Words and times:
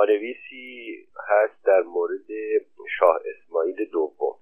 پانویسی 0.00 1.06
هست 1.28 1.64
در 1.64 1.80
مورد 1.80 2.26
شاه 2.98 3.20
اسماعیل 3.24 3.84
دوم. 3.92 4.36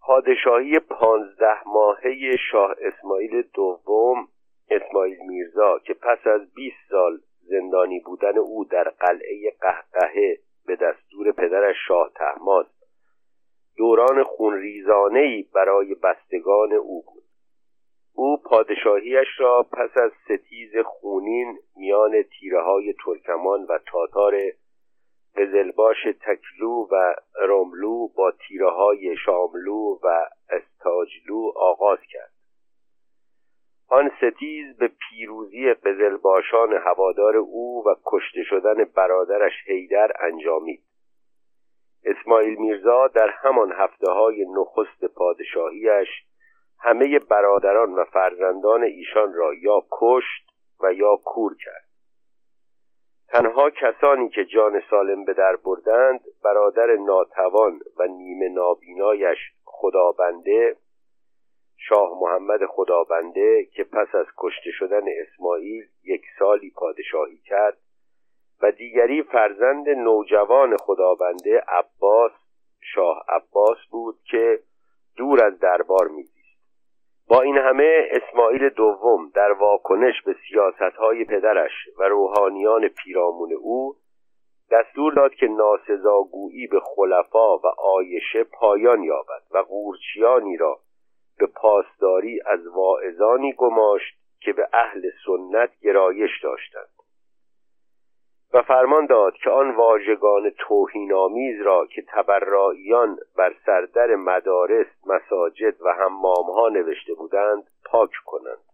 پادشاهی 0.00 0.78
پانزده 0.78 1.68
ماهه 1.68 2.36
شاه 2.50 2.74
اسماعیل 2.80 3.42
دوم 3.42 4.28
اسماعیل 4.70 5.18
میرزا 5.28 5.78
که 5.78 5.94
پس 5.94 6.26
از 6.26 6.54
20 6.54 6.76
سال 6.90 7.20
زندانی 7.40 8.00
بودن 8.00 8.38
او 8.38 8.64
در 8.64 8.84
قلعه 8.84 9.52
قهقهه 9.60 10.38
به 10.66 10.76
دستور 10.76 11.32
پدرش 11.32 11.76
شاه 11.88 12.10
تحماس 12.14 12.66
دوران 13.76 14.24
خونریزانهای 14.24 15.42
برای 15.54 15.94
بستگان 15.94 16.72
او 16.72 17.02
بود. 17.02 17.21
او 18.14 18.42
پادشاهیش 18.42 19.28
را 19.38 19.62
پس 19.62 19.96
از 19.96 20.12
ستیز 20.24 20.70
خونین 20.84 21.58
میان 21.76 22.22
تیره 22.22 22.62
های 22.62 22.94
ترکمان 23.04 23.64
و 23.64 23.78
تاتار 23.86 24.34
قزلباش 25.36 25.96
تکلو 26.20 26.86
و 26.90 27.14
رملو 27.40 28.08
با 28.08 28.32
تیره 28.48 28.70
های 28.70 29.16
شاملو 29.16 29.98
و 30.02 30.26
استاجلو 30.50 31.52
آغاز 31.56 31.98
کرد. 32.10 32.32
آن 33.88 34.10
ستیز 34.16 34.76
به 34.76 34.88
پیروزی 34.88 35.74
قزلباشان 35.74 36.72
هوادار 36.72 37.36
او 37.36 37.84
و 37.86 37.94
کشته 38.06 38.42
شدن 38.42 38.84
برادرش 38.84 39.52
حیدر 39.66 40.12
انجامید. 40.20 40.82
اسماعیل 42.04 42.58
میرزا 42.58 43.08
در 43.08 43.28
همان 43.28 43.72
هفته 43.72 44.10
های 44.10 44.46
نخست 44.54 45.04
پادشاهیش 45.04 46.08
همه 46.82 47.18
برادران 47.18 47.94
و 47.94 48.04
فرزندان 48.04 48.82
ایشان 48.82 49.34
را 49.34 49.54
یا 49.54 49.82
کشت 49.90 50.50
و 50.80 50.92
یا 50.92 51.16
کور 51.16 51.56
کرد. 51.64 51.84
تنها 53.28 53.70
کسانی 53.70 54.28
که 54.28 54.44
جان 54.44 54.82
سالم 54.90 55.24
به 55.24 55.34
در 55.34 55.56
بردند 55.56 56.20
برادر 56.44 56.96
ناتوان 56.96 57.80
و 57.98 58.06
نیمه 58.06 58.48
نابینایش 58.48 59.38
خدابنده 59.64 60.76
شاه 61.76 62.18
محمد 62.20 62.66
خدابنده 62.66 63.64
که 63.64 63.84
پس 63.84 64.14
از 64.14 64.26
کشته 64.38 64.70
شدن 64.70 65.02
اسماعیل 65.08 65.84
یک 66.04 66.22
سالی 66.38 66.70
پادشاهی 66.76 67.38
کرد 67.38 67.78
و 68.62 68.72
دیگری 68.72 69.22
فرزند 69.22 69.88
نوجوان 69.88 70.76
خدابنده 70.76 71.64
عباس 71.68 72.32
شاه 72.94 73.24
عباس 73.28 73.78
بود 73.90 74.18
که 74.24 74.58
دور 75.16 75.44
از 75.44 75.58
دربار 75.58 76.08
میزیست 76.08 76.31
با 77.28 77.40
این 77.40 77.58
همه 77.58 78.08
اسماعیل 78.10 78.68
دوم 78.68 79.30
در 79.34 79.52
واکنش 79.52 80.22
به 80.22 80.36
سیاستهای 80.48 81.24
پدرش 81.24 81.72
و 81.98 82.02
روحانیان 82.02 82.88
پیرامون 82.88 83.52
او 83.52 83.96
دستور 84.70 85.12
داد 85.14 85.34
که 85.34 85.46
ناسزاگویی 85.46 86.66
به 86.66 86.80
خلفا 86.80 87.58
و 87.58 87.66
آیشه 87.78 88.44
پایان 88.44 89.02
یابد 89.02 89.42
و 89.50 89.58
قورچیانی 89.58 90.56
را 90.56 90.78
به 91.38 91.46
پاسداری 91.46 92.40
از 92.46 92.66
واعظانی 92.66 93.52
گماشت 93.52 94.14
که 94.40 94.52
به 94.52 94.68
اهل 94.72 95.10
سنت 95.26 95.70
گرایش 95.82 96.30
داشتند. 96.42 96.91
و 98.54 98.62
فرمان 98.62 99.06
داد 99.06 99.34
که 99.34 99.50
آن 99.50 99.76
واژگان 99.76 100.50
توهینآمیز 100.50 101.62
را 101.62 101.86
که 101.86 102.04
تبراییان 102.08 103.18
بر 103.36 103.54
سردر 103.66 104.14
مدارس 104.14 104.86
مساجد 105.06 105.82
و 105.82 105.92
حمامها 105.92 106.68
نوشته 106.68 107.14
بودند 107.14 107.70
پاک 107.84 108.10
کنند 108.26 108.64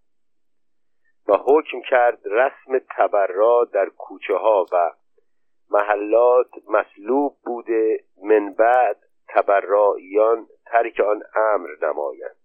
و 1.29 1.33
حکم 1.33 1.81
کرد 1.91 2.19
رسم 2.25 2.79
تبرا 2.97 3.65
در 3.73 3.89
کوچه 3.89 4.35
ها 4.35 4.67
و 4.73 4.91
محلات 5.71 6.51
مسلوب 6.69 7.37
بوده 7.45 8.05
من 8.23 8.53
بعد 8.53 8.97
تبراییان 9.29 10.47
ترک 10.67 11.01
آن 11.01 11.23
امر 11.35 11.69
نمایند. 11.83 12.37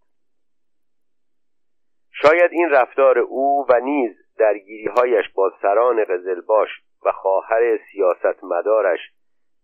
شاید 2.11 2.51
این 2.51 2.69
رفتار 2.69 3.19
او 3.19 3.65
و 3.69 3.79
نیز 3.79 4.15
درگیریهایش 4.37 5.25
با 5.35 5.51
سران 5.61 6.03
قزلباش 6.03 6.69
و 7.05 7.11
خواهر 7.11 7.79
سیاستمدارش 7.91 8.99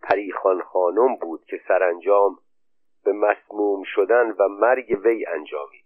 پریخان 0.01 0.61
خانم 0.61 1.15
بود 1.15 1.45
که 1.45 1.61
سرانجام 1.67 2.37
به 3.05 3.13
مسموم 3.13 3.83
شدن 3.85 4.31
و 4.31 4.47
مرگ 4.47 4.99
وی 5.03 5.25
انجامید. 5.25 5.85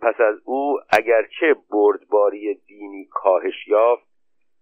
پس 0.00 0.20
از 0.20 0.34
او 0.44 0.80
اگرچه 0.90 1.56
بردباری 1.70 2.54
دینی 2.54 3.08
کاهش 3.10 3.68
یافت 3.68 4.08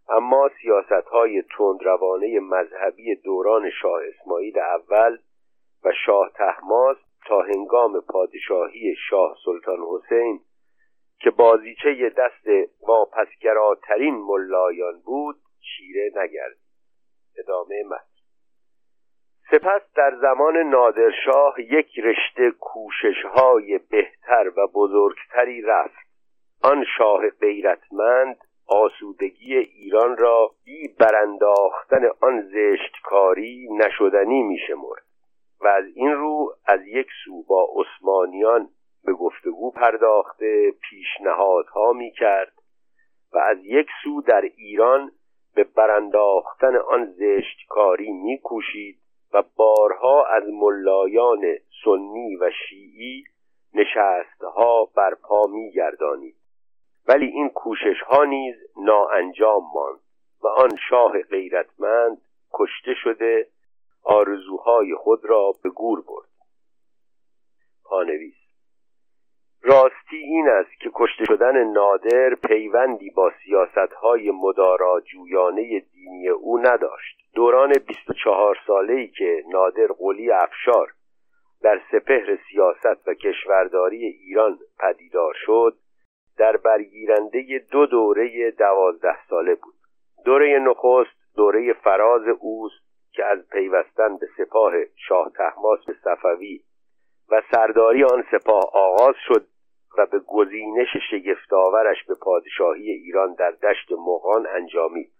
اما 0.08 0.50
سیاست 0.62 1.08
های 1.12 1.42
تندروانه 1.58 2.40
مذهبی 2.40 3.14
دوران 3.14 3.70
شاه 3.70 4.00
اسماعیل 4.04 4.58
اول 4.58 5.18
و 5.84 5.92
شاه 6.06 6.30
تحماس 6.34 6.96
تا 7.26 7.42
هنگام 7.42 8.00
پادشاهی 8.00 8.94
شاه 9.10 9.36
سلطان 9.44 9.78
حسین 9.78 10.40
که 11.18 11.30
بازیچه 11.30 12.10
دست 12.16 12.70
واپسگراترین 12.88 14.14
ملایان 14.14 15.00
بود 15.04 15.36
چیره 15.76 16.10
نگردید 16.16 16.66
ادامه 17.38 17.82
متن. 17.84 18.16
سپس 19.50 19.82
در 19.94 20.16
زمان 20.20 20.56
نادرشاه 20.56 21.60
یک 21.60 21.98
رشته 21.98 22.50
کوشش 22.50 23.22
های 23.34 23.78
بهتر 23.78 24.52
و 24.56 24.66
بزرگتری 24.66 25.62
رفت. 25.62 26.06
آن 26.62 26.84
شاه 26.98 27.30
غیرتمند 27.30 28.36
آسودگی 28.66 29.56
ایران 29.56 30.16
را 30.16 30.50
بی 30.64 30.88
برانداختن 30.88 32.10
آن 32.20 32.42
زشتکاری 32.42 33.68
نشدنی 33.72 34.42
میشمرد 34.42 35.04
و 35.60 35.66
از 35.66 35.84
این 35.94 36.12
رو 36.12 36.54
از 36.66 36.80
یک 36.86 37.06
سو 37.24 37.42
با 37.42 37.68
عثمانیان 37.76 38.68
به 39.04 39.12
گفتگو 39.12 39.70
پرداخته 39.70 40.70
پیشنهادها 40.70 41.92
می‌کرد 41.92 42.52
و 43.32 43.38
از 43.38 43.58
یک 43.64 43.86
سو 44.04 44.22
در 44.22 44.40
ایران 44.56 45.12
به 45.56 45.64
برانداختن 45.64 46.76
آن 46.76 47.04
زشتکاری 47.04 48.12
میکوشید 48.12 48.98
و 49.32 49.42
بارها 49.56 50.26
از 50.26 50.42
ملایان 50.52 51.58
سنی 51.84 52.36
و 52.36 52.50
شیعی 52.68 53.24
نشستها 53.74 54.84
برپا 54.96 55.46
میگردانید. 55.46 56.36
ولی 57.08 57.26
این 57.26 57.48
کوشش 57.48 58.00
ها 58.06 58.24
نیز 58.24 58.54
ناانجام 58.76 59.62
ماند 59.74 60.00
و 60.42 60.46
آن 60.46 60.76
شاه 60.88 61.22
غیرتمند 61.22 62.22
کشته 62.52 62.94
شده 63.02 63.48
آرزوهای 64.02 64.94
خود 64.94 65.24
را 65.24 65.54
به 65.62 65.70
گور 65.70 66.00
برد. 66.00 66.28
پانویس 67.84 68.35
راستی 69.68 70.16
این 70.16 70.48
است 70.48 70.80
که 70.80 70.90
کشته 70.94 71.24
شدن 71.24 71.64
نادر 71.64 72.34
پیوندی 72.34 73.10
با 73.10 73.32
سیاستهای 73.44 74.30
مدارا 74.30 75.00
جویانه 75.00 75.80
دینی 75.80 76.28
او 76.28 76.58
نداشت. 76.58 77.18
دوران 77.34 77.72
24 77.86 78.58
ساله‌ای 78.66 79.08
که 79.08 79.42
نادر 79.48 79.86
قلی 79.98 80.30
افشار 80.30 80.92
در 81.62 81.80
سپهر 81.92 82.38
سیاست 82.50 83.08
و 83.08 83.14
کشورداری 83.14 84.06
ایران 84.06 84.58
پدیدار 84.78 85.34
شد 85.46 85.76
در 86.38 86.56
برگیرنده 86.56 87.66
دو 87.70 87.86
دوره 87.86 88.50
دوازده 88.50 89.26
ساله 89.28 89.54
بود. 89.54 89.74
دوره 90.24 90.58
نخست 90.58 91.34
دوره 91.36 91.72
فراز 91.72 92.28
اوست 92.40 92.86
که 93.12 93.24
از 93.24 93.48
پیوستن 93.48 94.16
به 94.16 94.26
سپاه 94.36 94.72
شاه 95.08 95.30
تحماس 95.36 95.80
صفوی 96.04 96.60
و 97.30 97.42
سرداری 97.50 98.04
آن 98.04 98.24
سپاه 98.30 98.64
آغاز 98.72 99.14
شد. 99.28 99.46
و 99.98 100.06
به 100.06 100.18
گزینش 100.18 100.88
شگفتآورش 101.10 102.04
به 102.08 102.14
پادشاهی 102.22 102.90
ایران 102.90 103.34
در 103.34 103.50
دشت 103.50 103.92
مغان 103.92 104.46
انجامید. 104.46 105.12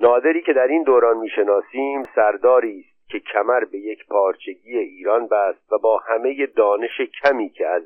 نادری 0.00 0.42
که 0.42 0.52
در 0.52 0.66
این 0.66 0.82
دوران 0.82 1.16
می‌شناسیم 1.16 2.02
سرداری 2.14 2.80
است 2.80 3.10
که 3.10 3.20
کمر 3.20 3.64
به 3.64 3.78
یک 3.78 4.06
پارچگی 4.06 4.78
ایران 4.78 5.26
بست 5.26 5.72
و 5.72 5.78
با 5.78 5.98
همه 5.98 6.46
دانش 6.46 7.00
کمی 7.22 7.50
که 7.50 7.66
از 7.66 7.82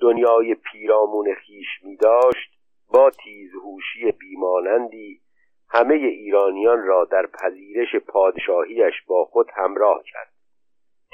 دنیای 0.00 0.54
پیرامون 0.54 1.34
خیش 1.34 1.66
می 1.82 1.96
داشت 1.96 2.50
با 2.92 3.10
تیزهوشی 3.10 4.12
بیمانندی 4.12 5.20
همه 5.68 5.94
ایرانیان 5.94 6.86
را 6.86 7.04
در 7.04 7.26
پذیرش 7.26 7.96
پادشاهیش 7.96 8.94
با 9.06 9.24
خود 9.24 9.46
همراه 9.54 10.02
کرد. 10.12 10.35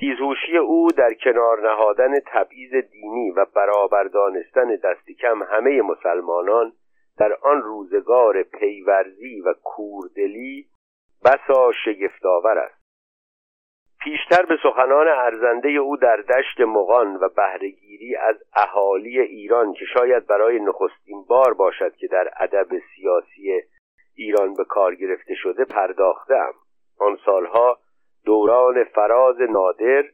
تیزهوشی 0.02 0.56
او 0.56 0.88
در 0.96 1.14
کنار 1.14 1.70
نهادن 1.70 2.20
تبعیض 2.26 2.74
دینی 2.74 3.30
و 3.30 3.46
برابر 3.54 4.04
دانستن 4.04 4.76
دست 4.76 5.10
کم 5.20 5.42
همه 5.42 5.82
مسلمانان 5.82 6.72
در 7.18 7.32
آن 7.42 7.62
روزگار 7.62 8.42
پیورزی 8.42 9.40
و 9.40 9.54
کوردلی 9.64 10.66
بسا 11.24 11.72
شگفتآور 11.84 12.58
است. 12.58 12.82
پیشتر 14.00 14.46
به 14.46 14.56
سخنان 14.62 15.08
ارزنده 15.08 15.68
او 15.68 15.96
در 15.96 16.16
دشت 16.16 16.60
مغان 16.60 17.16
و 17.16 17.28
بهرهگیری 17.28 18.16
از 18.16 18.36
اهالی 18.54 19.20
ایران 19.20 19.72
که 19.72 19.84
شاید 19.94 20.26
برای 20.26 20.60
نخستین 20.60 21.24
بار 21.28 21.54
باشد 21.54 21.96
که 21.96 22.06
در 22.06 22.30
ادب 22.36 22.68
سیاسی 22.96 23.62
ایران 24.16 24.54
به 24.54 24.64
کار 24.64 24.94
گرفته 24.94 25.34
شده 25.34 25.64
پرداختم 25.64 26.52
آن 26.98 27.18
سالها 27.24 27.78
دوران 28.24 28.84
فراز 28.84 29.40
نادر 29.40 30.04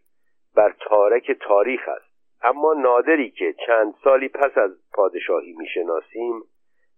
بر 0.55 0.75
تارک 0.81 1.33
تاریخ 1.41 1.89
است. 1.89 2.09
اما 2.43 2.73
نادری 2.73 3.31
که 3.31 3.55
چند 3.67 3.95
سالی 4.05 4.29
پس 4.29 4.59
از 4.59 4.71
پادشاهی 4.93 5.53
می‌شناسیم 5.53 6.43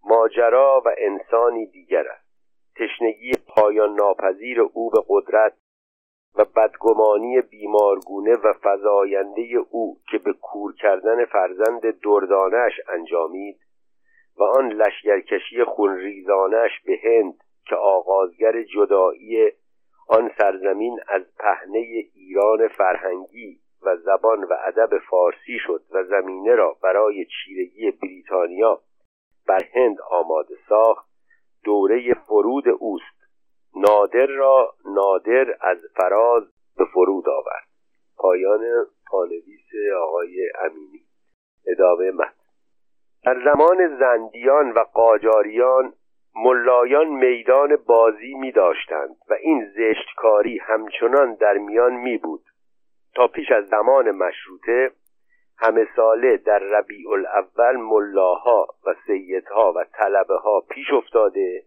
ماجرا 0.03 0.81
و 0.85 0.89
انسانی 0.97 1.65
دیگر 1.65 2.07
است. 2.07 2.31
تشنگی 2.75 3.31
پایان 3.47 3.95
ناپذیر 3.95 4.61
او 4.61 4.89
به 4.89 5.03
قدرت 5.07 5.53
و 6.35 6.45
بدگمانی 6.45 7.41
بیمارگونه 7.41 8.35
و 8.35 8.53
فضاینده 8.53 9.41
او 9.69 9.97
که 10.11 10.17
به 10.17 10.33
کور 10.33 10.75
کردن 10.75 11.25
فرزند 11.25 12.01
دردانش 12.01 12.73
انجامید 12.89 13.59
و 14.37 14.43
آن 14.43 14.71
لشگرکشی 14.71 15.63
خونریزانش 15.63 16.71
به 16.85 16.99
هند 17.03 17.33
که 17.65 17.75
آغازگر 17.75 18.63
جدایی 18.63 19.51
آن 20.07 20.31
سرزمین 20.37 20.99
از 21.07 21.21
پهنه 21.39 21.79
ایران 22.13 22.67
فرهنگی 22.67 23.59
و 23.81 23.97
زبان 23.97 24.43
و 24.43 24.53
ادب 24.67 24.97
فارسی 25.09 25.59
شد 25.67 25.81
و 25.91 26.03
زمینه 26.03 26.55
را 26.55 26.77
برای 26.83 27.25
چیرگی 27.25 27.91
بریتانیا 27.91 28.81
بر 29.47 29.63
هند 29.73 29.97
آماده 30.09 30.55
ساخت. 30.69 31.11
دوره 31.63 32.13
فرود 32.13 32.67
اوست. 32.79 33.21
نادر 33.75 34.25
را 34.25 34.73
نادر 34.85 35.57
از 35.61 35.77
فراز 35.95 36.43
به 36.77 36.85
فرود 36.85 37.29
آورد. 37.29 37.67
پایان 38.17 38.87
پانویس 39.11 39.69
آقای 40.01 40.49
امینی. 40.59 41.01
ادامه 41.67 42.11
متن. 42.11 42.33
در 43.23 43.43
زمان 43.43 43.99
زندیان 43.99 44.71
و 44.71 44.79
قاجاریان 44.79 45.93
ملایان 46.35 47.07
میدان 47.07 47.75
بازی 47.75 48.33
می 48.33 48.51
داشتند 48.51 49.15
و 49.29 49.33
این 49.33 49.65
زشتکاری 49.75 50.57
همچنان 50.57 51.35
در 51.35 51.57
میان 51.57 51.93
می 51.93 52.17
بود 52.17 52.43
تا 53.15 53.27
پیش 53.27 53.51
از 53.51 53.67
زمان 53.67 54.11
مشروطه 54.11 54.91
همه 55.57 55.87
ساله 55.95 56.37
در 56.37 56.59
ربیع 56.59 57.09
الاول 57.09 57.75
ملاها 57.77 58.67
و 58.85 58.95
سیدها 59.07 59.73
و 59.75 59.83
طلبه 59.83 60.35
ها 60.35 60.63
پیش 60.69 60.93
افتاده 60.93 61.63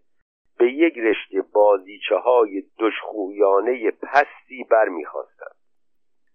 به 0.57 0.71
یک 0.71 0.97
رشته 0.97 1.41
بازیچه 1.53 2.15
های 2.15 2.63
دشخویانه 2.79 3.91
پستی 3.91 4.63
برمیخواستند. 4.69 5.55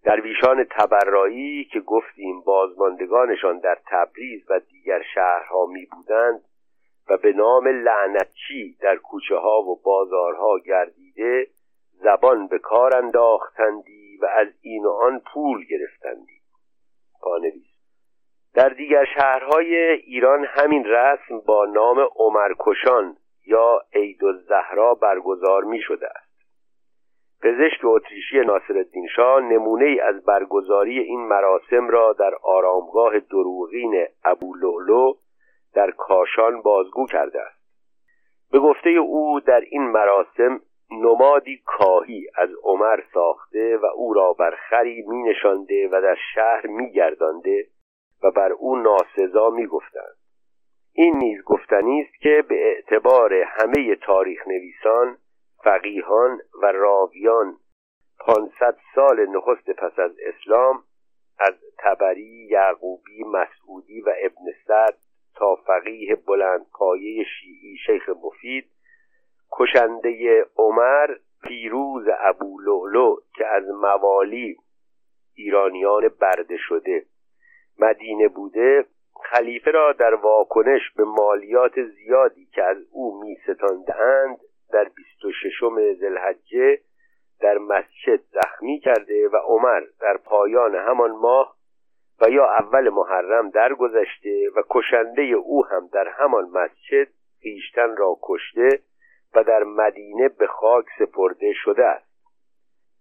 درویشان 0.03 0.63
تبرایی 0.63 1.65
که 1.65 1.79
گفتیم 1.79 2.41
بازماندگانشان 2.41 3.59
در 3.59 3.77
تبریز 3.87 4.41
و 4.49 4.59
دیگر 4.59 5.01
شهرها 5.13 5.65
می 5.65 5.85
بودند 5.85 6.41
و 7.11 7.17
به 7.17 7.33
نام 7.33 7.67
لعنتچی 7.67 8.77
در 8.81 8.95
کوچه 8.95 9.35
ها 9.35 9.61
و 9.61 9.81
بازارها 9.83 10.59
گردیده 10.59 11.47
زبان 11.91 12.47
به 12.47 12.59
کار 12.59 12.97
انداختندی 12.97 14.17
و 14.21 14.25
از 14.25 14.47
این 14.61 14.85
و 14.85 14.89
آن 14.89 15.21
پول 15.33 15.65
گرفتندی. 15.65 16.41
پانویس 17.21 17.67
در 18.53 18.69
دیگر 18.69 19.05
شهرهای 19.05 19.75
ایران 19.75 20.45
همین 20.45 20.85
رسم 20.85 21.39
با 21.39 21.65
نام 21.65 22.07
عمرکشان 22.15 23.17
یا 23.47 23.81
عید 23.93 24.23
الزهرا 24.23 24.93
برگزار 24.93 25.63
می 25.63 25.81
شده 25.81 26.07
است. 26.07 26.31
پزشک 27.41 27.79
اتریشی 27.83 28.39
ناصرالدین 28.39 29.07
شاه 29.15 29.41
نمونه 29.41 29.85
ای 29.85 29.99
از 29.99 30.25
برگزاری 30.25 30.99
این 30.99 31.19
مراسم 31.19 31.89
را 31.89 32.13
در 32.13 32.35
آرامگاه 32.43 33.19
دروغین 33.19 34.05
ابو 34.23 34.55
لولو 34.55 35.13
در 35.73 35.91
کاشان 35.91 36.61
بازگو 36.61 37.05
کرده 37.05 37.41
است 37.41 37.61
به 38.51 38.59
گفته 38.59 38.89
او 38.89 39.39
در 39.39 39.59
این 39.59 39.83
مراسم 39.83 40.61
نمادی 40.91 41.61
کاهی 41.65 42.27
از 42.35 42.49
عمر 42.63 42.99
ساخته 43.13 43.77
و 43.77 43.85
او 43.85 44.13
را 44.13 44.33
بر 44.33 44.55
خری 44.69 45.01
می 45.07 45.23
نشانده 45.23 45.87
و 45.87 46.01
در 46.01 46.17
شهر 46.35 46.67
می 46.67 46.91
گردانده 46.91 47.67
و 48.23 48.31
بر 48.31 48.51
او 48.51 48.75
ناسزا 48.75 49.49
می 49.49 49.65
گفتند. 49.65 50.15
این 50.93 51.17
نیز 51.17 51.43
گفتنی 51.43 52.01
است 52.01 52.21
که 52.21 52.43
به 52.49 52.67
اعتبار 52.67 53.33
همه 53.33 53.95
تاریخ 53.95 54.47
نویسان 54.47 55.17
فقیهان 55.63 56.39
و 56.61 56.65
راویان 56.65 57.57
پانصد 58.19 58.77
سال 58.95 59.25
نخست 59.25 59.69
پس 59.69 59.99
از 59.99 60.11
اسلام 60.25 60.83
از 61.39 61.53
تبری 61.79 62.47
یعقوبی 62.49 63.23
مسعودی 63.23 64.01
و 64.01 64.13
ابن 64.23 64.45
سعد 64.67 64.97
تا 65.41 65.55
فقیه 65.55 66.15
بلند 66.15 66.65
پایه 66.73 67.23
شیعی 67.23 67.77
شیخ 67.85 68.09
مفید 68.09 68.65
کشنده 69.51 70.45
عمر 70.57 71.15
پیروز 71.43 72.05
ابو 72.19 72.59
لولو 72.59 73.15
که 73.35 73.47
از 73.47 73.63
موالی 73.67 74.57
ایرانیان 75.35 76.09
برده 76.21 76.57
شده 76.57 77.05
مدینه 77.79 78.27
بوده 78.27 78.85
خلیفه 79.23 79.71
را 79.71 79.93
در 79.93 80.13
واکنش 80.13 80.81
به 80.95 81.03
مالیات 81.03 81.83
زیادی 81.83 82.45
که 82.45 82.63
از 82.63 82.77
او 82.91 83.23
می 83.23 83.37
ستاندند 83.43 84.37
در 84.73 84.83
بیست 84.83 85.25
و 85.25 85.31
ششم 85.31 85.93
زلحجه 85.93 86.79
در 87.39 87.57
مسجد 87.57 88.19
زخمی 88.31 88.79
کرده 88.79 89.29
و 89.29 89.35
عمر 89.35 89.81
در 90.01 90.17
پایان 90.17 90.75
همان 90.75 91.11
ماه 91.11 91.60
و 92.21 92.29
یا 92.29 92.45
اول 92.45 92.89
محرم 92.89 93.49
درگذشته 93.49 94.49
و 94.55 94.63
کشنده 94.69 95.21
او 95.21 95.65
هم 95.65 95.87
در 95.87 96.07
همان 96.07 96.43
مسجد 96.43 97.07
خیشتن 97.41 97.97
را 97.97 98.17
کشته 98.21 98.79
و 99.35 99.43
در 99.43 99.63
مدینه 99.63 100.29
به 100.29 100.47
خاک 100.47 100.85
سپرده 100.99 101.53
شده 101.53 101.85
است. 101.85 102.11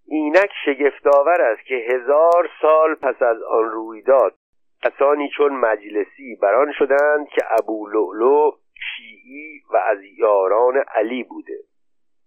اینک 0.07 0.51
شگفتآور 0.65 1.43
است 1.43 1.67
که 1.67 1.75
هزار 1.75 2.51
سال 2.63 2.95
پس 2.95 3.23
از 3.23 3.43
آن 3.43 3.71
رویداد 3.71 4.35
کسانی 4.83 5.31
چون 5.37 5.53
مجلسی 5.53 6.39
بران 6.43 6.73
شدند 6.79 7.29
که 7.29 7.43
ابو 7.61 7.87
لؤلؤ 7.87 8.51
شیعی 8.75 9.63
و 9.73 9.77
از 9.77 9.99
یاران 10.19 10.77
علی 10.77 11.23
بوده. 11.23 11.59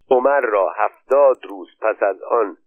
عمر 0.09 0.41
را 0.41 0.69
هفتاد 0.69 1.45
روز 1.45 1.67
پس 1.81 2.03
از 2.03 2.21
آن 2.21 2.57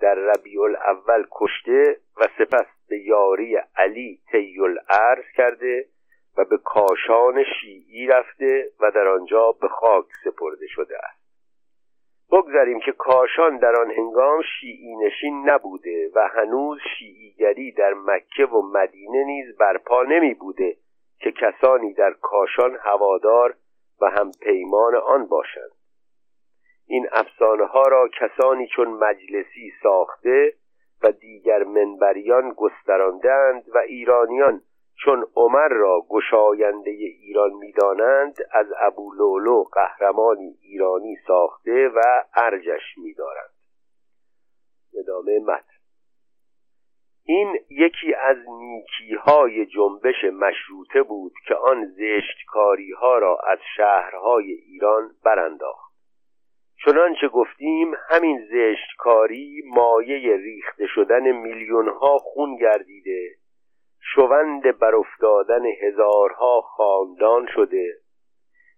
در 0.00 0.14
ربیع 0.14 0.62
الاول 0.62 1.26
کشته 1.32 1.96
و 2.16 2.28
سپس 2.38 2.73
به 2.88 2.98
یاری 2.98 3.56
علی 3.76 4.20
طی 4.30 4.60
الارض 4.60 5.24
کرده 5.36 5.86
و 6.36 6.44
به 6.44 6.58
کاشان 6.58 7.44
شیعی 7.60 8.06
رفته 8.06 8.70
و 8.80 8.90
در 8.90 9.08
آنجا 9.08 9.52
به 9.52 9.68
خاک 9.68 10.06
سپرده 10.24 10.66
شده 10.66 10.98
است. 10.98 11.24
بگذاریم 12.32 12.80
که 12.80 12.92
کاشان 12.92 13.56
در 13.58 13.76
آن 13.80 13.90
هنگام 13.90 14.42
شیعی 14.60 14.96
نشین 14.96 15.50
نبوده 15.50 16.10
و 16.14 16.28
هنوز 16.28 16.78
شیعیگری 16.98 17.72
در 17.72 17.94
مکه 17.94 18.46
و 18.46 18.62
مدینه 18.62 19.24
نیز 19.24 19.56
برپا 19.56 20.02
نمی 20.02 20.34
بوده 20.34 20.76
که 21.18 21.32
کسانی 21.32 21.94
در 21.94 22.12
کاشان 22.12 22.78
هوادار 22.82 23.54
و 24.00 24.10
هم 24.10 24.30
پیمان 24.42 24.94
آن 24.94 25.26
باشند. 25.26 25.70
این 26.86 27.08
افسانه 27.12 27.64
ها 27.64 27.82
را 27.82 28.08
کسانی 28.08 28.68
چون 28.68 28.88
مجلسی 28.88 29.72
ساخته 29.82 30.52
و 31.04 31.12
دیگر 31.12 31.64
منبریان 31.64 32.52
گستراندند 32.56 33.64
و 33.74 33.78
ایرانیان 33.78 34.62
چون 35.04 35.26
عمر 35.36 35.68
را 35.68 36.06
گشاینده 36.08 36.90
ایران 36.90 37.52
می‌دانند 37.52 38.36
از 38.52 38.66
ابو 38.78 39.12
لولو 39.14 39.62
قهرمانی 39.62 40.58
ایرانی 40.62 41.16
ساخته 41.26 41.88
و 41.88 42.00
ارجش 42.34 42.98
میدارند. 42.98 43.54
ادامه 44.98 45.38
متن. 45.38 45.74
این 47.24 47.58
یکی 47.70 48.14
از 48.14 48.36
نیکی 48.48 49.14
های 49.14 49.66
جنبش 49.66 50.24
مشروطه 50.24 51.02
بود 51.02 51.32
که 51.48 51.54
آن 51.54 51.86
زشتکاری 51.86 52.92
ها 52.92 53.18
را 53.18 53.38
از 53.46 53.58
شهرهای 53.76 54.52
ایران 54.52 55.10
برانداخت. 55.24 55.83
چنانچه 56.84 57.28
گفتیم 57.28 57.94
همین 58.08 58.48
زشتکاری 58.50 59.62
مایه 59.66 60.36
ریخته 60.36 60.86
شدن 60.86 61.32
میلیون 61.32 61.88
ها 61.88 62.18
خون 62.18 62.56
گردیده 62.56 63.30
شوند 64.14 64.78
برافتادن 64.78 65.62
هزارها 65.82 66.60
خاندان 66.60 67.46
شده. 67.54 67.92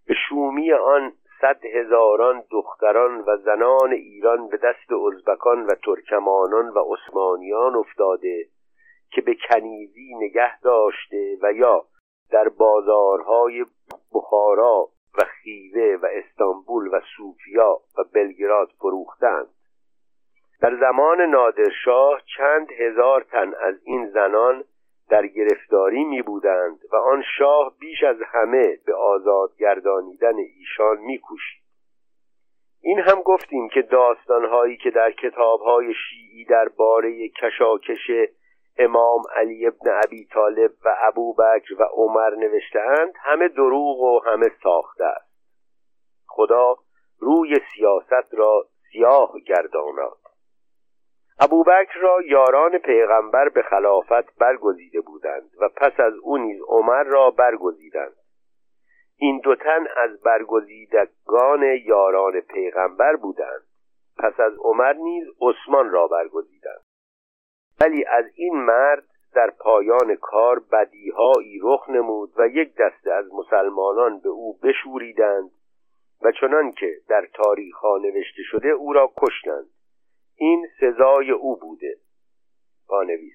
به 0.06 0.14
شومی 0.28 0.72
آن 0.72 1.12
صد 1.40 1.64
هزاران 1.64 2.44
دختران 2.50 3.20
و 3.26 3.36
زنان 3.36 3.92
ایران 3.92 4.48
به 4.48 4.56
دست 4.56 4.92
ازبکان 4.92 5.66
و 5.66 5.70
ترکمانان 5.84 6.68
و 6.68 6.78
عثمانیان 6.78 7.76
افتاده 7.76 8.46
که 9.10 9.20
به 9.20 9.36
کنیزی 9.50 10.14
نگه 10.14 10.60
داشته 10.60 11.38
و 11.42 11.52
یا 11.52 11.84
در 12.30 12.48
بازارهای 12.48 13.66
بخارا 14.14 14.88
و 15.18 15.24
خیوه 15.24 15.96
و 16.02 16.06
استانبول 16.12 16.86
و 16.86 17.00
سوفیا 17.16 17.80
و 17.98 18.04
بلگراد 18.14 18.68
فروختند 18.78 19.48
در 20.60 20.76
زمان 20.80 21.20
نادرشاه 21.20 22.22
چند 22.36 22.72
هزار 22.72 23.22
تن 23.22 23.54
از 23.60 23.74
این 23.84 24.10
زنان 24.10 24.64
در 25.08 25.26
گرفتاری 25.26 26.04
می 26.04 26.22
بودند 26.22 26.78
و 26.92 26.96
آن 26.96 27.22
شاه 27.38 27.74
بیش 27.78 28.02
از 28.02 28.16
همه 28.32 28.78
به 28.86 28.94
آزاد 28.94 29.56
گردانیدن 29.58 30.36
ایشان 30.36 30.98
می 30.98 31.18
کوشید. 31.18 31.62
این 32.80 32.98
هم 32.98 33.22
گفتیم 33.22 33.68
که 33.68 33.82
داستانهایی 33.82 34.76
که 34.76 34.90
در 34.90 35.10
کتابهای 35.10 35.94
شیعی 35.94 36.44
درباره 36.44 37.28
کشاکش 37.28 38.10
امام 38.78 39.22
علی 39.36 39.66
ابن 39.66 40.00
ابی 40.04 40.24
طالب 40.24 40.70
و 40.84 40.96
ابو 41.00 41.34
بکر 41.34 41.74
و 41.78 41.82
عمر 41.82 42.30
نوشتهاند 42.30 43.12
همه 43.16 43.48
دروغ 43.48 44.00
و 44.00 44.20
همه 44.26 44.50
ساخته 44.62 45.04
است. 45.04 45.36
خدا 46.26 46.76
روی 47.18 47.60
سیاست 47.74 48.34
را 48.34 48.66
سیاه 48.92 49.32
گرداناد 49.46 50.18
ابوبکر 51.40 51.98
را 52.00 52.22
یاران 52.22 52.78
پیغمبر 52.78 53.48
به 53.48 53.62
خلافت 53.62 54.38
برگزیده 54.38 55.00
بودند 55.00 55.50
و 55.60 55.68
پس 55.68 56.00
از 56.00 56.14
او 56.22 56.38
نیز 56.38 56.60
عمر 56.68 57.02
را 57.02 57.30
برگزیدند. 57.30 58.16
این 59.16 59.40
دو 59.40 59.54
تن 59.54 59.86
از 59.96 60.20
برگزیدگان 60.20 61.62
یاران 61.62 62.40
پیغمبر 62.40 63.16
بودند. 63.16 63.66
پس 64.18 64.40
از 64.40 64.52
عمر 64.58 64.92
نیز 64.92 65.26
عثمان 65.40 65.90
را 65.90 66.08
برگزیدند. 66.08 66.85
ولی 67.80 68.04
از 68.04 68.24
این 68.34 68.54
مرد 68.54 69.04
در 69.34 69.50
پایان 69.50 70.16
کار 70.16 70.58
بدیهایی 70.72 71.60
رخ 71.62 71.88
نمود 71.88 72.32
و 72.36 72.48
یک 72.48 72.74
دسته 72.74 73.12
از 73.12 73.24
مسلمانان 73.32 74.20
به 74.20 74.28
او 74.28 74.58
بشوریدند 74.62 75.50
و 76.22 76.32
چنان 76.40 76.72
که 76.72 76.96
در 77.08 77.28
تاریخ 77.34 77.76
ها 77.76 77.98
نوشته 77.98 78.42
شده 78.50 78.68
او 78.68 78.92
را 78.92 79.12
کشتند. 79.16 79.66
این 80.36 80.66
سزای 80.80 81.30
او 81.30 81.56
بوده. 81.56 81.96
پانویس 82.88 83.34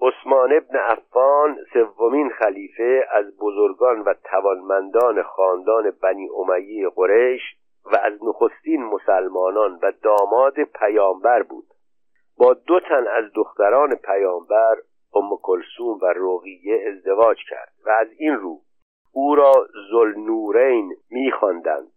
عثمان 0.00 0.52
ابن 0.52 0.78
عفان 0.78 1.58
سومین 1.72 2.30
خلیفه 2.30 3.06
از 3.10 3.36
بزرگان 3.36 4.00
و 4.00 4.14
توانمندان 4.24 5.22
خاندان 5.22 5.90
بنی 5.90 6.28
امیه 6.28 6.88
قریش 6.88 7.42
و 7.84 7.96
از 7.96 8.12
نخستین 8.22 8.84
مسلمانان 8.84 9.78
و 9.82 9.92
داماد 10.02 10.62
پیامبر 10.62 11.42
بود. 11.42 11.73
با 12.38 12.54
دو 12.54 12.80
تن 12.80 13.06
از 13.06 13.24
دختران 13.34 13.94
پیامبر 13.94 14.76
ام 15.14 15.38
کلسوم 15.42 15.98
و 16.02 16.06
رقیه 16.16 16.84
ازدواج 16.88 17.36
کرد 17.50 17.72
و 17.86 17.90
از 17.90 18.08
این 18.18 18.34
رو 18.34 18.60
او 19.12 19.34
را 19.34 19.52
زلنورین 19.90 20.96
میخواندند. 21.10 21.92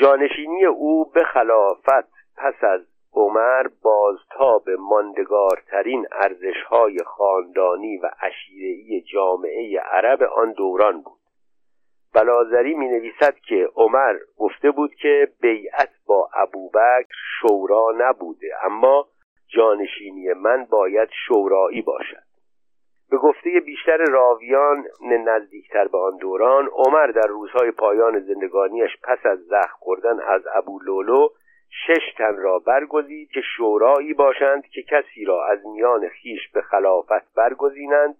جانشینی 0.00 0.64
او 0.64 1.04
به 1.04 1.24
خلافت 1.24 2.12
پس 2.36 2.54
از 2.64 2.80
عمر 3.12 3.66
بازتاب 3.82 4.70
ماندگارترین 4.70 6.06
ارزشهای 6.12 6.98
خاندانی 6.98 7.96
و 7.96 8.10
عشیرهای 8.20 9.00
جامعه 9.00 9.80
عرب 9.80 10.22
آن 10.22 10.52
دوران 10.52 11.02
بود. 11.02 11.18
بلازری 12.14 12.74
می 12.74 12.88
نویسد 12.88 13.34
که 13.48 13.68
عمر 13.76 14.18
گفته 14.36 14.70
بود 14.70 14.94
که 14.94 15.28
بیعت 15.40 15.90
با 16.06 16.30
ابوبکر 16.34 17.16
شورا 17.40 17.92
نبوده 17.98 18.46
اما 18.64 19.06
جانشینی 19.54 20.32
من 20.32 20.64
باید 20.64 21.08
شورایی 21.26 21.82
باشد. 21.82 22.22
به 23.10 23.18
گفته 23.18 23.60
بیشتر 23.60 23.96
راویان 23.96 24.84
نزدیکتر 25.00 25.88
به 25.88 25.98
آن 25.98 26.16
دوران 26.16 26.68
عمر 26.72 27.06
در 27.06 27.26
روزهای 27.26 27.70
پایان 27.70 28.20
زندگانیش 28.20 28.90
پس 29.02 29.26
از 29.26 29.38
زخم 29.38 29.76
خوردن 29.78 30.20
از 30.20 30.42
ابو 30.54 30.78
لولو 30.78 31.28
شش 31.86 32.14
تن 32.18 32.36
را 32.36 32.58
برگزید 32.58 33.30
که 33.30 33.40
شورایی 33.56 34.14
باشند 34.14 34.66
که 34.66 34.82
کسی 34.82 35.24
را 35.24 35.46
از 35.46 35.66
میان 35.66 36.08
خیش 36.08 36.48
به 36.54 36.62
خلافت 36.62 37.34
برگزینند 37.34 38.16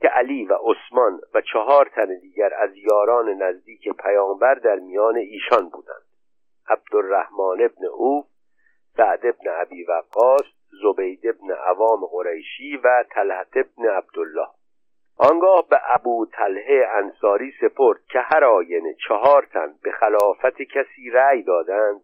که 0.00 0.08
علی 0.08 0.44
و 0.44 0.54
عثمان 0.54 1.20
و 1.34 1.40
چهار 1.40 1.90
تن 1.94 2.18
دیگر 2.18 2.54
از 2.54 2.76
یاران 2.76 3.28
نزدیک 3.28 3.88
پیامبر 3.88 4.54
در 4.54 4.76
میان 4.76 5.16
ایشان 5.16 5.68
بودند. 5.68 6.04
عبدالرحمن 6.68 7.62
ابن 7.62 7.86
اوف 7.92 8.26
سعد 8.96 9.26
ابن 9.26 9.60
ابی 9.60 9.84
وقاص 9.84 10.46
زبید 10.82 11.26
ابن 11.26 11.50
عوام 11.50 12.06
قریشی 12.06 12.76
و 12.76 13.04
طلحت 13.10 13.56
ابن 13.56 13.88
عبدالله. 13.88 14.48
آنگاه 15.18 15.68
به 15.68 15.80
ابو 15.88 16.26
طلحه 16.26 16.88
انصاری 16.94 17.52
سپرد 17.60 18.04
که 18.04 18.20
هر 18.20 18.44
آینه 18.44 18.94
چهار 19.08 19.48
تن 19.52 19.74
به 19.82 19.92
خلافت 19.92 20.62
کسی 20.62 21.10
رأی 21.10 21.42
دادند 21.42 22.00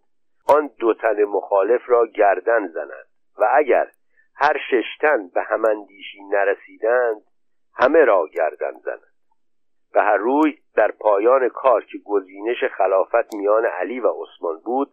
آن 0.48 0.70
دو 0.78 0.94
تن 0.94 1.24
مخالف 1.24 1.82
را 1.86 2.06
گردن 2.06 2.66
زنند 2.66 3.08
و 3.38 3.48
اگر 3.54 3.90
هر 4.34 4.56
ششتن 4.70 5.28
به 5.28 5.42
هماندیشی 5.42 6.22
نرسیدند 6.22 7.22
همه 7.74 8.04
را 8.04 8.26
گردن 8.26 8.72
زنند. 8.84 9.12
به 9.92 10.02
هر 10.02 10.16
روی 10.16 10.58
در 10.74 10.90
پایان 10.90 11.48
کار 11.48 11.84
که 11.84 11.98
گزینش 12.04 12.64
خلافت 12.64 13.34
میان 13.34 13.66
علی 13.66 14.00
و 14.00 14.08
عثمان 14.08 14.60
بود 14.64 14.92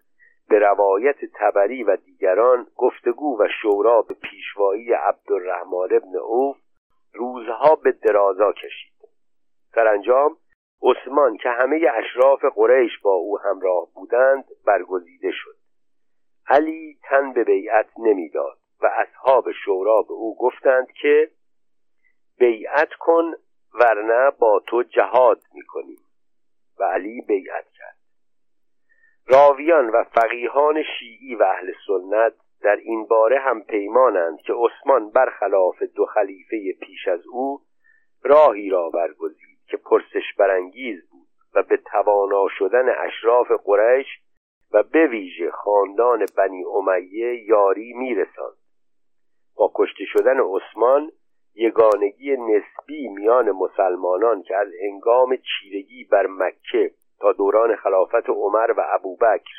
به 0.49 0.59
روایت 0.59 1.17
تبری 1.33 1.83
و 1.83 1.95
دیگران 1.95 2.67
گفتگو 2.75 3.39
و 3.39 3.47
شورا 3.61 4.01
به 4.01 4.13
پیشوایی 4.13 4.93
عبدالرحمن 4.93 5.89
ابن 5.91 6.17
اوف 6.17 6.57
روزها 7.13 7.75
به 7.75 7.91
درازا 7.91 8.51
کشید. 8.51 8.93
سرانجام 9.75 10.37
عثمان 10.81 11.37
که 11.37 11.49
همه 11.49 11.81
اشراف 11.93 12.45
قریش 12.55 12.99
با 13.03 13.13
او 13.13 13.39
همراه 13.39 13.87
بودند 13.93 14.45
برگزیده 14.65 15.31
شد. 15.31 15.55
علی 16.47 16.97
تن 17.03 17.33
به 17.33 17.43
بیعت 17.43 17.89
نمی‌داد 17.97 18.57
و 18.81 18.85
اصحاب 18.85 19.51
شورا 19.65 20.01
به 20.01 20.13
او 20.13 20.37
گفتند 20.37 20.91
که 20.91 21.31
بیعت 22.37 22.89
کن 22.99 23.33
ورنه 23.73 24.31
با 24.39 24.61
تو 24.67 24.83
جهاد 24.83 25.41
می‌کنیم. 25.53 25.99
و 26.79 26.83
علی 26.83 27.21
بیعت 27.21 27.65
کرد. 27.77 27.94
راویان 29.27 29.89
و 29.89 30.03
فقیهان 30.03 30.83
شیعی 30.83 31.35
و 31.35 31.43
اهل 31.43 31.71
سنت 31.87 32.33
در 32.61 32.75
این 32.75 33.05
باره 33.05 33.39
هم 33.39 33.61
پیمانند 33.61 34.41
که 34.41 34.53
عثمان 34.53 35.09
برخلاف 35.09 35.83
دو 35.83 36.05
خلیفه 36.05 36.73
پیش 36.81 37.07
از 37.07 37.27
او 37.27 37.61
راهی 38.23 38.69
را 38.69 38.89
برگزید 38.89 39.59
که 39.67 39.77
پرسش 39.77 40.33
برانگیز 40.37 41.09
بود 41.09 41.27
و 41.55 41.63
به 41.63 41.77
توانا 41.77 42.47
شدن 42.57 42.89
اشراف 42.89 43.51
قریش 43.51 44.07
و 44.71 44.83
به 44.83 45.07
ویژه 45.07 45.51
خاندان 45.51 46.25
بنی 46.37 46.63
امیه 46.65 47.43
یاری 47.43 47.93
میرساند. 47.93 48.57
با 49.55 49.71
کشته 49.75 50.05
شدن 50.05 50.39
عثمان 50.39 51.11
یگانگی 51.55 52.37
نسبی 52.37 53.07
میان 53.07 53.51
مسلمانان 53.51 54.43
که 54.43 54.55
از 54.55 54.67
هنگام 54.81 55.37
چیرگی 55.37 56.03
بر 56.03 56.27
مکه 56.27 56.91
تا 57.19 57.31
دوران 57.31 57.75
خلافت 57.75 58.29
عمر 58.29 58.73
و 58.77 58.85
ابوبکر 58.89 59.53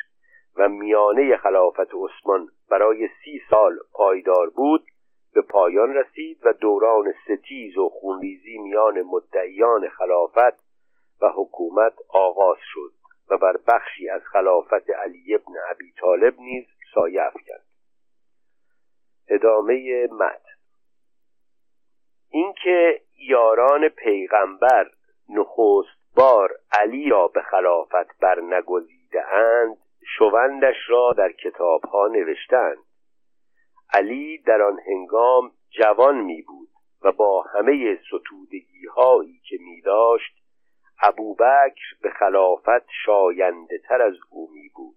و 0.57 0.69
میانه 0.69 1.37
خلافت 1.37 1.89
عثمان 1.93 2.47
برای 2.69 3.07
سی 3.23 3.41
سال 3.49 3.79
پایدار 3.93 4.49
بود 4.49 4.85
به 5.33 5.41
پایان 5.41 5.93
رسید 5.93 6.45
و 6.45 6.53
دوران 6.53 7.13
ستیز 7.25 7.77
و 7.77 7.89
خونریزی 7.89 8.57
میان 8.57 9.01
مدعیان 9.01 9.89
خلافت 9.89 10.59
و 11.21 11.29
حکومت 11.35 11.93
آغاز 12.09 12.57
شد 12.61 12.91
و 13.29 13.37
بر 13.37 13.57
بخشی 13.67 14.09
از 14.09 14.21
خلافت 14.21 14.89
علی 14.89 15.35
ابن 15.35 15.53
ابی 15.69 15.93
طالب 16.01 16.39
نیز 16.39 16.65
سایه 16.93 17.21
افکند. 17.23 17.65
ادامه 19.27 20.07
متن 20.11 20.57
اینکه 22.29 23.01
یاران 23.17 23.89
پیغمبر 23.89 24.91
نخست 25.29 25.96
بار 26.17 26.51
علی 26.71 27.09
را 27.09 27.27
به 27.27 27.41
خلافت 27.41 28.19
برنگزیده 28.21 29.33
اند 29.33 29.77
شوندش 30.17 30.75
را 30.87 31.13
در 31.17 31.31
کتاب 31.31 31.81
ها 31.85 32.07
نوشتند 32.07 32.77
علی 33.93 34.37
در 34.37 34.61
آن 34.61 34.79
هنگام 34.87 35.51
جوان 35.69 36.17
می 36.17 36.41
بود 36.41 36.69
و 37.01 37.11
با 37.11 37.41
همه 37.41 37.99
ستودگی 38.07 38.85
هایی 38.95 39.41
که 39.49 39.57
می 39.59 39.81
داشت 39.81 40.33
ابوبکر 41.01 41.95
به 42.01 42.09
خلافت 42.09 42.87
شاینده 43.05 43.77
تر 43.77 44.01
از 44.01 44.15
او 44.29 44.49
می 44.53 44.69
بود 44.75 44.95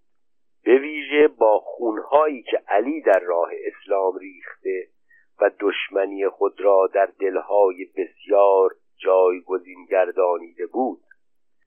به 0.65 0.79
ویژه 0.79 1.29
با 1.29 1.59
خونهایی 1.59 2.43
که 2.43 2.63
علی 2.69 3.01
در 3.01 3.21
راه 3.21 3.51
اسلام 3.65 4.19
ریخته 4.19 4.89
و 5.41 5.51
دشمنی 5.61 6.29
خود 6.29 6.61
را 6.61 6.91
در 6.95 7.09
دلهای 7.21 7.85
بسیار 7.97 8.71
جایگزین 8.97 9.85
گردانیده 9.91 10.67
بود 10.67 11.01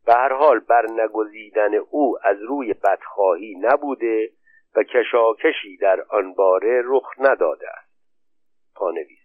به 0.05 0.13
هر 0.13 0.33
حال 0.33 0.59
برنگزیدن 0.59 1.73
او 1.75 2.17
از 2.23 2.37
روی 2.41 2.73
بدخواهی 2.73 3.55
نبوده 3.55 4.29
و 4.75 4.83
کشاکشی 4.83 5.77
در 5.77 6.01
آن 6.09 6.33
باره 6.33 6.81
رخ 6.85 7.13
نداده 7.19 7.69
است. 7.69 7.93
پانویس 8.75 9.19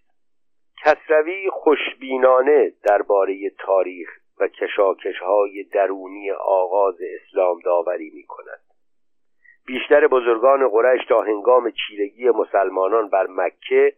کسروی 0.85 1.51
خوشبینانه 1.51 2.73
درباره 2.83 3.51
تاریخ 3.51 4.09
و 4.41 4.49
کشاکش 4.49 5.19
های 5.19 5.63
درونی 5.63 6.31
آغاز 6.31 6.97
اسلام 7.01 7.61
داوری 7.65 8.11
می 8.15 8.23
کند 8.23 8.61
بیشتر 9.67 10.07
بزرگان 10.07 10.69
قریش 10.69 11.07
تا 11.09 11.21
هنگام 11.21 11.71
چیرگی 11.71 12.31
مسلمانان 12.31 13.09
بر 13.09 13.27
مکه 13.27 13.93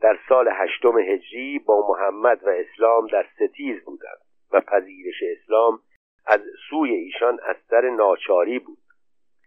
در 0.00 0.18
سال 0.28 0.48
هشتم 0.52 0.98
هجری 0.98 1.58
با 1.58 1.88
محمد 1.88 2.44
و 2.44 2.48
اسلام 2.48 3.06
در 3.06 3.26
ستیز 3.34 3.84
بودند 3.84 4.18
و 4.52 4.60
پذیرش 4.60 5.22
اسلام 5.22 5.78
از 6.26 6.40
سوی 6.70 6.94
ایشان 6.94 7.38
از 7.46 7.56
سر 7.70 7.90
ناچاری 7.90 8.58
بود. 8.58 8.78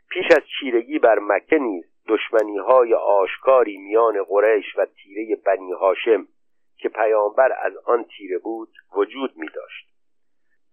پیش 0.10 0.26
از 0.32 0.44
چیرگی 0.60 1.00
بر 1.00 1.20
مکه 1.20 1.58
نیز 1.58 1.86
دشمنی 2.08 2.58
های 2.58 2.94
آشکاری 2.94 3.78
میان 3.78 4.24
قریش 4.24 4.66
و 4.78 4.86
تیره 4.86 5.36
بنی 5.46 5.72
هاشم 5.72 6.28
که 6.78 6.90
پیامبر 6.90 7.52
از 7.62 7.78
آن 7.86 8.04
تیره 8.04 8.38
بود 8.38 8.70
وجود 8.96 9.38
می 9.38 9.48
داشت 9.56 9.90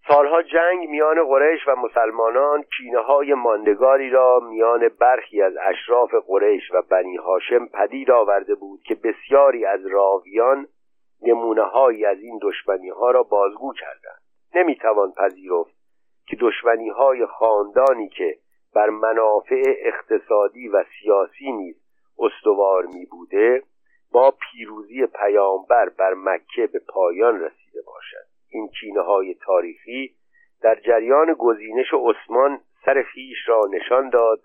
سالها 0.09 0.43
جنگ 0.43 0.89
میان 0.89 1.25
قریش 1.25 1.61
و 1.69 1.77
مسلمانان 1.77 2.65
کینه 2.77 2.99
های 2.99 3.35
ماندگاری 3.35 4.11
را 4.11 4.41
میان 4.41 4.89
برخی 4.89 5.43
از 5.43 5.57
اشراف 5.57 6.15
قریش 6.27 6.63
و 6.75 6.83
بنی 6.83 7.17
هاشم 7.17 7.67
پدید 7.67 8.11
آورده 8.11 8.55
بود 8.55 8.83
که 8.83 8.95
بسیاری 8.95 9.65
از 9.65 9.87
راویان 9.87 10.69
نمونه 11.23 11.63
از 12.09 12.19
این 12.19 12.39
دشمنی 12.43 12.89
ها 12.89 13.11
را 13.11 13.23
بازگو 13.23 13.73
کردند. 13.73 14.21
نمی‌توان 14.55 15.13
پذیرفت 15.13 15.76
که 16.27 16.37
دشمنی 16.41 16.89
های 16.89 17.27
خاندانی 17.27 18.09
که 18.09 18.39
بر 18.75 18.91
منافع 18.91 19.63
اقتصادی 19.79 20.69
و 20.69 20.85
سیاسی 21.01 21.53
نیز 21.53 21.77
استوار 22.19 22.87
می 22.87 23.07
بوده 23.07 23.63
با 24.13 24.31
پیروزی 24.31 25.07
پیامبر 25.07 25.89
بر 25.89 26.15
مکه 26.15 26.67
به 26.67 26.79
پایان 26.89 27.41
رسیده 27.41 27.83
باشد. 27.87 28.27
این 28.51 28.69
کینه 28.69 29.01
های 29.01 29.35
تاریخی 29.35 30.15
در 30.63 30.75
جریان 30.75 31.35
گزینش 31.39 31.87
عثمان 31.93 32.61
سر 32.85 33.03
خیش 33.03 33.49
را 33.49 33.63
نشان 33.71 34.11
داد 34.11 34.41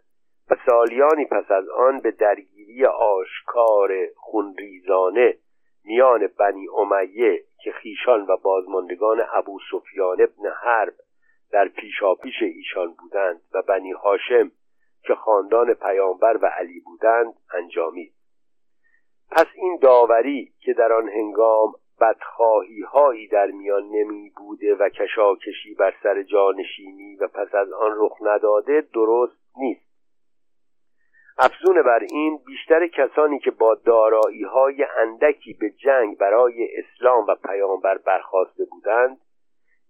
و 0.50 0.56
سالیانی 0.66 1.26
پس 1.26 1.52
از 1.52 1.70
آن 1.70 2.00
به 2.00 2.12
درگیری 2.12 2.86
آشکار 2.86 3.90
خونریزانه 4.16 5.38
میان 5.86 6.28
بنی 6.28 6.68
امیه 6.78 7.44
که 7.64 7.72
خیشان 7.72 8.22
و 8.22 8.38
بازماندگان 8.38 9.24
ابو 9.34 9.60
سفیان 9.72 10.22
ابن 10.22 10.50
حرب 10.64 10.94
در 11.52 11.68
پیشاپیش 11.68 12.42
ایشان 12.42 12.94
بودند 12.94 13.42
و 13.54 13.62
بنی 13.62 13.92
هاشم 13.92 14.52
که 15.04 15.16
خاندان 15.16 15.74
پیامبر 15.74 16.38
و 16.42 16.46
علی 16.46 16.80
بودند 16.80 17.34
انجامید 17.54 18.14
پس 19.32 19.46
این 19.56 19.80
داوری 19.82 20.54
که 20.60 20.74
در 20.74 20.94
آن 20.94 21.10
هنگام 21.10 21.74
بدخواهی 22.02 22.82
هایی 22.82 23.28
در 23.28 23.46
میان 23.46 23.84
نمی 23.84 24.32
بوده 24.38 24.76
و 24.76 24.90
کشاکشی 24.90 25.74
بر 25.74 25.94
سر 26.04 26.24
جانشینی 26.24 27.16
و 27.16 27.28
پس 27.28 27.56
از 27.56 27.72
آن 27.72 27.92
رخ 27.96 28.18
نداده 28.22 28.82
درست 28.94 29.58
نیست. 29.58 29.92
افزون 31.38 31.82
بر 31.82 32.00
این 32.00 32.40
بیشتر 32.46 32.88
کسانی 32.88 33.40
که 33.40 33.52
با 33.52 33.76
دارایی 33.76 34.44
های 34.44 34.86
اندکی 34.98 35.54
به 35.54 35.70
جنگ 35.70 36.18
برای 36.18 36.68
اسلام 36.78 37.26
و 37.28 37.36
پیامبر 37.36 37.98
برخواسته 37.98 38.66
بودند 38.66 39.18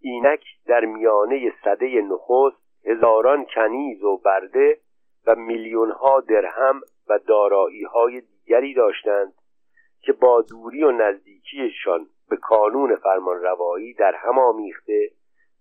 اینک 0.02 0.44
در 0.68 0.86
میانه 0.86 1.54
صده 1.64 2.02
نخست 2.02 2.62
هزاران 2.86 3.46
کنیز 3.46 4.04
و 4.04 4.18
برده 4.18 4.78
و 5.28 5.36
میلیون 5.36 5.92
ها 5.92 6.20
درهم 6.20 6.82
و 7.10 7.20
دارایی 7.28 7.84
های 7.84 8.22
دیگری 8.22 8.74
داشتند 8.74 9.34
که 10.02 10.14
با 10.14 10.42
دوری 10.42 10.84
و 10.84 10.92
نزدیکیشان 10.92 12.08
به 12.30 12.38
کانون 12.38 12.96
فرمان 12.96 13.42
روایی 13.42 13.94
در 13.94 14.16
هم 14.16 14.40
آمیخته 14.40 15.12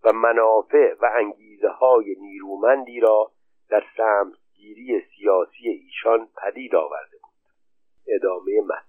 و 0.05 0.13
منافع 0.13 0.95
و 1.01 1.11
انگیزه 1.17 1.69
های 1.69 2.17
نیرومندی 2.21 3.01
را 3.01 3.31
در 3.71 3.85
سمتگیری 3.97 5.01
سیاسی 5.01 5.69
ایشان 5.69 6.29
پدید 6.43 6.75
آورده 6.75 7.17
بود. 7.23 7.31
ادامه 8.09 8.61
من 8.67 8.81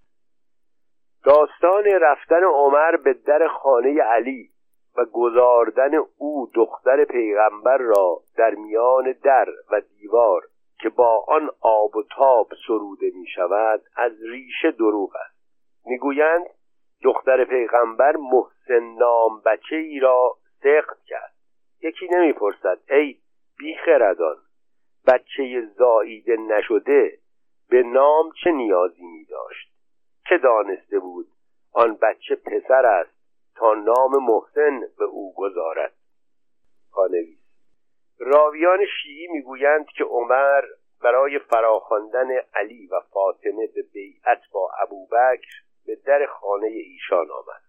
داستان 1.23 1.83
رفتن 1.85 2.43
عمر 2.43 2.97
به 2.97 3.13
در 3.13 3.47
خانه 3.47 4.01
علی 4.01 4.50
و 4.97 5.05
گذاردن 5.05 5.91
او 6.17 6.51
دختر 6.53 7.05
پیغمبر 7.05 7.77
را 7.77 8.21
در 8.37 8.55
میان 8.55 9.11
در 9.23 9.49
و 9.71 9.81
دیوار 9.81 10.47
که 10.79 10.89
با 10.89 11.25
آن 11.27 11.49
آب 11.61 11.95
و 11.95 12.03
تاب 12.15 12.47
سروده 12.67 13.11
می 13.15 13.27
شود 13.27 13.83
از 13.95 14.11
ریشه 14.23 14.71
دروغ 14.71 15.15
است. 15.15 15.41
می‌گویند 15.85 16.45
دختر 17.03 17.45
پیغمبر 17.45 18.15
محسن 18.15 18.95
نام 18.97 19.41
بچه 19.45 19.75
ای 19.75 19.99
را 19.99 20.37
سخت 20.63 21.05
کرد. 21.05 21.33
یکی 21.81 22.07
نمی‌پرسد 22.11 22.79
ای 22.89 23.17
بیخردان 23.59 24.37
بچه 25.07 25.67
زاییده 25.77 26.37
نشده 26.37 27.17
به 27.69 27.83
نام 27.83 28.31
چه 28.43 28.51
نیازی 28.51 29.05
می 29.05 29.25
داشت 29.25 29.71
چه 30.29 30.37
دانسته 30.37 30.99
بود 30.99 31.27
آن 31.73 31.97
بچه 32.01 32.35
پسر 32.35 32.85
است؟ 32.85 33.20
نام 33.63 34.11
محسن 34.23 34.79
به 34.97 35.05
او 35.05 35.33
گذارد. 35.35 35.93
پانویس 36.93 37.39
راویان 38.19 38.79
شیعی 38.85 39.27
می‌گویند 39.27 39.85
که 39.85 40.03
عمر 40.03 40.63
برای 41.03 41.39
فراخواندن 41.39 42.29
علی 42.53 42.87
و 42.87 42.99
فاطمه 43.13 43.67
به 43.75 43.81
بیعت 43.93 44.41
با 44.51 44.71
ابوبکر 44.81 45.51
به 45.85 45.95
در 46.05 46.25
خانه 46.25 46.67
ایشان 46.67 47.31
آمد. 47.31 47.61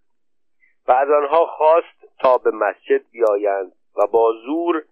و 0.88 0.92
از 0.92 1.11
آنها 1.11 1.46
خواست 1.46 2.18
تا 2.20 2.38
به 2.38 2.50
مسجد 2.50 3.11
بیایند 3.11 3.72
و 3.96 4.07
با 4.07 4.33
زور 4.46 4.85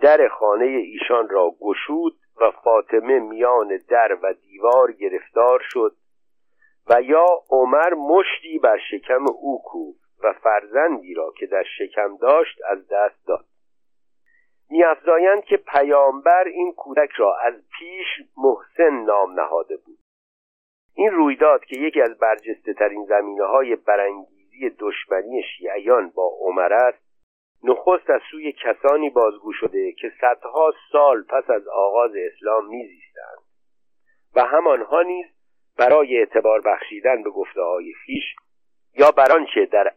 در 0.00 0.28
خانه 0.28 0.64
ایشان 0.64 1.28
را 1.28 1.50
گشود 1.60 2.14
و 2.40 2.50
فاطمه 2.50 3.18
میان 3.18 3.80
در 3.88 4.18
و 4.22 4.32
دیوار 4.32 4.92
گرفتار 4.92 5.62
شد 5.62 5.96
و 6.88 7.02
یا 7.02 7.26
عمر 7.50 7.94
مشتی 7.94 8.58
بر 8.58 8.78
شکم 8.90 9.24
او 9.28 9.62
کوفت. 9.64 9.99
و 10.22 10.32
فرزندی 10.32 11.14
را 11.14 11.32
که 11.38 11.46
در 11.46 11.64
شکم 11.78 12.16
داشت 12.16 12.58
از 12.68 12.88
دست 12.88 13.26
داد. 13.26 13.44
میافزایند 14.70 15.44
که 15.44 15.56
پیامبر 15.56 16.44
این 16.44 16.72
کودک 16.72 17.10
را 17.10 17.36
از 17.38 17.54
پیش 17.78 18.26
محسن 18.36 19.04
نام 19.04 19.40
نهاده 19.40 19.76
بود. 19.76 19.98
این 20.94 21.10
رویداد 21.10 21.64
که 21.64 21.76
یکی 21.76 22.00
از 22.00 22.18
برجسته 22.18 22.74
ترین 22.74 23.04
زمینه 23.04 23.44
های 23.44 23.76
برانگیزی 23.76 24.70
دشمنی 24.78 25.42
شیعیان 25.42 26.10
با 26.10 26.30
عمر 26.40 26.72
است 26.72 27.10
نخست 27.64 28.10
از 28.10 28.20
سوی 28.30 28.52
کسانی 28.52 29.10
بازگو 29.10 29.52
شده 29.52 29.92
که 29.92 30.12
صدها 30.20 30.72
سال 30.92 31.22
پس 31.22 31.50
از 31.50 31.68
آغاز 31.68 32.12
اسلام 32.16 32.66
میزیستند. 32.66 33.38
و 34.36 34.44
همانها 34.44 35.02
نیز 35.02 35.26
برای 35.78 36.18
اعتبار 36.18 36.60
بخشیدن 36.60 37.22
به 37.22 37.30
گفته 37.30 37.62
های 37.62 37.92
خیش 37.92 38.24
یا 39.00 39.10
بر 39.10 39.32
آنچه 39.32 39.66
در 39.66 39.92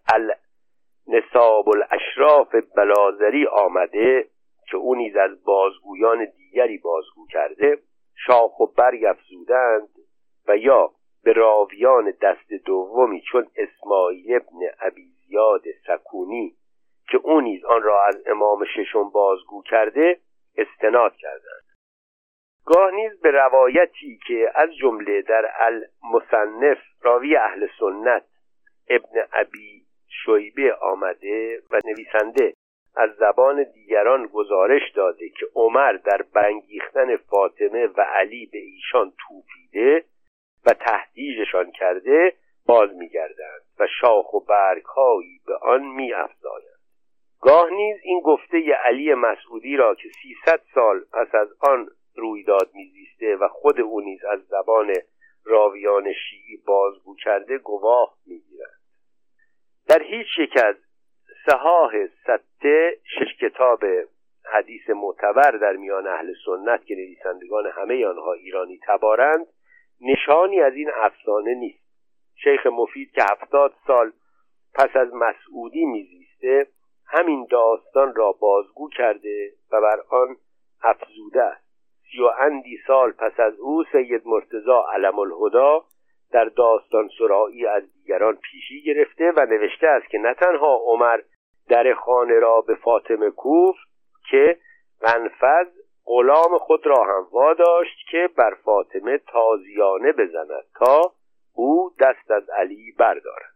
نصاب 1.08 1.70
الاشراف 1.70 2.56
بلازری 2.76 3.48
آمده 3.48 4.28
که 4.70 4.78
او 4.78 4.96
نیز 4.96 5.16
از 5.16 5.44
بازگویان 5.44 6.26
دیگری 6.26 6.78
بازگو 6.78 7.28
کرده 7.28 7.78
شاخ 8.28 8.60
و 8.60 8.68
برگ 8.68 9.06
افزودند 9.06 9.90
و 10.48 10.58
یا 10.58 10.92
به 11.24 11.34
راویان 11.34 12.14
دست 12.22 12.54
دومی 12.66 13.22
چون 13.22 13.48
اسماعیل 13.56 14.36
ابن 14.80 15.00
زیاد 15.28 15.64
سکونی 15.88 16.56
که 17.12 17.18
او 17.18 17.42
نیز 17.42 17.66
آن 17.66 17.82
را 17.82 18.06
از 18.06 18.24
امام 18.28 18.66
ششم 18.76 19.10
بازگو 19.10 19.64
کرده 19.64 20.20
استناد 20.58 21.16
کردند. 21.16 21.66
گاه 22.66 22.92
نیز 22.92 23.22
به 23.22 23.32
روایتی 23.32 24.20
که 24.28 24.52
از 24.56 24.76
جمله 24.76 25.22
در 25.22 25.52
المصنف 25.60 26.78
راوی 27.02 27.36
اهل 27.36 27.68
سنت 27.80 28.24
ابن 28.90 29.28
ابی 29.34 29.86
شیبه 30.26 30.74
آمده 30.74 31.62
و 31.72 31.80
نویسنده. 31.86 32.54
از 32.96 33.10
زبان 33.20 33.64
دیگران 33.64 34.26
گزارش 34.26 34.92
داده 34.96 35.30
که 35.30 35.46
عمر 35.56 35.94
در 35.94 36.22
برانگیختن 36.34 37.18
فاطمه 37.18 37.88
و 37.88 38.02
علی 38.02 38.46
به 38.46 38.58
ایشان 38.58 39.14
توپیده 39.28 40.04
و 40.66 40.74
تهدیدشان 40.74 41.72
کرده 41.72 42.34
باز 42.66 42.90
میگردند 42.94 43.62
و 43.80 43.88
شاخ 44.02 44.34
و 44.34 44.40
برگهایی 44.40 45.40
به 45.48 45.56
آن 45.56 45.86
میافزایند. 45.86 46.80
گاه 47.42 47.70
نیز 47.70 47.98
این 48.04 48.22
گفته 48.22 48.74
علی 48.74 49.14
مسعودی 49.14 49.78
را 49.78 49.96
که 49.96 50.10
سیصد 50.22 50.62
سال 50.74 51.00
پس 51.14 51.36
از 51.36 51.48
آن 51.60 51.90
رویداد 52.16 52.70
میزیسته 52.74 53.36
و 53.36 53.48
خود 53.48 53.82
او 53.82 54.02
نیز 54.02 54.26
از 54.26 54.40
زبان 54.40 54.94
راویان 55.46 56.14
شیعی 56.14 56.58
بازگو 56.66 57.16
کرده 57.16 57.58
گواه 57.58 58.18
می‌گیرند. 58.26 58.80
در 59.88 60.02
هیچ 60.04 60.28
یک 60.40 60.58
از 60.64 60.76
سهاه 61.46 61.92
سته 62.08 62.98
شش 63.04 63.38
کتاب 63.42 63.84
حدیث 64.54 64.90
معتبر 64.90 65.52
در 65.52 65.74
میان 65.74 66.08
اهل 66.08 66.34
سنت 66.46 66.86
که 66.86 66.96
نویسندگان 66.96 67.66
همه 67.68 68.06
آنها 68.06 68.34
ایرانی 68.34 68.80
تبارند 68.88 69.48
نشانی 70.02 70.62
از 70.62 70.74
این 70.74 70.92
افسانه 70.96 71.54
نیست. 71.54 71.84
شیخ 72.44 72.66
مفید 72.66 73.12
که 73.12 73.22
هفتاد 73.32 73.74
سال 73.88 74.12
پس 74.74 74.96
از 74.96 75.14
مسعودی 75.14 75.86
میزیسته 75.86 76.68
همین 77.08 77.48
داستان 77.52 78.16
را 78.16 78.32
بازگو 78.32 78.90
کرده 78.90 79.52
و 79.72 79.82
بر 79.82 80.00
آن 80.10 80.38
افزوده 80.84 81.44
است. 81.44 81.63
سی 82.14 82.22
و 82.22 82.32
اندی 82.40 82.78
سال 82.88 83.12
پس 83.12 83.40
از 83.40 83.60
او 83.60 83.84
سید 83.92 84.22
مرتزا 84.26 84.86
علم 84.94 85.20
الهدا 85.20 85.84
در 86.32 86.46
داستان 86.46 87.10
سرایی 87.20 87.68
از 87.68 87.84
دیگران 87.94 88.36
پیشی 88.36 88.82
گرفته 88.82 89.32
و 89.36 89.46
نوشته 89.46 89.88
است 89.88 90.10
که 90.10 90.18
نه 90.18 90.34
تنها 90.34 90.76
عمر 90.76 91.20
در 91.70 91.94
خانه 91.94 92.40
را 92.40 92.62
به 92.62 92.76
فاطمه 92.76 93.30
کوفت 93.30 93.88
که 94.32 94.58
قنفذ 95.02 95.68
غلام 96.06 96.58
خود 96.58 96.88
را 96.88 97.04
هم 97.04 97.28
واداشت 97.32 97.98
که 98.12 98.30
بر 98.38 98.54
فاطمه 98.66 99.18
تازیانه 99.18 100.12
بزند 100.12 100.64
تا 100.80 101.02
او 101.54 101.92
دست 102.00 102.32
از 102.32 102.50
علی 102.50 102.92
بردارد. 103.00 103.53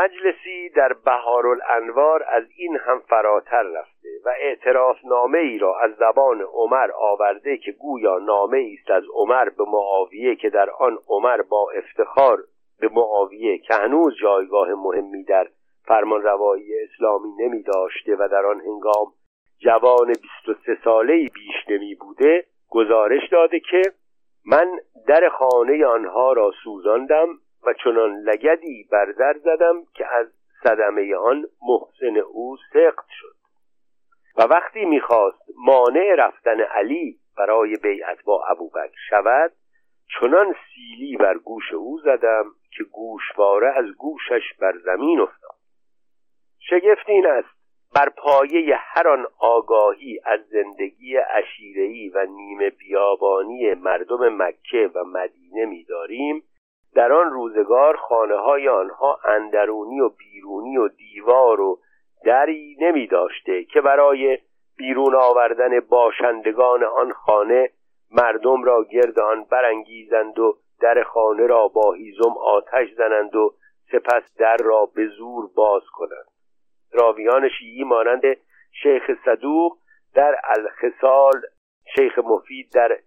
مجلسی 0.00 0.68
در 0.76 0.92
بهارالانوار 0.92 2.24
از 2.28 2.44
این 2.56 2.76
هم 2.76 3.00
فراتر 3.08 3.62
رفته 3.62 4.08
و 4.24 4.28
اعتراف 4.40 4.96
نامه 5.04 5.38
ای 5.38 5.58
را 5.58 5.78
از 5.80 5.90
زبان 5.98 6.40
عمر 6.40 6.90
آورده 6.98 7.56
که 7.56 7.72
گویا 7.72 8.18
نامه 8.18 8.76
است 8.78 8.90
از 8.90 9.02
عمر 9.14 9.48
به 9.48 9.64
معاویه 9.64 10.36
که 10.36 10.50
در 10.50 10.70
آن 10.70 10.98
عمر 11.08 11.42
با 11.42 11.70
افتخار 11.70 12.38
به 12.80 12.88
معاویه 12.92 13.58
که 13.58 13.74
هنوز 13.74 14.14
جایگاه 14.22 14.68
مهمی 14.68 15.24
در 15.24 15.48
فرمان 15.84 16.22
روایی 16.22 16.72
اسلامی 16.82 17.32
نمی 17.38 17.62
داشته 17.62 18.16
و 18.16 18.28
در 18.28 18.46
آن 18.46 18.60
هنگام 18.60 19.12
جوان 19.58 20.12
23 20.46 20.78
ساله 20.84 21.28
بیش 21.28 21.68
نمی 21.68 21.94
بوده 21.94 22.44
گزارش 22.70 23.28
داده 23.32 23.60
که 23.60 23.82
من 24.46 24.78
در 25.08 25.28
خانه 25.28 25.86
آنها 25.86 26.32
را 26.32 26.50
سوزاندم 26.64 27.26
و 27.66 27.72
چنان 27.84 28.20
لگدی 28.20 28.88
بر 28.92 29.04
در 29.04 29.36
زدم 29.38 29.84
که 29.94 30.06
از 30.06 30.26
صدمه 30.62 31.16
آن 31.16 31.46
محسن 31.62 32.16
او 32.16 32.56
سقط 32.72 33.06
شد. 33.20 33.34
و 34.36 34.42
وقتی 34.42 34.84
می‌خواست 34.84 35.42
مانع 35.66 36.14
رفتن 36.18 36.60
علی 36.60 37.18
برای 37.38 37.76
بیعت 37.76 38.24
با 38.24 38.44
ابوبکر 38.46 38.98
شود 39.08 39.52
چنان 40.20 40.54
سیلی 40.74 41.16
بر 41.16 41.38
گوش 41.38 41.72
او 41.72 41.98
زدم 41.98 42.44
که 42.76 42.84
گوشواره 42.84 43.72
از 43.76 43.84
گوشش 43.98 44.54
بر 44.60 44.78
زمین 44.84 45.20
افتاد. 45.20 45.56
شگفت 46.58 47.08
این 47.08 47.26
است 47.26 47.62
بر 47.94 48.08
پایه 48.08 48.76
هر 48.76 49.08
آن 49.08 49.26
آگاهی 49.38 50.20
از 50.24 50.40
زندگی 50.50 51.16
عشیره‌ای 51.16 52.08
و 52.08 52.26
نیمه 52.26 52.70
بیابانی 52.70 53.74
مردم 53.74 54.42
مکه 54.42 54.90
و 54.94 55.04
مدینه 55.04 55.64
می‌داریم 55.66 56.42
در 56.94 57.12
آن 57.12 57.30
روزگار 57.30 57.96
خانه 57.96 58.36
های 58.36 58.68
آنها 58.68 59.20
اندرونی 59.24 60.00
و 60.00 60.08
بیرونی 60.08 60.76
و 60.76 60.88
دیوار 60.88 61.60
و 61.60 61.78
دری 62.24 62.76
نمی 62.80 63.06
داشته 63.06 63.64
که 63.64 63.80
برای 63.80 64.38
بیرون 64.76 65.14
آوردن 65.14 65.80
باشندگان 65.80 66.84
آن 66.84 67.12
خانه 67.12 67.70
مردم 68.10 68.64
را 68.64 68.84
گرد 68.84 69.20
آن 69.20 69.44
برانگیزند 69.44 70.38
و 70.38 70.58
در 70.80 71.02
خانه 71.02 71.46
را 71.46 71.68
با 71.68 71.92
هیزم 71.92 72.34
آتش 72.44 72.88
زنند 72.96 73.36
و 73.36 73.54
سپس 73.92 74.22
در 74.38 74.56
را 74.56 74.86
به 74.86 75.06
زور 75.06 75.48
باز 75.54 75.82
کنند. 75.92 76.26
راویان 76.92 77.48
شیعی 77.48 77.84
مانند 77.84 78.22
شیخ 78.82 79.02
صدوق 79.24 79.78
در 80.14 80.36
الخصال 80.44 81.42
شیخ 81.96 82.18
مفید 82.18 82.72
در 82.72 82.98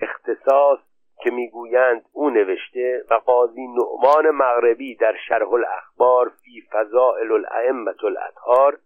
اختصاص 0.00 0.78
که 1.20 1.30
می‌گویند 1.30 2.04
او 2.12 2.30
نوشته 2.30 3.04
و 3.10 3.14
قاضی 3.14 3.66
نعمان 3.66 4.30
مغربی 4.30 4.94
در 4.94 5.14
شرح 5.28 5.52
الاخبار 5.52 6.28
فی 6.28 6.62
فضائل 6.72 7.32
الائمه 7.32 8.04
الاطهار 8.04 8.78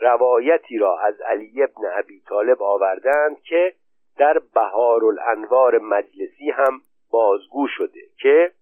روایتی 0.00 0.78
را 0.78 0.98
از 0.98 1.20
علی 1.20 1.62
ابن 1.62 1.98
ابی 1.98 2.20
طالب 2.28 2.62
آوردند 2.62 3.40
که 3.40 3.74
در 4.16 4.38
بهار 4.54 5.04
الانوار 5.04 5.78
مجلسی 5.78 6.50
هم 6.50 6.80
بازگو 7.10 7.66
شده 7.68 8.00
که 8.18 8.52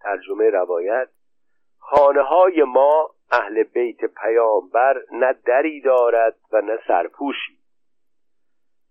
ترجمه 0.00 0.50
روایت 0.50 1.08
خانه 1.78 2.22
های 2.22 2.62
ما 2.62 3.10
اهل 3.32 3.62
بیت 3.62 4.04
پیامبر 4.04 5.02
نه 5.12 5.32
دری 5.32 5.80
دارد 5.80 6.36
و 6.52 6.60
نه 6.60 6.78
سرپوشی. 6.88 7.58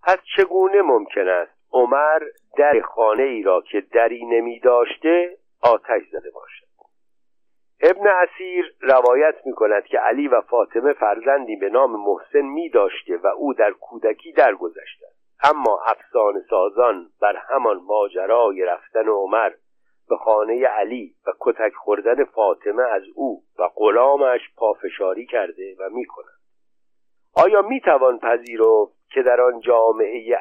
پس 0.04 0.18
چگونه 0.38 0.82
ممکن 0.82 1.28
است 1.28 1.61
عمر 1.74 2.20
در 2.58 2.82
خانه 2.82 3.24
ای 3.24 3.42
را 3.42 3.62
که 3.62 3.82
دری 3.82 4.26
نمی 4.26 4.60
داشته 4.60 5.38
آتش 5.62 6.02
زده 6.12 6.32
باشد. 6.32 6.66
ابن 7.84 8.08
اسیر 8.08 8.76
روایت 8.82 9.36
می 9.46 9.54
کند 9.54 9.86
که 9.86 10.00
علی 10.00 10.28
و 10.28 10.42
فاطمه 10.42 10.94
فرزندی 10.94 11.56
به 11.56 11.70
نام 11.70 11.92
محسن 11.92 12.42
می 12.42 12.70
داشته 12.70 13.18
و 13.18 13.28
او 13.28 13.54
در 13.54 13.72
کودکی 13.72 14.32
درگذشته. 14.32 15.06
اما 15.44 15.80
افسانه 15.86 16.42
سازان 16.50 17.10
بر 17.22 17.36
همان 17.36 17.78
ماجرای 17.78 18.62
رفتن 18.66 19.08
عمر 19.08 19.52
به 20.10 20.18
خانه 20.18 20.68
علی 20.68 21.16
و 21.28 21.32
کتک 21.40 21.74
خوردن 21.74 22.24
فاطمه 22.24 22.84
از 22.84 23.04
او 23.16 23.44
و 23.60 23.70
غلامش 23.76 24.42
پافشاری 24.58 25.26
کرده 25.26 25.76
و 25.80 25.90
می 25.90 26.06
کند 26.06 26.42
آیا 27.46 27.62
می 27.62 27.82
توان 27.82 28.20
پذیرفت 28.20 28.94
که 29.14 29.22
در 29.22 29.42
آن 29.42 29.60
جامعه 29.60 30.18
ای 30.18 30.34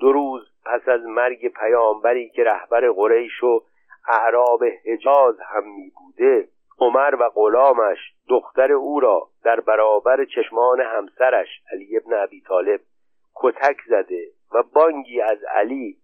دو 0.00 0.12
روز 0.12 0.48
پس 0.64 0.88
از 0.88 1.00
مرگ 1.04 1.48
پیامبری 1.48 2.28
که 2.28 2.44
رهبر 2.44 2.90
قریش 2.90 3.42
و 3.42 3.62
اعراب 4.08 4.64
حجاز 4.64 5.40
هم 5.40 5.74
می 5.74 5.92
بوده 5.98 6.48
عمر 6.78 7.14
و 7.20 7.28
غلامش 7.34 7.98
دختر 8.28 8.72
او 8.72 9.00
را 9.00 9.28
در 9.44 9.60
برابر 9.60 10.24
چشمان 10.24 10.80
همسرش 10.80 11.48
علی 11.72 11.96
ابن 11.96 12.22
ابی 12.22 12.40
طالب 12.40 12.80
کتک 13.34 13.76
زده 13.88 14.26
و 14.54 14.62
بانگی 14.62 15.20
از 15.20 15.38
علی 15.44 15.96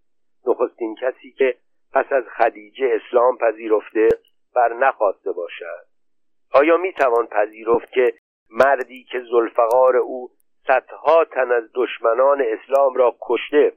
نخستین 0.47 0.95
کسی 0.95 1.33
که 1.33 1.57
پس 1.93 2.13
از 2.13 2.25
خدیجه 2.25 3.01
اسلام 3.01 3.39
پذیرفته 3.39 4.09
بر 4.55 4.73
نخواسته 4.73 5.33
باشد. 5.33 5.87
آیا 6.55 6.77
می 6.77 6.93
توان 6.93 7.27
پذیرفت 7.27 7.93
که 7.93 8.15
مردی 8.51 9.05
که 9.05 9.21
زلفقار 9.21 9.97
او 9.97 10.31
صدها 10.67 11.25
تن 11.25 11.53
از 11.53 11.65
دشمنان 11.75 12.43
اسلام 12.47 12.95
را 12.95 13.17
کشته 13.21 13.73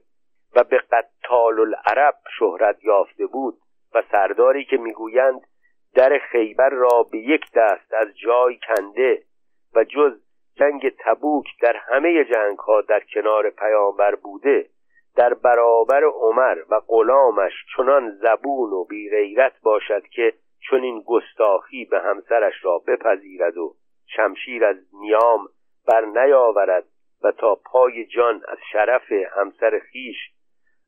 و 0.54 0.64
به 0.64 0.78
قتال 0.78 1.60
العرب 1.60 2.14
شهرت 2.38 2.84
یافته 2.84 3.26
بود 3.26 3.58
و 3.94 4.02
سرداری 4.12 4.64
که 4.64 4.76
می‌گویند 4.76 5.40
در 5.94 6.18
خیبر 6.18 6.68
را 6.68 7.02
به 7.02 7.18
یک 7.18 7.44
دست 7.54 7.94
از 7.94 8.18
جای 8.18 8.58
کنده 8.66 9.22
و 9.74 9.84
جز 9.84 10.20
جنگ 10.54 10.92
تبوک 10.98 11.46
در 11.62 11.76
همه 11.76 12.24
جنگ 12.24 12.58
ها 12.58 12.80
در 12.80 13.00
کنار 13.14 13.50
پیامبر 13.50 14.14
بوده 14.14 14.66
در 15.16 15.34
برابر 15.34 16.04
عمر 16.04 16.58
و 16.70 16.80
غلامش 16.88 17.52
چنان 17.76 18.10
زبون 18.10 18.72
و 18.72 18.84
بیغیرت 18.84 19.52
باشد 19.62 20.02
که 20.06 20.34
چنین 20.70 21.02
گستاخی 21.06 21.84
به 21.84 22.00
همسرش 22.00 22.54
را 22.64 22.78
بپذیرد 22.78 23.56
و 23.56 23.74
شمشیر 24.06 24.64
از 24.64 24.76
نیام 24.92 25.48
بر 25.86 26.04
نیاورد 26.04 26.84
و 27.22 27.32
تا 27.32 27.54
پای 27.54 28.06
جان 28.06 28.42
از 28.48 28.58
شرف 28.72 29.12
همسر 29.12 29.78
خیش 29.78 30.16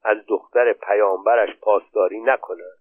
از 0.05 0.19
دختر 0.29 0.73
پیامبرش 0.73 1.57
پاسداری 1.61 2.21
نکند 2.21 2.79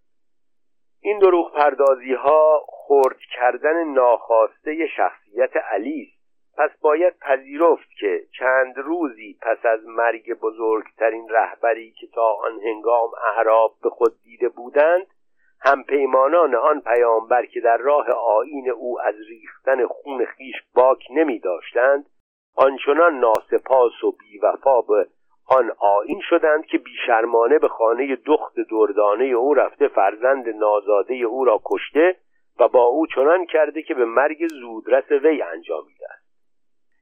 این 1.02 1.20
دروغ 1.20 1.54
پردازی 1.54 2.14
ها 2.14 2.66
خرد 2.68 3.18
کردن 3.36 3.84
ناخواسته 3.84 4.88
شخصیت 4.88 5.58
علی 5.58 6.02
است. 6.02 6.22
پس 6.58 6.70
باید 6.82 7.20
پذیرفت 7.20 7.90
که 8.00 8.24
چند 8.40 8.78
روزی 8.78 9.38
پس 9.42 9.66
از 9.66 9.80
مرگ 9.86 10.34
بزرگترین 10.34 11.30
رهبری 11.30 11.92
که 11.92 12.08
تا 12.08 12.34
آن 12.34 12.60
هنگام 12.62 13.10
اعراب 13.36 13.76
به 13.84 13.90
خود 13.90 14.22
دیده 14.24 14.50
بودند 14.50 15.08
همپیمانان 15.62 16.56
آن 16.56 16.82
پیامبر 16.82 17.46
که 17.46 17.60
در 17.60 17.78
راه 17.78 18.10
آین 18.10 18.70
او 18.70 19.02
از 19.02 19.16
ریختن 19.30 19.88
خون 19.88 20.26
خیش 20.26 20.56
باک 20.76 21.04
نمی 21.12 21.40
داشتند 21.40 22.06
آنچنان 22.56 23.20
ناسپاس 23.20 24.04
و 24.04 24.12
بیوفا 24.12 24.82
به 24.82 25.08
آن 25.52 25.72
آین 25.80 26.22
شدند 26.30 26.66
که 26.66 26.78
بیشرمانه 26.78 27.60
به 27.60 27.68
خانه 27.68 28.16
دخت 28.16 28.56
دردانه 28.72 29.24
او 29.24 29.54
رفته 29.54 29.88
فرزند 29.88 30.50
نازاده 30.50 31.14
او 31.14 31.46
را 31.46 31.62
کشته 31.66 32.16
و 32.60 32.68
با 32.68 32.84
او 32.84 33.08
چنان 33.08 33.46
کرده 33.46 33.82
که 33.82 33.94
به 33.94 34.06
مرگ 34.06 34.48
زودرس 34.48 35.12
وی 35.12 35.42
انجامیده 35.42 36.06
است 36.14 36.22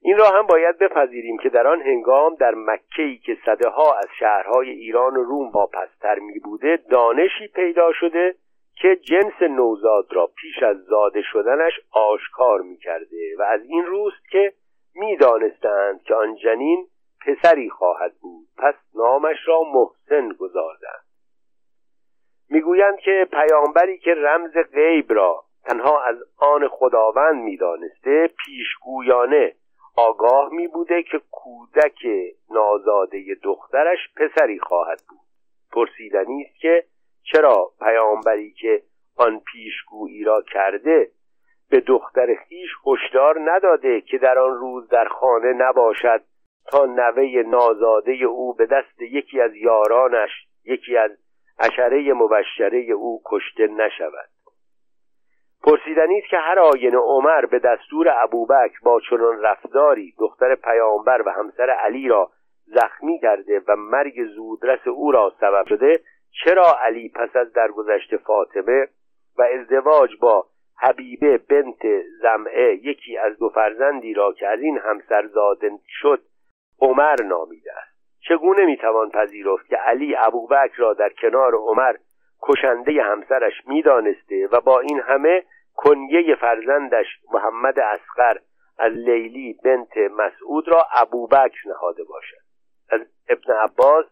این 0.02 0.18
را 0.18 0.30
هم 0.30 0.48
باید 0.48 0.78
بپذیریم 0.78 1.38
که 1.38 1.50
در 1.50 1.68
آن 1.68 1.82
هنگام 1.82 2.36
در 2.36 2.56
مکه 2.56 3.04
ای 3.04 3.18
که 3.18 3.38
صده 3.46 3.70
ها 3.70 3.98
از 3.98 4.08
شهرهای 4.20 4.70
ایران 4.70 5.18
و 5.18 5.24
روم 5.24 5.50
واپستر 5.50 6.20
می 6.20 6.40
بوده 6.40 6.80
دانشی 6.90 7.48
پیدا 7.48 7.94
شده 7.94 8.36
که 8.82 8.96
جنس 8.96 9.42
نوزاد 9.42 10.06
را 10.12 10.28
پیش 10.28 10.64
از 10.64 10.78
زاده 10.78 11.22
شدنش 11.22 11.74
آشکار 11.92 12.62
می 12.62 12.78
کرده 12.78 13.36
و 13.40 13.42
از 13.42 13.62
این 13.64 13.86
روست 13.86 14.30
که 14.32 14.54
می 14.96 15.18
دانستند 15.18 16.04
که 16.04 16.16
آن 16.16 16.36
جنین 16.36 16.88
پسری 17.26 17.70
خواهد 17.70 18.14
بود. 18.22 18.48
پس 18.58 18.76
نامش 18.96 19.38
را 19.46 19.62
محسن 19.64 20.30
گذاردند 20.30 21.06
می‌گویند 22.50 22.98
که 22.98 23.28
پیامبری 23.32 23.98
که 23.98 24.16
رمز 24.16 24.54
غیب 24.74 25.14
را 25.14 25.44
تنها 25.64 26.04
از 26.04 26.18
آن 26.38 26.68
خداوند 26.68 27.44
می‌دانسته 27.44 28.30
پیشگویانه 28.46 29.56
آگاه 29.96 30.54
می 30.54 30.68
بوده 30.68 31.04
که 31.04 31.22
کودک 31.32 32.08
نازاده 32.52 33.36
دخترش 33.44 34.00
پسری 34.16 34.60
خواهد 34.60 35.02
بود. 35.10 35.20
پرسیدنی 35.72 36.44
است 36.44 36.60
که 36.60 36.84
چرا 37.24 37.72
پیامبری 37.80 38.52
که 38.52 38.84
آن 39.18 39.40
پیشگویی 39.40 40.24
را 40.24 40.42
کرده 40.42 41.12
به 41.70 41.80
دختر 41.80 42.36
خیش 42.36 42.70
هشدار 42.86 43.36
نداده 43.52 44.02
که 44.02 44.18
در 44.18 44.40
آن 44.40 44.58
روز 44.58 44.90
در 44.90 45.08
خانه 45.08 45.54
نباشد؟ 45.54 46.22
تا 46.72 46.86
نوه 46.86 47.44
نازاده 47.48 48.12
او 48.12 48.54
به 48.54 48.66
دست 48.66 49.02
یکی 49.02 49.42
از 49.42 49.56
یارانش 49.56 50.30
یکی 50.66 50.98
از 50.98 51.12
اشره 51.60 52.14
مبشره 52.14 52.80
او 52.92 53.22
کشته 53.26 53.68
نشود. 53.68 54.30
پرسیدنی 55.64 56.22
که 56.22 56.38
هر 56.38 56.60
آینه 56.60 56.98
عمر 56.98 57.46
به 57.46 57.60
دستور 57.60 58.08
ابوبکر 58.24 58.80
با 58.84 59.02
چنان 59.10 59.42
رفتاری 59.42 60.14
دختر 60.20 60.56
پیامبر 60.56 61.22
و 61.26 61.30
همسر 61.32 61.70
علی 61.70 62.08
را 62.08 62.32
زخمی 62.66 63.20
کرده 63.20 63.62
و 63.68 63.76
مرگ 63.76 64.26
زودرس 64.36 64.88
او 64.88 65.12
را 65.12 65.34
سبب 65.40 65.66
شده 65.70 66.00
چرا 66.44 66.78
علی 66.82 67.10
پس 67.10 67.36
از 67.36 67.54
درگذشت 67.54 68.18
فاطمه 68.18 68.88
و 69.38 69.42
ازدواج 69.42 70.10
با 70.22 70.46
حبیبه 70.82 71.38
بنت 71.38 72.02
زمعه 72.22 72.76
یکی 72.76 73.18
از 73.18 73.38
دو 73.38 73.50
فرزندی 73.50 74.14
را 74.14 74.34
که 74.34 74.48
از 74.48 74.60
این 74.60 74.78
همسر 74.78 75.28
زاده 75.28 75.72
شد 75.88 76.22
عمر 76.82 77.16
نامیده 77.24 77.72
است. 77.74 77.90
چگونه 78.28 78.66
می‌توان 78.66 79.10
پذیرفت 79.10 79.68
که 79.68 79.76
علی 79.76 80.16
ابوبکر 80.16 80.78
را 80.78 80.94
در 80.94 81.10
کنار 81.10 81.56
عمر 81.56 81.96
کشنده 82.42 83.04
همسرش 83.04 83.54
می‌دانسته 83.68 84.48
و 84.52 84.62
با 84.62 84.80
این 84.80 85.00
همه 85.00 85.44
کنیه 85.76 86.36
فرزندش 86.36 87.06
محمد 87.34 87.80
اسقر 87.80 88.38
از 88.80 88.94
لیلی 88.94 89.60
بنت 89.64 89.98
مسعود 89.98 90.68
را 90.68 90.88
ابوبکر 90.98 91.68
نهاده 91.68 92.04
باشد. 92.04 92.38
از 92.90 93.02
ابن 93.30 93.54
عباس 93.54 94.06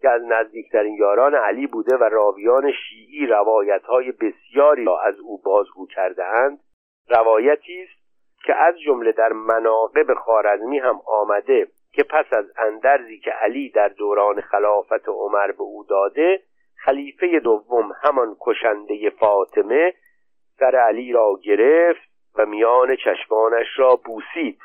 که 0.00 0.10
از 0.10 0.22
نزدیکترین 0.22 0.94
یاران 0.94 1.34
علی 1.34 1.66
بوده 1.66 1.96
و 1.96 2.04
راویان 2.04 2.72
شیعی 2.72 3.26
روایت 3.26 3.82
های 3.82 4.12
بسیاری 4.12 4.84
را 4.84 5.00
از 5.00 5.18
او 5.18 5.42
بازگو 5.42 5.86
کرده 5.86 6.24
اند 6.24 6.60
روایتی 7.08 7.82
است 7.82 8.02
که 8.44 8.54
از 8.54 8.80
جمله 8.80 9.12
در 9.12 9.32
مناقب 9.32 10.14
خارزمی 10.14 10.78
هم 10.78 11.00
آمده 11.06 11.68
که 11.92 12.02
پس 12.02 12.26
از 12.32 12.44
اندرزی 12.56 13.18
که 13.18 13.30
علی 13.30 13.68
در 13.68 13.88
دوران 13.88 14.40
خلافت 14.40 15.08
عمر 15.08 15.52
به 15.52 15.62
او 15.62 15.84
داده 15.88 16.42
خلیفه 16.84 17.40
دوم 17.40 17.92
همان 18.02 18.36
کشنده 18.40 19.10
فاطمه 19.10 19.94
سر 20.58 20.76
علی 20.76 21.12
را 21.12 21.38
گرفت 21.44 22.12
و 22.38 22.46
میان 22.46 22.96
چشمانش 22.96 23.66
را 23.76 23.96
بوسید 23.96 24.58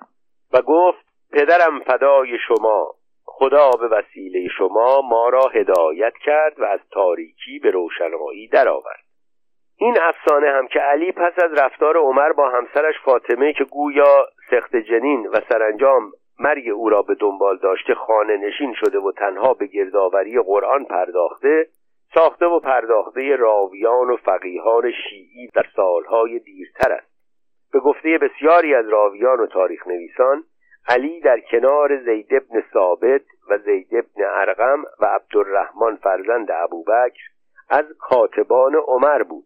و 0.54 0.62
گفت 0.62 1.06
پدرم 1.34 1.80
فدای 1.80 2.38
شما 2.48 2.96
خدا 3.26 3.72
به 3.72 3.88
وسیله 3.88 4.48
شما 4.58 5.02
ما 5.02 5.30
را 5.30 5.48
هدایت 5.48 6.14
کرد 6.26 6.60
و 6.60 6.64
از 6.64 6.80
تاریکی 6.92 7.60
به 7.60 7.72
روشنایی 7.72 8.48
درآورد. 8.48 9.04
این 9.78 9.98
افسانه 10.02 10.50
هم 10.50 10.68
که 10.68 10.80
علی 10.80 11.12
پس 11.12 11.34
از 11.44 11.54
رفتار 11.54 11.98
عمر 11.98 12.32
با 12.32 12.50
همسرش 12.50 12.96
فاطمه 13.06 13.54
که 13.54 13.64
گویا 13.64 14.28
سخت 14.50 14.76
جنین 14.76 15.28
و 15.28 15.42
سرانجام 15.50 16.12
مرگ 16.40 16.70
او 16.70 16.90
را 16.90 17.02
به 17.02 17.16
دنبال 17.16 17.58
داشته 17.58 17.96
خانه 17.96 18.38
نشین 18.38 18.74
شده 18.74 19.00
و 19.00 19.12
تنها 19.12 19.54
به 19.54 19.68
گردآوری 19.68 20.42
قرآن 20.42 20.86
پرداخته 20.86 21.68
ساخته 22.14 22.46
و 22.46 22.60
پرداخته 22.60 23.36
راویان 23.36 24.10
و 24.10 24.18
فقیهان 24.18 24.92
شیعی 24.92 25.48
در 25.54 25.66
سالهای 25.76 26.40
دیرتر 26.40 26.92
است. 26.92 27.18
به 27.74 27.80
گفته 27.80 28.18
بسیاری 28.18 28.76
از 28.76 28.90
راویان 28.90 29.40
و 29.40 29.48
تاریخ 29.48 29.88
نویسان 29.88 30.44
علی 30.90 31.20
در 31.20 31.40
کنار 31.40 32.04
زید 32.04 32.34
ابن 32.34 32.64
ثابت 32.74 33.22
و 33.50 33.58
زید 33.58 33.88
ابن 33.92 34.26
ارقم 34.26 34.84
و 35.00 35.06
عبدالرحمن 35.06 35.96
فرزند 35.96 36.52
ابوبکر 36.52 37.24
از 37.70 37.86
کاتبان 38.00 38.76
عمر 38.76 39.24
بود 39.24 39.46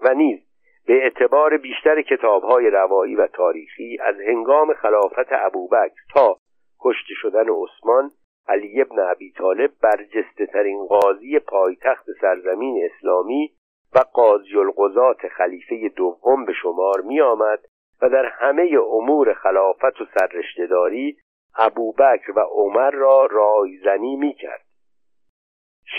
و 0.00 0.14
نیز 0.14 0.47
به 0.88 0.94
اعتبار 0.94 1.56
بیشتر 1.56 2.02
کتابهای 2.02 2.70
روایی 2.70 3.16
و 3.16 3.26
تاریخی 3.26 3.98
از 4.00 4.14
هنگام 4.20 4.74
خلافت 4.74 5.32
ابوبکر 5.32 6.02
تا 6.14 6.36
کشته 6.80 7.14
شدن 7.14 7.46
عثمان 7.48 8.10
علی 8.48 8.80
ابن 8.80 8.98
ابی 8.98 9.32
طالب 9.32 9.70
برجسته 9.82 10.46
ترین 10.46 10.86
قاضی 10.86 11.38
پایتخت 11.38 12.06
سرزمین 12.20 12.90
اسلامی 12.90 13.52
و 13.94 13.98
قاضی 13.98 14.58
القضات 14.58 15.28
خلیفه 15.28 15.88
دوم 15.96 16.44
به 16.44 16.52
شمار 16.52 17.00
می 17.00 17.20
آمد 17.20 17.60
و 18.02 18.08
در 18.08 18.24
همه 18.24 18.78
امور 18.92 19.34
خلافت 19.34 20.00
و 20.00 20.04
سررشتهداری 20.14 21.16
ابوبکر 21.58 22.32
و 22.36 22.40
عمر 22.40 22.90
را 22.90 23.26
رایزنی 23.30 24.16
می 24.16 24.34
کرد 24.34 24.67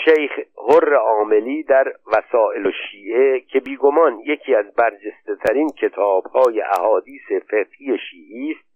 شیخ 0.04 0.30
هر 0.68 0.94
عاملی 0.94 1.62
در 1.62 1.92
وسائل 2.06 2.66
و 2.66 2.70
شیعه 2.90 3.40
که 3.40 3.60
بیگمان 3.60 4.20
یکی 4.26 4.54
از 4.54 4.74
برجسته 4.74 5.36
ترین 5.46 5.68
کتاب 5.68 6.26
های 6.26 6.60
احادیث 6.60 7.32
فقهی 7.50 7.98
شیعی 8.10 8.52
است 8.52 8.70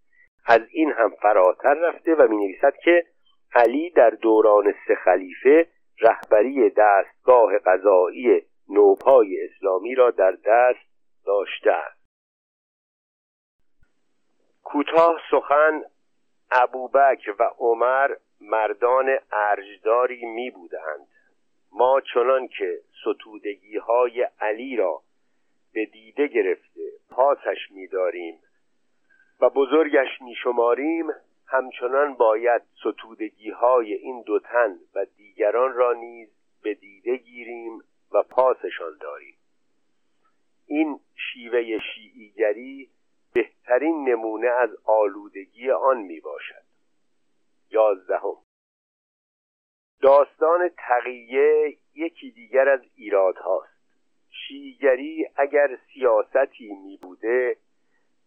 از 0.47 0.61
این 0.71 0.93
هم 0.93 1.11
فراتر 1.23 1.75
رفته 1.75 2.15
و 2.15 2.29
می 2.29 2.37
نویسد 2.37 2.75
که 2.85 3.05
علی 3.55 3.91
در 3.91 4.11
دوران 4.11 4.75
سه 4.87 4.95
خلیفه 4.95 5.67
رهبری 6.01 6.71
دستگاه 6.71 7.59
قضایی 7.59 8.43
نوپای 8.69 9.37
اسلامی 9.45 9.95
را 9.95 10.11
در 10.11 10.33
دست 10.47 10.87
داشته 11.27 11.73
است. 11.73 12.05
کوتاه 14.65 15.21
سخن 15.31 15.83
ابوبکر 16.53 17.35
و 17.39 17.51
عمر 17.59 18.11
مردان 18.41 19.19
ارجداری 19.33 20.27
می 20.27 20.51
بودند. 20.51 21.07
ما 21.73 22.01
چنان 22.15 22.49
که 22.49 22.81
ستودگی 23.03 23.77
های 23.77 24.29
علی 24.41 24.77
را 24.77 25.03
به 25.73 25.87
دیده 25.87 26.27
گرفته 26.27 26.91
پاسش 27.11 27.71
می 27.71 27.87
داریم 27.87 28.39
و 29.41 29.51
بزرگش 29.51 30.21
می 30.21 30.35
شماریم 30.35 31.07
همچنان 31.47 32.15
باید 32.15 32.63
ستودگی 32.81 33.51
های 33.51 33.95
این 33.95 34.23
دو 34.23 34.39
تن 34.39 34.79
و 34.95 35.05
دیگران 35.17 35.73
را 35.73 35.93
نیز 35.93 36.29
به 36.63 36.75
دیده 36.75 37.17
گیریم 37.17 37.79
و 38.13 38.23
پاسشان 38.23 38.99
داریم. 39.01 39.35
این 40.67 41.01
شیوه 41.17 41.79
شیعیگری 41.95 42.91
بهترین 43.33 44.09
نمونه 44.09 44.49
از 44.49 44.71
آلودگی 44.85 45.71
آن 45.71 45.99
می 45.99 46.21
باشد. 46.21 46.64
یازدهم. 47.75 48.37
داستان 50.03 50.71
تقیه 50.77 51.77
یکی 51.95 52.31
دیگر 52.31 52.69
از 52.69 52.81
ایراد 52.97 53.37
هاست 53.37 53.75
شیعیگری 54.31 55.27
اگر 55.37 55.79
سیاستی 55.95 56.75
می 56.75 56.97
بوده 57.03 57.57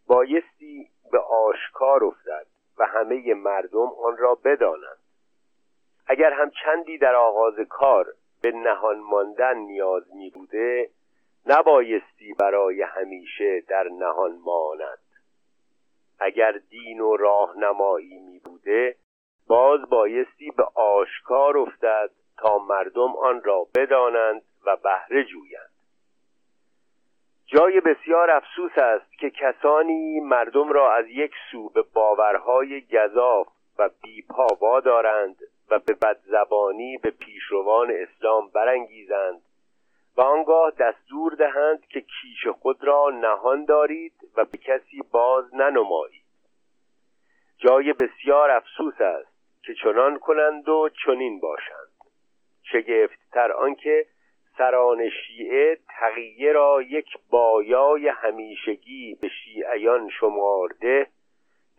بایستی 0.08 0.90
به 1.12 1.20
آشکار 1.20 2.04
افتد 2.04 2.48
و 2.78 2.86
همه 2.86 3.34
مردم 3.34 3.92
آن 4.04 4.18
را 4.18 4.36
بدانند. 4.36 4.98
اگر 6.08 6.34
هم 6.34 6.52
چندی 6.64 6.98
در 6.98 7.16
آغاز 7.16 7.60
کار 7.70 8.06
به 8.42 8.52
نهان 8.52 9.00
ماندن 9.00 9.58
نیاز 9.58 10.16
می 10.16 10.30
بوده 10.30 10.90
نبایستی 11.46 12.34
برای 12.34 12.82
همیشه 12.82 13.62
در 13.62 13.84
نهان 13.84 14.36
ماند. 14.36 15.00
اگر 16.20 16.52
دین 16.70 17.00
و 17.00 17.16
راهنمایی 17.16 18.20
می 18.20 18.40
بوده 18.40 18.96
باز 19.48 19.90
بایستی 19.90 20.52
به 20.52 20.64
آشکار 20.76 21.58
افتد 21.58 22.10
تا 22.38 22.58
مردم 22.58 23.16
آن 23.16 23.44
را 23.44 23.68
بدانند 23.76 24.42
و 24.66 24.76
بهره 24.76 25.24
جویند. 25.24 25.70
جای 27.46 27.82
بسیار 27.82 28.32
افسوس 28.32 28.78
است 28.78 29.18
که 29.20 29.30
کسانی 29.30 30.20
مردم 30.20 30.70
را 30.70 30.94
از 30.94 31.06
یک 31.08 31.32
سو 31.52 31.70
به 31.70 31.82
باورهای 31.82 32.82
گذاف 32.82 33.48
و 33.80 33.90
بیپا 34.04 34.80
دارند 34.80 35.36
و 35.70 35.80
به 35.80 35.94
بدزبانی 35.94 36.98
به 36.98 37.10
پیشروان 37.10 37.92
اسلام 37.92 38.50
برانگیزند 38.50 39.42
و 40.18 40.22
آنگاه 40.22 40.72
دستور 40.72 41.34
دهند 41.34 41.88
که 41.88 42.02
کیش 42.02 42.48
خود 42.48 42.84
را 42.84 43.10
نهان 43.10 43.66
دارید 43.66 44.14
و 44.38 44.46
به 44.46 44.58
کسی 44.58 45.02
باز 45.12 45.56
ننمایید. 45.56 46.24
جای 47.58 47.94
بسیار 47.94 48.52
افسوس 48.52 49.02
است 49.02 49.37
که 49.68 49.74
چنان 49.74 50.20
کنند 50.20 50.70
و 50.70 50.90
چنین 51.06 51.40
باشند. 51.40 51.92
شگفتتر 52.64 53.52
آنکه 53.52 54.06
سران 54.58 55.10
شیعه 55.10 55.78
تقیه 55.88 56.52
را 56.52 56.82
یک 56.82 57.08
بایای 57.30 58.08
همیشگی 58.08 59.18
به 59.22 59.30
شیعیان 59.30 60.10
شمارده 60.10 61.08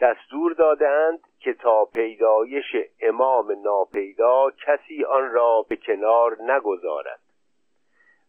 دستور 0.00 0.52
دادهاند 0.52 1.20
که 1.40 1.52
تا 1.52 1.84
پیدایش 1.84 2.76
امام 3.00 3.62
ناپیدا 3.62 4.50
کسی 4.50 5.04
آن 5.04 5.30
را 5.30 5.66
به 5.68 5.76
کنار 5.76 6.36
نگذارد. 6.42 7.20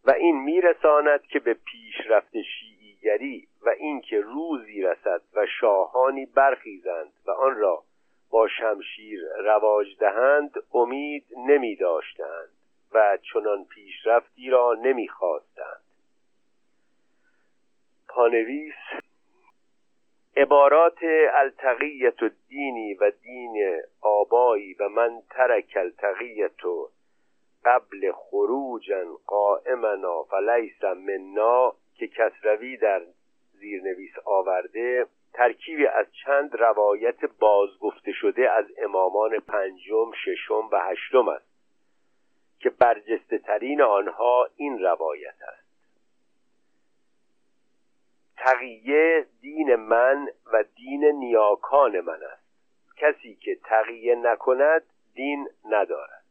و 0.04 0.10
این 0.10 0.42
میرساند 0.42 1.22
که 1.22 1.38
به 1.38 1.54
پیشرفت 1.54 2.32
شیعیگری 2.42 3.48
و 3.66 3.68
اینکه 3.68 4.20
روزی 4.20 4.82
رسد 4.82 5.20
و 5.34 5.46
شاهانی 5.60 6.26
برخیزند 6.26 7.12
و 7.26 7.30
آن 7.30 7.56
را 7.56 7.82
با 8.30 8.48
شمشیر 8.48 9.20
رواج 9.44 9.86
دهند 9.98 10.50
امید 10.74 11.26
نمی 11.36 11.76
داشتند 11.76 12.48
و 12.92 13.18
چنان 13.32 13.64
پیشرفتی 13.64 14.50
را 14.50 14.74
نمی‌خواستند 14.82 15.82
پانویس 18.08 18.74
عبارات 20.36 20.98
التقیت 21.34 22.22
و 22.22 22.28
دینی 22.48 22.94
و 22.94 23.10
دین 23.10 23.82
آبایی 24.00 24.74
و 24.74 24.88
من 24.88 25.22
ترک 25.30 25.72
التقیت 25.76 26.64
و 26.64 26.90
قبل 27.64 28.12
خروجا 28.12 29.04
قائمنا 29.26 30.22
فلیس 30.22 30.84
منا 30.84 31.74
که 31.94 32.08
کسروی 32.08 32.76
در 32.76 33.02
زیرنویس 33.52 34.12
آورده 34.24 35.06
ترکیبی 35.32 35.86
از 35.86 36.06
چند 36.24 36.56
روایت 36.56 37.24
بازگفته 37.24 38.12
شده 38.12 38.50
از 38.50 38.64
امامان 38.78 39.38
پنجم، 39.38 40.12
ششم 40.24 40.68
و 40.72 40.80
هشتم 40.80 41.28
است 41.28 41.50
که 42.60 42.70
برجسته 42.70 43.38
ترین 43.38 43.82
آنها 43.82 44.48
این 44.56 44.78
روایت 44.78 45.42
است. 45.42 45.70
تقیه 48.36 49.26
دین 49.40 49.74
من 49.74 50.28
و 50.52 50.64
دین 50.76 51.04
نیاکان 51.04 52.00
من 52.00 52.22
است. 52.32 52.50
کسی 52.96 53.34
که 53.34 53.58
تقیه 53.64 54.14
نکند 54.14 54.82
دین 55.14 55.48
ندارد. 55.64 56.24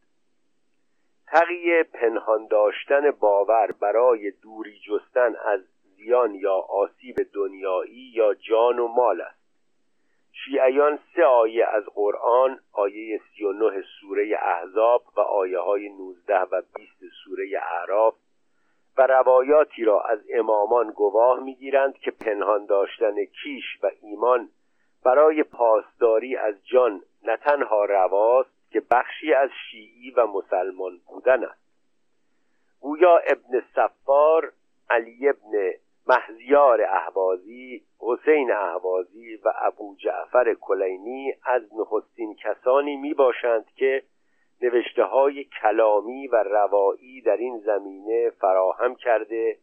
تقیه 1.27 1.83
پنهان 1.83 2.47
داشتن 2.47 3.11
باور 3.11 3.71
برای 3.71 4.31
دوری 4.31 4.79
جستن 4.79 5.35
از 5.35 5.61
زیان 5.99 6.35
یا 6.35 6.53
آسیب 6.53 7.15
دنیایی 7.33 8.11
یا 8.15 8.33
جان 8.33 8.79
و 8.79 8.87
مال 8.87 9.21
است. 9.21 9.39
شیعیان 10.31 10.99
سه 11.15 11.23
آیه 11.23 11.65
از 11.65 11.83
قرآن 11.85 12.59
آیه 12.71 13.21
39 13.37 13.83
سوره 14.01 14.39
احزاب 14.41 15.03
و 15.15 15.19
آیه 15.19 15.59
های 15.59 15.89
19 15.89 16.39
و 16.39 16.61
20 16.75 17.13
سوره 17.23 17.61
اعراف 17.61 18.15
و 18.97 19.07
روایاتی 19.07 19.83
را 19.83 20.01
از 20.01 20.19
امامان 20.33 20.91
گواه 20.91 21.39
می‌گیرند 21.39 21.97
که 21.97 22.11
پنهان 22.11 22.65
داشتن 22.65 23.25
کیش 23.25 23.83
و 23.83 23.91
ایمان 24.01 24.49
برای 25.03 25.43
پاسداری 25.43 26.35
از 26.35 26.55
جان 26.65 27.01
نه 27.23 27.37
تنها 27.37 27.85
رواست 27.85 28.71
که 28.71 28.81
بخشی 28.91 29.33
از 29.33 29.49
شیعی 29.71 30.11
و 30.11 30.27
مسلمان 30.27 30.99
بودن 31.07 31.43
است. 31.43 31.69
گویا 32.79 33.17
ابن 33.17 33.63
صفار 33.75 34.51
علی 34.89 35.29
ابن 35.29 35.71
محزیار 36.09 36.81
احوازی 36.81 37.81
حسین 37.99 38.51
احوازی 38.51 39.35
و 39.35 39.53
ابو 39.61 39.95
جعفر 39.95 40.53
کلینی 40.53 41.33
از 41.45 41.61
نخستین 41.79 42.35
کسانی 42.35 42.95
می 42.95 43.13
باشند 43.13 43.65
که 43.75 44.03
نوشته 44.61 45.03
های 45.03 45.43
کلامی 45.43 46.27
و 46.27 46.35
روایی 46.35 47.21
در 47.21 47.37
این 47.37 47.59
زمینه 47.59 48.29
فراهم 48.29 48.95
کرده 48.95 49.57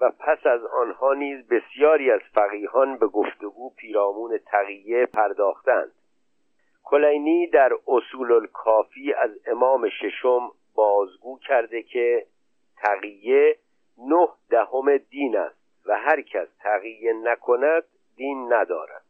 و 0.00 0.12
پس 0.20 0.46
از 0.46 0.64
آنها 0.64 1.14
نیز 1.14 1.48
بسیاری 1.48 2.10
از 2.10 2.20
فقیهان 2.34 2.98
به 2.98 3.06
گفتگو 3.06 3.70
پیرامون 3.76 4.38
تقیه 4.46 5.06
پرداختند. 5.06 5.92
کلینی 6.84 7.46
در 7.46 7.72
اصول 7.88 8.32
الکافی 8.32 9.12
از 9.12 9.30
امام 9.46 9.88
ششم 9.88 10.50
بازگو 10.74 11.38
کرده 11.38 11.82
که 11.82 12.26
تقیه 12.76 13.56
نه 13.98 14.28
دهم 14.50 14.96
دین 14.96 15.36
است. 15.36 15.57
و 15.88 15.98
هر 15.98 16.20
کس 16.20 16.48
تقیه 16.60 17.12
نکند 17.12 17.84
دین 18.16 18.52
ندارد. 18.52 19.02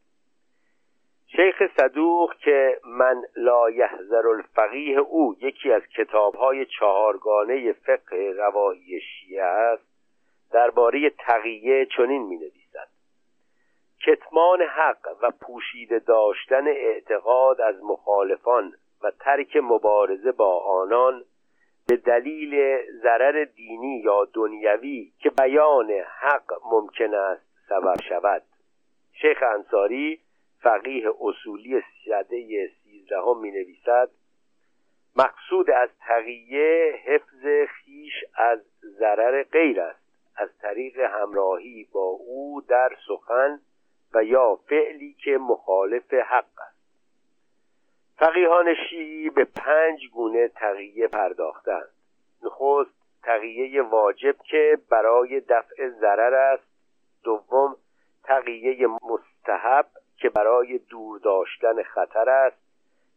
شیخ 1.36 1.62
صدوق 1.76 2.34
که 2.34 2.80
من 2.84 3.22
لا 3.36 3.70
یحذر 3.70 4.26
الفقیه 4.28 4.98
او 4.98 5.36
یکی 5.40 5.72
از 5.72 5.82
کتابهای 5.96 6.66
چهارگانه 6.66 7.72
فقه 7.72 8.32
روایی 8.36 9.00
شیعه 9.00 9.44
است 9.44 9.88
درباره 10.52 11.10
تقیه 11.10 11.86
چنین 11.96 12.22
می 12.22 12.36
نویسد 12.36 12.88
کتمان 14.06 14.62
حق 14.62 15.08
و 15.22 15.30
پوشیده 15.30 15.98
داشتن 15.98 16.66
اعتقاد 16.68 17.60
از 17.60 17.82
مخالفان 17.82 18.72
و 19.02 19.10
ترک 19.10 19.56
مبارزه 19.56 20.32
با 20.32 20.62
آنان 20.64 21.24
به 21.88 21.96
دلیل 21.96 22.82
ضرر 23.02 23.44
دینی 23.44 24.00
یا 24.04 24.24
دنیوی 24.32 25.12
که 25.18 25.30
بیان 25.30 25.90
حق 25.90 26.52
ممکن 26.64 27.14
است 27.14 27.46
سبب 27.68 28.00
شود. 28.08 28.42
شیخ 29.12 29.42
انصاری 29.42 30.20
فقیه 30.60 31.10
اصولی 31.20 31.82
سده 32.04 32.70
سیزدهم 32.84 33.40
می 33.40 33.50
نویسد 33.50 34.10
مقصود 35.16 35.70
از 35.70 35.88
تقیه 36.00 36.94
حفظ 37.04 37.68
خیش 37.68 38.24
از 38.34 38.60
ضرر 38.98 39.42
غیر 39.42 39.80
است. 39.80 40.00
از 40.36 40.48
طریق 40.62 40.98
همراهی 40.98 41.88
با 41.92 42.00
او 42.00 42.62
در 42.68 42.96
سخن 43.08 43.60
و 44.14 44.24
یا 44.24 44.56
فعلی 44.68 45.16
که 45.24 45.38
مخالف 45.38 46.14
حق 46.14 46.60
است. 46.68 46.77
فقیهان 48.18 48.74
شیعی 48.74 49.30
به 49.30 49.44
پنج 49.44 50.08
گونه 50.12 50.48
تقیه 50.48 51.08
پرداختند. 51.08 51.88
نخست 52.42 52.90
تقیه 53.22 53.82
واجب 53.82 54.36
که 54.38 54.78
برای 54.90 55.40
دفع 55.40 55.88
ضرر 55.88 56.34
است. 56.34 56.68
دوم 57.24 57.76
تقیه 58.24 58.86
مستحب 58.86 59.86
که 60.16 60.28
برای 60.28 60.78
دور 60.78 61.18
داشتن 61.18 61.82
خطر 61.82 62.30
است 62.30 62.56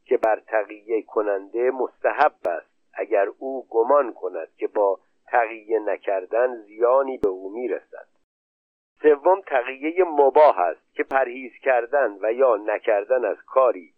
که 0.06 0.18
بر 0.18 0.40
تقیه 0.40 1.02
کننده 1.02 1.72
مستحب 1.72 2.36
است. 2.46 2.72
اگر 2.94 3.28
او 3.40 3.68
گمان 3.70 4.14
کند 4.14 4.48
که 4.58 4.68
با 4.68 5.00
تقیه 5.28 5.80
نکردن 5.80 6.56
زیانی 6.56 7.18
به 7.18 7.30
او 7.30 7.54
می‌رسد. 7.54 8.08
سوم 9.02 9.42
تقیه 9.42 10.04
مباه 10.04 10.60
است 10.60 10.96
که 10.96 11.04
پرهیز 11.04 11.52
کردن 11.64 12.18
و 12.22 12.34
یا 12.34 12.56
نکردن 12.56 13.26
از 13.26 13.38
کاری 13.46 13.94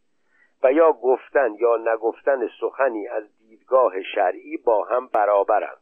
و 0.64 0.74
یا 0.74 0.92
گفتن 0.92 1.56
یا 1.60 1.78
نگفتن 1.78 2.50
سخنی 2.62 3.08
از 3.08 3.24
دیدگاه 3.38 4.04
شرعی 4.04 4.58
با 4.58 4.84
هم 4.84 5.08
برابرند. 5.08 5.82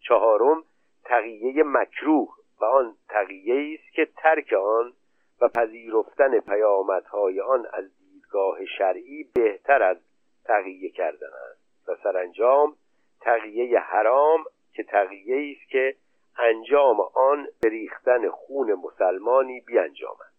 چهارم 0.00 0.64
تقیه 1.04 1.62
مکروه 1.62 2.34
و 2.60 2.64
آن 2.64 2.94
تقیه 3.08 3.78
است 3.78 3.94
که 3.94 4.08
ترک 4.16 4.52
آن 4.52 4.92
و 5.40 5.48
پذیرفتن 5.48 6.40
پیامدهای 6.40 7.40
آن 7.40 7.66
از 7.72 7.84
دیدگاه 7.98 8.64
شرعی 8.78 9.24
بهتر 9.34 9.82
از 9.82 9.96
تقیه 10.44 10.90
کردن 10.90 11.30
است. 11.50 11.88
و 11.88 11.96
سرانجام 12.02 12.76
تقیه 13.20 13.78
حرام 13.78 14.44
که 14.72 14.82
تقیه 14.82 15.56
است 15.56 15.70
که 15.70 15.96
انجام 16.38 17.00
آن 17.14 17.48
به 17.60 17.68
ریختن 17.68 18.28
خون 18.28 18.74
مسلمانی 18.74 19.60
بیانجامد. 19.60 20.32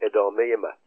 ادامه 0.00 0.56
متن 0.56 0.81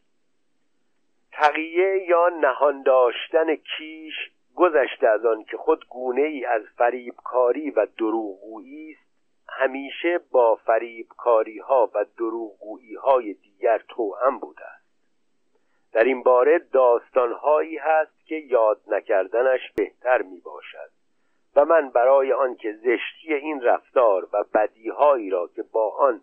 تقیه 1.36 2.08
یا 2.08 2.28
نهان 2.28 2.82
داشتن 2.82 3.56
کیش 3.56 4.14
گذشته 4.54 5.08
از 5.08 5.26
آن 5.26 5.44
که 5.44 5.56
خود 5.56 5.88
گونه 5.88 6.22
ای 6.22 6.44
از 6.44 6.62
فریبکاری 6.76 7.70
و 7.70 7.86
دروغگویی 7.98 8.92
است 8.92 9.06
همیشه 9.48 10.20
با 10.30 10.54
فریبکاری 10.54 11.58
ها 11.58 11.90
و 11.94 12.04
دروغگویی 12.18 12.94
های 12.94 13.34
دیگر 13.34 13.82
توأم 13.88 14.38
بوده 14.38 14.64
است. 14.66 14.86
در 15.92 16.04
این 16.04 16.22
باره 16.22 16.58
داستانهایی 16.58 17.76
هست 17.76 18.26
که 18.26 18.34
یاد 18.34 18.80
نکردنش 18.86 19.72
بهتر 19.76 20.22
می 20.22 20.40
باشد 20.40 20.90
و 21.56 21.64
من 21.64 21.90
برای 21.90 22.32
آنکه 22.32 22.72
زشتی 22.72 23.34
این 23.34 23.62
رفتار 23.62 24.28
و 24.32 24.44
بدیهایی 24.54 25.30
را 25.30 25.48
که 25.56 25.62
با 25.62 25.96
آن 25.96 26.20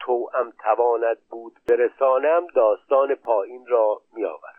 توأم 0.00 0.52
تواند 0.64 1.18
بود 1.30 1.52
برسانم 1.68 2.46
داستان 2.54 3.14
پایین 3.14 3.66
را 3.66 4.00
میآورم 4.12 4.53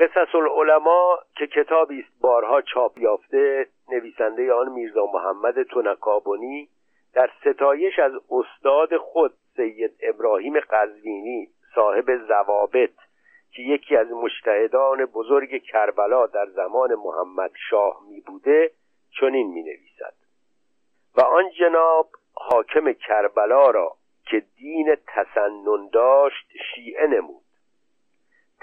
قصص 0.00 0.34
العلماء 0.34 1.18
که 1.36 1.46
کتابی 1.46 2.00
است 2.00 2.20
بارها 2.20 2.62
چاپ 2.62 2.98
یافته 2.98 3.66
نویسنده 3.92 4.52
آن 4.52 4.72
میرزا 4.72 5.06
محمد 5.06 5.62
تونکابونی 5.62 6.68
در 7.14 7.30
ستایش 7.40 7.98
از 7.98 8.12
استاد 8.30 8.96
خود 8.96 9.32
سید 9.56 9.96
ابراهیم 10.02 10.60
قزوینی 10.60 11.48
صاحب 11.74 12.26
زوابط 12.28 12.90
که 13.52 13.62
یکی 13.62 13.96
از 13.96 14.10
مشتهدان 14.10 15.04
بزرگ 15.04 15.62
کربلا 15.62 16.26
در 16.26 16.46
زمان 16.46 16.94
محمد 16.94 17.50
شاه 17.70 18.00
می 18.08 18.20
بوده 18.20 18.70
چنین 19.20 19.46
می 19.46 19.62
نویسد. 19.62 20.14
و 21.16 21.20
آن 21.20 21.50
جناب 21.58 22.08
حاکم 22.34 22.92
کربلا 22.92 23.70
را 23.70 23.96
که 24.26 24.42
دین 24.56 24.96
تسنن 25.06 25.88
داشت 25.92 26.46
شیعه 26.74 27.06
نمود. 27.06 27.43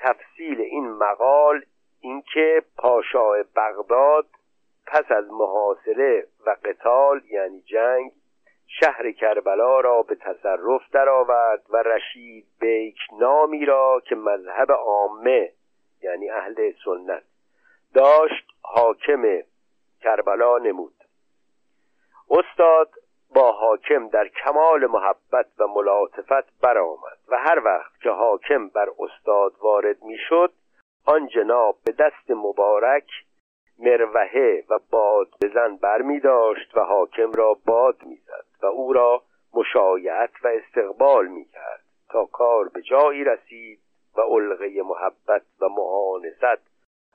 تفصیل 0.01 0.61
این 0.61 0.89
مقال 0.89 1.65
اینکه 2.01 2.63
پاشا 2.77 3.31
بغداد 3.55 4.25
پس 4.87 5.11
از 5.11 5.31
محاصره 5.31 6.27
و 6.45 6.55
قتال 6.65 7.21
یعنی 7.29 7.61
جنگ 7.61 8.11
شهر 8.79 9.11
کربلا 9.11 9.79
را 9.79 10.01
به 10.01 10.15
تصرف 10.15 10.81
درآورد 10.91 11.61
و 11.69 11.77
رشید 11.77 12.45
بیک 12.59 12.97
نامی 13.19 13.65
را 13.65 14.01
که 14.05 14.15
مذهب 14.15 14.71
عامه 14.71 15.51
یعنی 16.03 16.29
اهل 16.29 16.71
سنت 16.85 17.23
داشت 17.93 18.47
حاکم 18.61 19.41
کربلا 20.01 20.57
نمود. 20.57 20.93
استاد 22.29 22.89
با 23.35 23.51
حاکم 23.51 24.07
در 24.07 24.27
کمال 24.27 24.85
محبت 24.85 25.45
و 25.59 25.67
ملاطفت 25.67 26.61
برآمد 26.61 27.17
و 27.27 27.37
هر 27.37 27.61
وقت 27.65 27.91
که 28.03 28.09
حاکم 28.09 28.67
بر 28.67 28.89
استاد 28.99 29.53
وارد 29.61 30.03
می‌شد 30.03 30.53
آن 31.05 31.27
جناب 31.27 31.75
به 31.85 31.91
دست 31.91 32.31
مبارک 32.31 33.09
مروهه 33.79 34.63
و 34.69 34.79
باد 34.91 35.27
بزن 35.41 35.75
بر 35.75 36.01
می 36.01 36.19
داشت 36.19 36.77
و 36.77 36.79
حاکم 36.79 37.31
را 37.31 37.57
باد 37.65 38.03
می‌زد 38.03 38.45
و 38.61 38.65
او 38.65 38.93
را 38.93 39.21
مشایعت 39.53 40.31
و 40.43 40.47
استقبال 40.47 41.27
می 41.27 41.45
کرد 41.45 41.83
تا 42.09 42.25
کار 42.25 42.67
به 42.67 42.81
جایی 42.81 43.23
رسید 43.23 43.79
و 44.17 44.21
علقه 44.21 44.81
محبت 44.81 45.43
و 45.61 45.69
معانست 45.69 46.61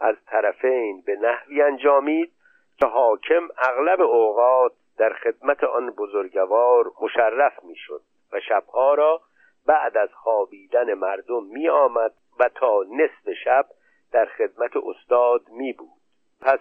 از 0.01 0.17
طرفین 0.27 1.03
به 1.07 1.17
نحوی 1.17 1.63
انجامید 1.63 2.33
که 2.79 2.87
حاکم 2.87 3.49
اغلب 3.59 4.01
اوقات 4.01 4.73
در 4.99 5.13
خدمت 5.13 5.65
آن 5.65 5.91
بزرگوار 5.91 6.93
مشرف 7.03 7.65
می‌شد 7.65 8.03
و 8.33 8.41
شبها 8.41 8.95
را 8.95 9.21
بعد 9.67 9.97
از 9.97 10.09
خوابیدن 10.15 10.95
مردم 10.95 11.45
می 11.45 11.69
آمد 11.69 12.13
و 12.39 12.49
تا 12.49 12.85
نصف 12.91 13.31
شب 13.45 13.67
در 14.13 14.27
خدمت 14.27 14.71
استاد 14.77 15.49
می 15.49 15.73
بود 15.73 16.01
پس 16.41 16.59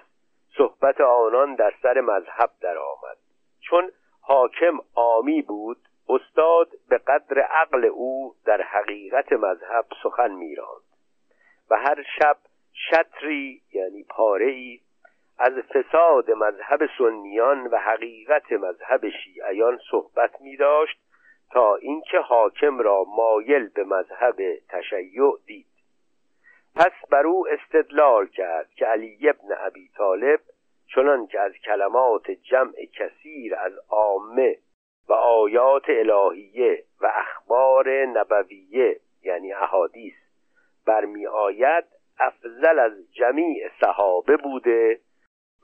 صحبت 0.58 1.02
آنان 1.02 1.56
در 1.56 1.74
سر 1.82 2.02
مذهب 2.02 2.50
در 2.62 2.78
آمد 2.78 3.18
چون 3.62 3.92
حاکم 4.22 4.80
آمی 4.96 5.42
بود 5.42 5.78
استاد 6.10 6.68
به 6.90 6.98
قدر 6.98 7.40
عقل 7.40 7.86
او 7.86 8.36
در 8.46 8.62
حقیقت 8.62 9.32
مذهب 9.32 9.86
سخن 10.04 10.32
میراند 10.32 10.82
و 11.70 11.76
هر 11.76 12.06
شب 12.20 12.38
شطری 12.90 13.62
یعنی 13.74 14.04
پاره 14.04 14.46
ای 14.46 14.80
از 15.38 15.54
فساد 15.54 16.32
مذهب 16.32 16.80
سنیان 16.98 17.68
و 17.68 17.78
حقیقت 17.78 18.52
مذهب 18.52 19.10
شیعیان 19.10 19.80
صحبت 19.92 20.42
می 20.42 20.58
داشت 20.58 21.00
تا 21.52 21.76
اینکه 21.76 22.18
حاکم 22.20 22.80
را 22.80 23.04
مایل 23.04 23.68
به 23.68 23.84
مذهب 23.84 24.36
تشیع 24.70 25.38
دید. 25.46 25.66
پس 26.76 26.92
بر 27.10 27.26
او 27.28 27.48
استدلال 27.48 28.28
کرد 28.28 28.70
که 28.76 28.86
علی 28.86 29.30
ابن 29.30 29.58
ابی 29.58 29.90
طالب 29.98 30.40
چنان 30.96 31.28
که 31.28 31.40
از 31.40 31.54
کلمات 31.66 32.32
جمع 32.32 32.86
کثیر 32.94 33.56
از 33.56 33.74
عامه 33.90 34.58
و 35.10 35.14
آیات 35.14 35.84
الهیه 35.88 36.84
و 37.02 37.12
اخبار 37.16 38.06
نبویه 38.06 39.00
یعنی 39.24 39.54
احادیث 39.54 40.16
برمی 40.86 41.28
آید 41.28 41.86
افضل 42.20 42.80
از 42.80 43.14
جمیع 43.14 43.70
صحابه 43.82 44.38
بوده 44.38 45.00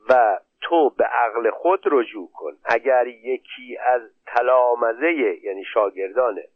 و 0.10 0.40
تو 0.62 0.90
به 0.90 1.04
عقل 1.04 1.50
خود 1.50 1.80
رجوع 1.86 2.30
کن. 2.34 2.52
اگر 2.66 3.08
یکی 3.08 3.78
از 3.78 4.02
تلامزه 4.26 5.14
یعنی 5.44 5.64
شاگردانه 5.74 6.48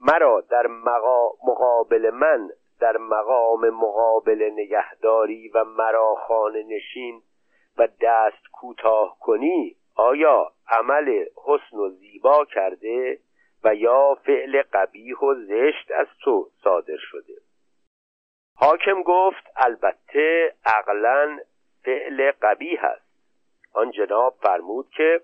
مرا 0.00 0.40
در 0.40 0.66
مقابل 1.46 2.10
من 2.10 2.50
در 2.80 2.96
مقام 2.96 3.70
مقابل 3.70 4.50
نگهداری 4.52 5.48
و 5.48 5.64
مرا 5.64 6.14
خانه 6.14 6.62
نشین 6.62 7.22
و 7.78 7.88
دست 8.00 8.48
کوتاه 8.52 9.16
کنی 9.20 9.76
آیا 9.96 10.52
عمل 10.68 11.24
حسن 11.44 11.76
و 11.76 11.88
زیبا 11.88 12.44
کرده 12.44 13.18
و 13.64 13.74
یا 13.74 14.14
فعل 14.14 14.62
قبیح 14.72 15.18
و 15.18 15.34
زشت 15.34 15.90
از 15.90 16.06
تو 16.24 16.48
صادر 16.64 16.96
شده؟ 16.96 17.34
حاکم 18.56 19.02
گفت 19.02 19.46
البته 19.56 20.54
عقلا 20.66 21.38
فعل 21.86 22.32
قبیح 22.42 22.84
است. 22.84 23.06
آن 23.72 23.90
جناب 23.90 24.36
فرمود 24.42 24.90
که 24.90 25.20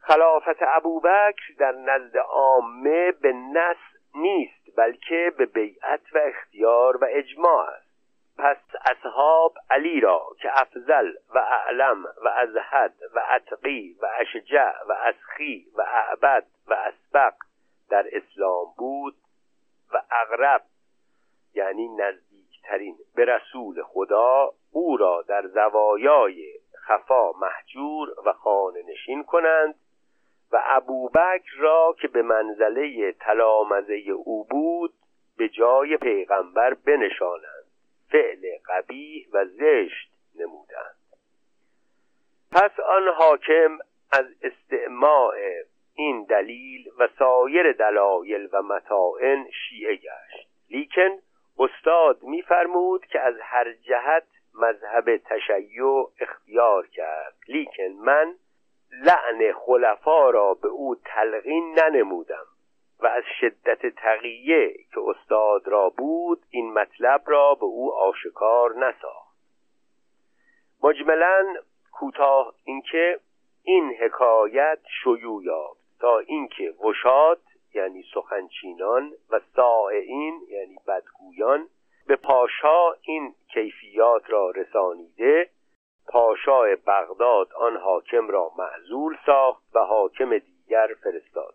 خلافت 0.00 0.62
ابوبکر 0.62 1.52
در 1.58 1.72
نزد 1.72 2.16
عامه 2.16 3.12
به 3.12 3.32
نس 3.32 3.76
نیست 4.14 4.76
بلکه 4.76 5.32
به 5.38 5.46
بیعت 5.46 6.00
و 6.14 6.18
اختیار 6.18 6.96
و 6.96 7.06
اجماع 7.10 7.68
است. 7.68 7.84
پس 8.38 8.56
اصحاب 8.90 9.54
علی 9.70 10.00
را 10.00 10.26
که 10.42 10.60
افضل 10.60 11.12
و 11.34 11.38
اعلم 11.38 12.04
و 12.04 12.28
ازهد 12.28 12.94
و 13.14 13.22
اتقی 13.36 13.96
و 14.02 14.06
اشجع 14.18 14.72
و 14.88 14.92
اسخی 14.92 15.66
و 15.74 15.82
اعبد 15.82 16.46
و 16.66 16.74
اسبق 16.74 17.34
در 17.90 18.06
اسلام 18.12 18.66
بود 18.76 19.16
و 19.92 20.02
اغرب 20.10 20.62
یعنی 21.54 21.88
نزدیکترین 22.64 22.96
به 23.14 23.24
رسول 23.24 23.82
خدا 23.82 24.52
او 24.72 24.96
را 24.96 25.24
در 25.28 25.46
زوایای 25.46 26.52
خفا 26.86 27.32
محجور 27.32 28.08
و 28.26 28.32
خانه 28.32 28.82
نشین 28.88 29.24
کنند 29.24 29.74
و 30.52 30.62
ابوبکر 30.64 31.56
را 31.58 31.96
که 32.00 32.08
به 32.08 32.22
منزله 32.22 33.12
تلامزه 33.12 34.02
او 34.24 34.44
بود 34.44 34.92
به 35.36 35.48
جای 35.48 35.96
پیغمبر 35.96 36.74
بنشانند 36.74 37.64
فعل 38.10 38.42
قبیح 38.68 39.26
و 39.32 39.44
زشت 39.44 40.10
نمودند. 40.34 40.96
پس 42.52 42.80
آن 42.80 43.08
حاکم 43.08 43.78
از 44.12 44.26
استعماع 44.42 45.34
این 45.94 46.24
دلیل 46.24 46.90
و 46.98 47.08
سایر 47.18 47.72
دلایل 47.72 48.48
و 48.52 48.62
متائن 48.62 49.46
شیعه 49.50 49.96
گشت. 49.96 50.48
لیکن 50.70 51.18
استاد 51.58 52.22
میفرمود 52.22 53.06
که 53.06 53.20
از 53.20 53.34
هر 53.40 53.72
جهت 53.72 54.24
مذهب 54.54 55.16
تشیع 55.16 56.10
اختیار 56.20 56.86
کرد. 56.86 57.34
لیکن 57.48 57.88
من 57.98 58.34
لعن 58.90 59.52
خلفا 59.52 60.30
را 60.30 60.54
به 60.54 60.68
او 60.68 60.94
تلقین 60.94 61.78
ننمودم 61.78 62.46
و 63.00 63.06
از 63.06 63.22
شدت 63.40 63.86
تقیه 63.86 64.72
که 64.72 65.00
استاد 65.06 65.68
را 65.68 65.88
بود 65.88 66.42
این 66.50 66.72
مطلب 66.72 67.22
را 67.26 67.54
به 67.54 67.64
او 67.64 67.94
آشکار 67.94 68.74
نساخت. 68.74 69.34
مجملا 70.82 71.54
کوتاه 71.92 72.54
اینکه 72.64 73.20
این 73.62 73.94
حکایت 74.00 74.78
شیوع 75.02 75.44
یافت 75.44 75.80
تا 76.00 76.18
اینکه 76.18 76.70
وشات 76.70 77.40
یعنی 77.74 78.04
سخنچینان 78.14 79.12
و 79.30 79.40
سائعین 79.56 80.40
یعنی 80.48 80.76
بدگویان 80.88 81.68
به 82.06 82.16
پاشا 82.16 82.92
این 83.02 83.34
کیفیات 83.48 84.30
را 84.30 84.50
رسانیده 84.50 85.50
پاشای 86.08 86.76
بغداد 86.76 87.52
آن 87.52 87.76
حاکم 87.76 88.28
را 88.28 88.50
معزول 88.58 89.16
ساخت 89.26 89.62
و 89.74 89.78
حاکم 89.78 90.38
دیگر 90.38 90.88
فرستاد. 91.02 91.54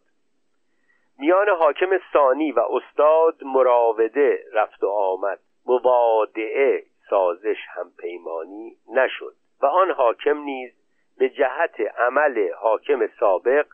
میان 1.19 1.49
حاکم 1.49 1.99
ثانی 2.13 2.51
و 2.51 2.59
استاد 2.59 3.43
مراوده 3.43 4.43
رفت 4.53 4.83
و 4.83 4.89
آمد. 4.89 5.39
مبادعه 5.65 6.83
سازش 7.09 7.57
هم 7.75 7.91
پیمانی 7.97 8.77
نشد 8.93 9.35
و 9.61 9.65
آن 9.65 9.91
حاکم 9.91 10.37
نیز 10.37 10.71
به 11.17 11.29
جهت 11.29 11.79
عمل 11.97 12.49
حاکم 12.53 13.07
سابق 13.19 13.65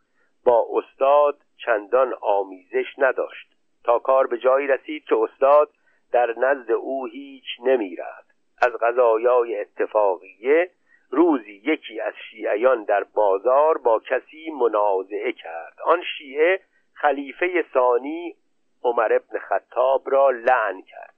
با 0.45 0.67
استاد 0.69 1.37
چندان 1.65 2.13
آمیزش 2.21 2.85
نداشت. 2.97 3.47
تا 3.83 3.99
کار 3.99 4.27
به 4.27 4.37
جایی 4.37 4.67
رسید 4.67 5.03
که 5.03 5.15
استاد 5.15 5.69
در 6.11 6.33
نزد 6.37 6.71
او 6.71 7.05
هیچ 7.05 7.45
نمی 7.63 7.95
رفت 7.95 8.35
از 8.61 8.71
غذایای 8.81 9.59
اتفاقیه 9.59 10.71
روزی 11.09 11.61
یکی 11.65 11.99
از 11.99 12.13
شیعیان 12.29 12.83
در 12.83 13.03
بازار 13.03 13.77
با 13.77 13.99
کسی 13.99 14.51
منازعه 14.51 15.31
کرد. 15.31 15.77
آن 15.83 16.03
شیعه 16.17 16.59
خلیفه 16.93 17.65
ثانی 17.73 18.35
عمر 18.83 19.13
ابن 19.13 19.39
خطاب 19.39 20.01
را 20.05 20.29
لعن 20.29 20.81
کرد. 20.81 21.15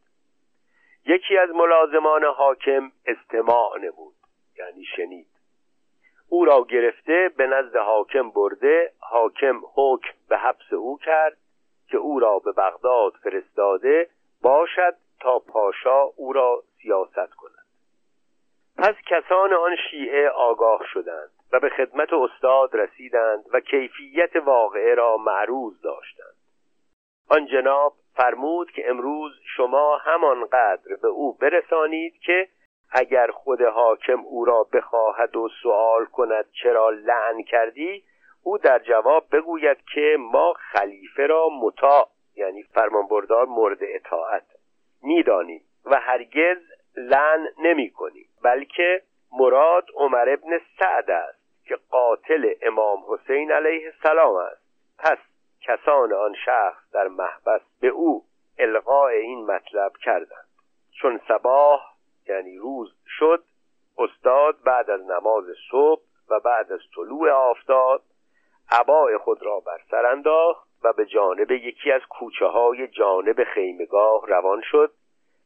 یکی 1.06 1.38
از 1.38 1.50
ملازمان 1.50 2.24
حاکم 2.24 2.92
استماع 3.06 3.78
نمود 3.80 4.16
یعنی 4.60 4.86
شنید. 4.96 5.37
او 6.30 6.46
را 6.46 6.66
گرفته 6.70 7.32
به 7.38 7.48
نزد 7.48 7.76
حاکم 7.76 8.30
برده. 8.30 8.92
حاکم 9.00 9.62
حکم 9.74 10.14
به 10.30 10.38
حبس 10.38 10.74
او 10.74 10.98
کرد 10.98 11.38
که 11.90 11.98
او 11.98 12.20
را 12.20 12.40
به 12.40 12.52
بغداد 12.52 13.14
فرستاده 13.24 14.10
باشد 14.42 14.96
تا 15.20 15.40
پاشا 15.40 16.02
او 16.02 16.34
را 16.34 16.64
سیاست 16.82 17.34
کند. 17.36 17.66
پس 18.78 18.96
کسان 19.08 19.54
آن 19.54 19.76
شیعه 19.90 20.30
آگاه 20.30 20.82
شدند 20.94 21.30
و 21.52 21.60
به 21.60 21.70
خدمت 21.70 22.14
استاد 22.14 22.76
رسیدند 22.76 23.46
و 23.54 23.60
کیفیت 23.60 24.36
واقعه 24.36 24.96
را 24.96 25.18
معروض 25.18 25.82
داشتند. 25.82 26.36
آن 27.30 27.46
جناب 27.46 27.94
فرمود 28.16 28.72
که 28.72 28.90
امروز 28.90 29.32
شما 29.56 29.98
همانقدر 29.98 30.96
به 31.02 31.08
او 31.08 31.34
برسانید 31.34 32.20
که 32.20 32.48
اگر 32.92 33.32
خود 33.32 33.62
حاکم 33.62 34.20
او 34.20 34.46
را 34.46 34.64
بخواهد 34.64 35.36
و 35.36 35.50
سوال 35.64 36.06
کند 36.06 36.46
چرا 36.64 36.90
لعن 36.90 37.44
کردی 37.44 38.04
او 38.44 38.58
در 38.58 38.80
جواب 38.80 39.26
بگوید 39.32 39.78
که 39.94 40.18
ما 40.20 40.54
خلیفه 40.54 41.28
را 41.28 41.50
مطاع 41.50 42.10
یعنی 42.36 42.64
فرمانبردار 42.64 43.46
مورد 43.46 43.80
اطاعت 43.82 44.46
می‌دانیم 45.04 45.62
و 45.86 46.00
هرگز 46.00 46.58
لعن 46.98 47.48
نمی 47.58 47.92
کنیم 47.92 48.28
بلکه 48.44 49.02
مراد 49.32 49.86
عمر 49.96 50.30
ابن 50.30 50.60
سعد 50.80 51.12
است 51.12 51.66
که 51.66 51.78
قاتل 51.90 52.54
امام 52.62 53.04
حسین 53.10 53.52
علیه 53.52 53.86
السلام 53.86 54.36
است. 54.36 54.62
پس 55.00 55.18
کسان 55.62 56.14
آن 56.14 56.36
شخص 56.46 56.92
در 56.94 57.08
محبس 57.08 57.62
به 57.82 57.88
او 57.88 58.24
القاء 58.60 59.08
این 59.08 59.46
مطلب 59.46 59.92
کردند. 59.98 60.48
چون 61.02 61.22
سباه 61.28 61.97
یعنی 62.30 62.58
روز 62.58 62.94
شد 63.20 63.44
استاد 63.98 64.64
بعد 64.64 64.90
از 64.90 65.02
نماز 65.02 65.46
صبح 65.72 66.02
و 66.30 66.40
بعد 66.40 66.72
از 66.72 66.80
طلوع 66.96 67.32
آفتاب 67.32 68.02
عبای 68.72 69.18
خود 69.18 69.44
را 69.44 69.60
بر 69.60 69.82
سر 69.92 70.06
انداخت 70.06 70.68
و 70.84 70.94
به 70.94 71.06
جانب 71.06 71.52
یکی 71.52 71.92
از 71.92 72.02
کوچه 72.10 72.46
های 72.46 72.88
جانب 72.88 73.44
خیمگاه 73.44 74.28
روان 74.28 74.62
شد 74.62 74.92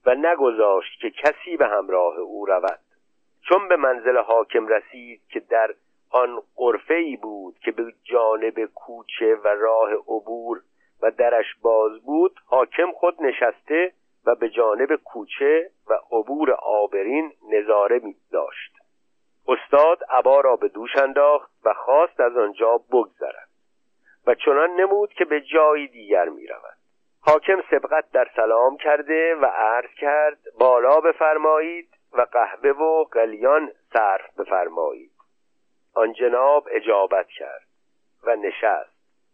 و 0.05 0.15
نگذاشت 0.15 1.01
که 1.01 1.09
کسی 1.09 1.57
به 1.57 1.67
همراه 1.67 2.17
او 2.17 2.45
رود. 2.45 2.79
چون 3.41 3.67
به 3.67 3.75
منزل 3.75 4.17
حاکم 4.17 4.67
رسید 4.67 5.21
که 5.29 5.39
در 5.39 5.73
آن 6.09 6.41
قرفه 6.55 6.93
ای 6.93 7.17
بود 7.17 7.59
که 7.59 7.71
به 7.71 7.93
جانب 8.03 8.65
کوچه 8.65 9.35
و 9.35 9.47
راه 9.47 9.93
عبور 9.93 10.61
و 11.01 11.11
درش 11.11 11.55
باز 11.61 12.01
بود 12.05 12.39
حاکم 12.45 12.91
خود 12.91 13.21
نشسته 13.21 13.93
و 14.25 14.35
به 14.35 14.49
جانب 14.49 14.95
کوچه 14.95 15.69
و 15.89 15.93
عبور 16.11 16.51
آبرین 16.51 17.33
نظاره 17.49 17.99
می 17.99 18.15
داشت. 18.31 18.71
استاد 19.47 19.99
عبا 20.09 20.41
را 20.41 20.55
به 20.55 20.67
دوش 20.67 20.95
انداخت 20.95 21.51
و 21.65 21.73
خواست 21.73 22.19
از 22.19 22.37
آنجا 22.37 22.77
بگذرد 22.77 23.49
و 24.27 24.35
چنان 24.35 24.69
نمود 24.69 25.13
که 25.13 25.25
به 25.25 25.41
جایی 25.41 25.87
دیگر 25.87 26.29
می 26.29 26.47
حاکم 27.21 27.61
سبقت 27.71 28.11
در 28.11 28.27
سلام 28.35 28.77
کرده 28.77 29.35
و 29.35 29.45
عرض 29.45 29.89
کرد 29.97 30.37
بالا 30.59 31.01
بفرمایید 31.01 31.89
و 32.13 32.21
قهوه 32.21 32.69
و 32.69 33.03
قلیان 33.03 33.71
صرف 33.93 34.39
بفرمایید. 34.39 35.11
آن 35.93 36.13
جناب 36.13 36.67
اجابت 36.71 37.27
کرد 37.27 37.67
و 38.23 38.35
نشست. 38.35 38.91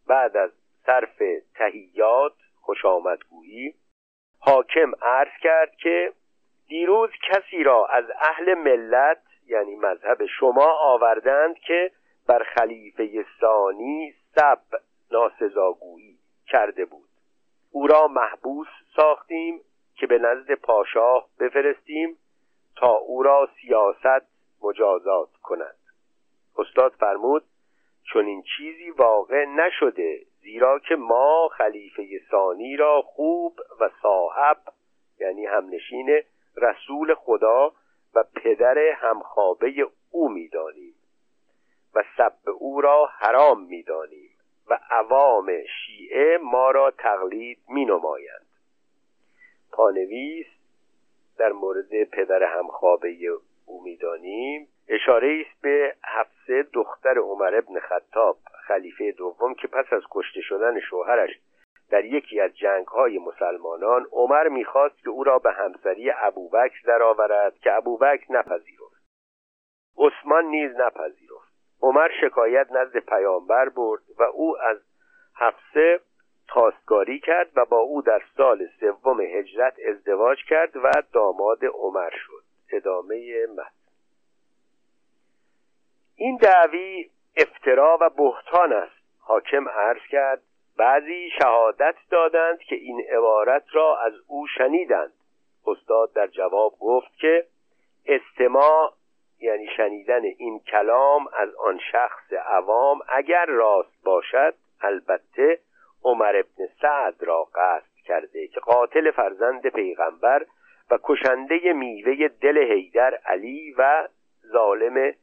بعد 0.07 0.37
از 0.37 0.51
صرف 0.85 1.21
تهیات 1.55 2.33
خوش 2.61 2.85
آمدگویی 2.85 3.73
حاکم 4.47 4.91
عرض 5.01 5.31
کرد 5.41 5.75
که 5.75 6.13
دیروز 6.67 7.09
کسی 7.31 7.63
را 7.63 7.85
از 7.85 8.05
اهل 8.21 8.53
ملت 8.53 9.21
یعنی 9.47 9.75
مذهب 9.75 10.25
شما 10.39 10.71
آوردند 10.81 11.55
که 11.59 11.91
بر 12.27 12.43
خلیفه 12.43 13.25
ثانی 13.41 14.13
سب 14.35 14.59
ناسزاگویی 15.11 16.17
کرده 16.47 16.85
بود. 16.85 17.09
او 17.71 17.87
را 17.87 18.07
محبوس 18.07 18.67
ساختیم 18.95 19.61
که 19.95 20.07
به 20.07 20.17
نزد 20.19 20.53
پاشاه 20.53 21.27
بفرستیم 21.39 22.17
تا 22.75 22.91
او 22.91 23.23
را 23.23 23.49
سیاست 23.61 24.27
مجازات 24.61 25.29
کند. 25.43 25.77
استاد 26.57 26.91
فرمود 26.99 27.43
چون 28.13 28.25
این 28.25 28.43
چیزی 28.57 28.89
واقع 28.89 29.45
نشده 29.45 30.19
زیرا 30.47 30.79
که 30.79 30.95
ما 30.95 31.49
خلیفه 31.57 32.03
ثانی 32.31 32.75
را 32.75 33.01
خوب 33.01 33.59
و 33.79 33.89
صاحب 34.01 34.57
یعنی 35.19 35.45
همنشین 35.45 36.21
رسول 36.57 37.13
خدا 37.13 37.71
و 38.13 38.23
پدر 38.35 38.77
همخوابه 38.77 39.73
او 40.11 40.29
می‌دانیم 40.29 40.93
و 41.95 42.03
سب 42.17 42.33
او 42.59 42.81
را 42.81 43.05
حرام 43.05 43.63
می‌دانیم 43.63 44.29
و 44.69 44.79
عوام 44.89 45.51
شیعه 45.85 46.37
ما 46.37 46.71
را 46.71 46.91
تقلید 46.91 47.59
می 47.69 47.85
نمایند 47.85 48.47
پانویس 49.71 50.47
در 51.37 51.51
مورد 51.51 52.03
پدر 52.03 52.43
همخوابه 52.43 53.15
او 53.65 53.83
می‌دانیم. 53.83 54.67
اشاره 54.87 55.45
است 55.47 55.61
به 55.61 55.95
حفصه 56.03 56.63
دختر 56.73 57.17
عمر 57.17 57.55
ابن 57.55 57.79
خطاب. 57.79 58.37
خلیفه 58.67 59.11
دوم 59.11 59.53
که 59.53 59.67
پس 59.67 59.93
از 59.93 60.01
کشته 60.11 60.41
شدن 60.41 60.79
شوهرش 60.79 61.39
در 61.89 62.05
یکی 62.05 62.39
از 62.39 62.57
جنگ 62.57 62.87
های 62.87 63.19
مسلمانان 63.19 64.07
عمر 64.11 64.47
می‌خواست 64.47 65.03
که 65.03 65.09
او 65.09 65.23
را 65.23 65.39
به 65.39 65.51
همسری 65.51 66.11
ابوبکر 66.11 66.81
درآورد 66.85 67.57
که 67.59 67.73
ابوبکر 67.73 68.31
نپذیرفت. 68.31 68.97
عثمان 69.97 70.45
نیز 70.45 70.71
نپذیرفت. 70.71 71.53
عمر 71.81 72.09
شکایت 72.21 72.71
نزد 72.71 72.97
پیامبر 72.97 73.69
برد 73.69 74.01
و 74.17 74.23
او 74.23 74.57
از 74.61 74.77
حفصه 75.35 75.99
تاستگاری 76.47 77.19
کرد 77.19 77.51
و 77.55 77.65
با 77.65 77.77
او 77.77 78.01
در 78.01 78.21
سال 78.37 78.67
سوم 78.79 79.21
هجرت 79.21 79.73
ازدواج 79.89 80.37
کرد 80.49 80.77
و 80.77 80.91
داماد 81.13 81.65
عمر 81.65 82.09
شد. 82.09 82.43
ادامه 82.71 83.45
متن. 83.45 83.69
این 86.15 86.37
دعوی 86.37 87.09
افترا 87.37 87.97
و 88.01 88.09
بهتان 88.09 88.73
است. 88.73 88.97
حاکم 89.19 89.69
عرض 89.69 90.01
کرد 90.09 90.41
بعضی 90.77 91.29
شهادت 91.41 91.95
دادند 92.11 92.59
که 92.59 92.75
این 92.75 93.01
عبارت 93.11 93.63
را 93.71 93.97
از 93.97 94.13
او 94.27 94.47
شنیدند. 94.47 95.13
استاد 95.67 96.13
در 96.13 96.27
جواب 96.27 96.73
گفت 96.79 97.17
که 97.17 97.45
استماع 98.05 98.93
یعنی 99.39 99.67
شنیدن 99.77 100.23
این 100.23 100.59
کلام 100.59 101.27
از 101.33 101.55
آن 101.55 101.79
شخص 101.91 102.33
عوام 102.33 102.99
اگر 103.07 103.45
راست 103.45 104.03
باشد 104.03 104.53
البته 104.81 105.59
عمر 106.03 106.35
ابن 106.35 106.67
سعد 106.81 107.23
را 107.23 107.43
قصد 107.55 107.95
کرده 108.05 108.47
که 108.47 108.59
قاتل 108.59 109.11
فرزند 109.11 109.67
پیغمبر 109.67 110.45
و 110.91 110.99
کشنده 111.03 111.73
میوه 111.73 112.27
دل 112.27 112.57
حیدر 112.57 113.19
علی 113.25 113.75
و 113.77 114.07
ظالم 114.51 115.13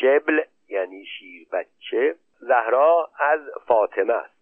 شبل 0.00 0.42
یعنی 0.68 1.04
شیر 1.04 1.48
بچه 1.52 2.16
زهرا 2.40 3.10
از 3.18 3.40
فاطمه 3.66 4.12
است. 4.12 4.36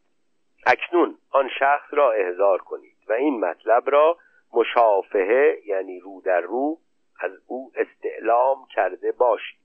اکنون 0.66 1.18
آن 1.30 1.48
شخص 1.58 1.88
را 1.90 2.12
احضار 2.12 2.58
کنید 2.58 2.96
و 3.08 3.12
این 3.12 3.40
مطلب 3.40 3.90
را 3.90 4.16
مشافهه 4.52 5.58
یعنی 5.66 6.00
رو 6.00 6.20
در 6.20 6.40
رو 6.40 6.78
از 7.20 7.32
او 7.46 7.72
استعلام 7.74 8.66
کرده 8.74 9.12
باشید. 9.12 9.58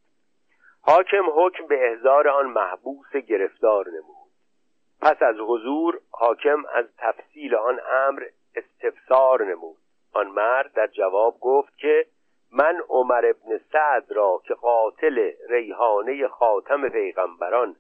حاکم 0.82 1.24
حکم 1.36 1.68
به 1.68 1.90
احضار 1.90 2.28
آن 2.28 2.46
محبوس 2.46 3.12
گرفتار 3.12 3.88
نمود. 3.88 4.30
پس 5.02 5.22
از 5.22 5.36
حضور 5.40 6.00
حاکم 6.12 6.66
از 6.74 6.86
تفصیل 6.98 7.56
آن 7.56 7.80
امر 7.92 8.24
استفسار 8.56 9.46
نمود. 9.46 9.78
آن 10.14 10.28
مرد 10.28 10.74
در 10.74 10.88
جواب 10.88 11.40
گفت 11.40 11.78
که 11.78 12.06
من 12.52 12.82
عمر 12.90 13.26
ابن 13.26 13.58
سعد 13.72 14.12
را 14.12 14.42
که 14.44 14.54
قاتل 14.54 15.32
ریحانه 15.50 16.28
خاتم 16.28 16.90
پیغمبران 16.90 17.76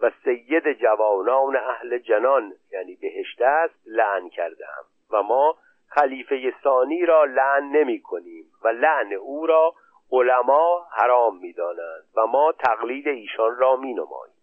و 0.00 0.10
سید 0.24 0.72
جوانان 0.72 1.56
اهل 1.56 1.98
جنان 1.98 2.52
یعنی 2.72 2.94
بهشت 2.94 3.42
است 3.42 3.74
لعن 3.86 4.28
کردم 4.28 4.84
و 5.10 5.22
ما 5.22 5.56
خلیفه 5.88 6.54
ثانی 6.64 7.06
را 7.06 7.24
لعن 7.24 7.64
نمی 7.64 8.00
کنیم 8.00 8.44
و 8.64 8.68
لعن 8.68 9.12
او 9.12 9.46
را 9.46 9.74
علما 10.12 10.86
حرام 10.90 11.38
می 11.38 11.52
دانند 11.52 12.04
و 12.16 12.26
ما 12.26 12.52
تقلید 12.52 13.08
ایشان 13.08 13.56
را 13.56 13.76
می 13.76 13.94
نماییم. 13.94 14.34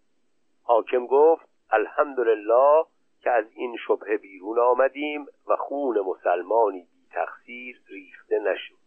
حاکم 0.64 1.06
گفت 1.06 1.46
الحمدلله 1.70 2.84
که 3.22 3.30
از 3.30 3.44
این 3.54 3.76
شبه 3.86 4.16
بیرون 4.16 4.58
آمدیم 4.58 5.26
و 5.46 5.56
خون 5.56 6.00
مسلمانی 6.00 6.80
بی 6.80 7.06
تقصیر 7.12 7.80
ریخته 7.88 8.38
نشد. 8.38 8.81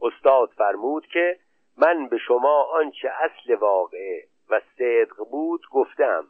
استاد 0.00 0.48
فرمود 0.48 1.06
که 1.06 1.38
من 1.76 2.08
به 2.08 2.18
شما 2.18 2.62
آنچه 2.62 3.08
اصل 3.08 3.54
واقعه 3.54 4.24
و 4.50 4.60
صدق 4.78 5.16
بود 5.30 5.62
گفتم. 5.72 6.26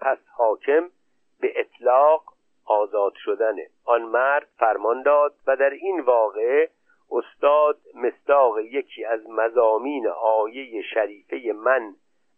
پس 0.00 0.18
حاکم 0.36 0.90
به 1.40 1.60
اطلاق 1.60 2.24
آزاد 2.64 3.12
شدن. 3.16 3.56
آن 3.84 4.02
مرد 4.02 4.48
فرمان 4.58 5.02
داد 5.02 5.34
و 5.46 5.56
در 5.56 5.70
این 5.70 6.00
واقعه 6.00 6.70
استاد 7.10 7.78
مستاق 7.94 8.58
یکی 8.58 9.04
از 9.04 9.20
مزامین 9.28 10.08
آیه 10.08 10.82
شریفه 10.82 11.52
من 11.52 11.94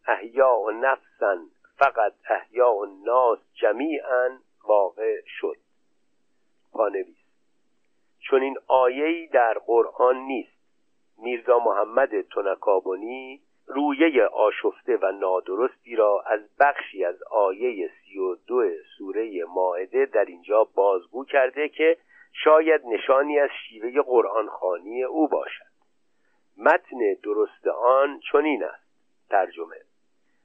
احیا 0.06 0.58
نفسا 0.70 1.38
فقط 1.76 2.12
احیا 2.30 2.68
الناس 2.68 3.38
جمیعا 3.54 4.38
واقع 4.64 5.20
شد. 5.26 5.56
پانویس 6.72 7.16
چون 8.20 8.42
این 8.42 8.58
آیهی 8.66 9.26
در 9.26 9.58
قرآن 9.66 10.16
نیست. 10.16 10.53
میرزا 11.18 11.58
محمد 11.58 12.20
تنکابونی 12.20 13.40
رویه 13.66 14.24
آشفته 14.24 14.96
و 14.96 15.12
نادرستی 15.12 15.96
را 15.96 16.24
از 16.26 16.40
بخشی 16.60 17.04
از 17.04 17.22
آیه 17.22 17.90
سی 18.04 18.18
و 18.18 18.34
دو 18.34 18.62
سوره 18.98 19.44
ماعده 19.48 20.06
در 20.06 20.24
اینجا 20.24 20.64
بازگو 20.64 21.24
کرده 21.24 21.68
که 21.68 21.96
شاید 22.32 22.86
نشانی 22.86 23.38
از 23.38 23.50
شیوه 23.68 24.02
قرآن 24.02 24.48
خانی 24.48 25.04
او 25.04 25.28
باشد. 25.28 25.74
متن 26.56 26.98
درست 27.22 27.66
آن 27.66 28.20
چنین 28.32 28.64
است. 28.64 28.84
ترجمه 29.30 29.76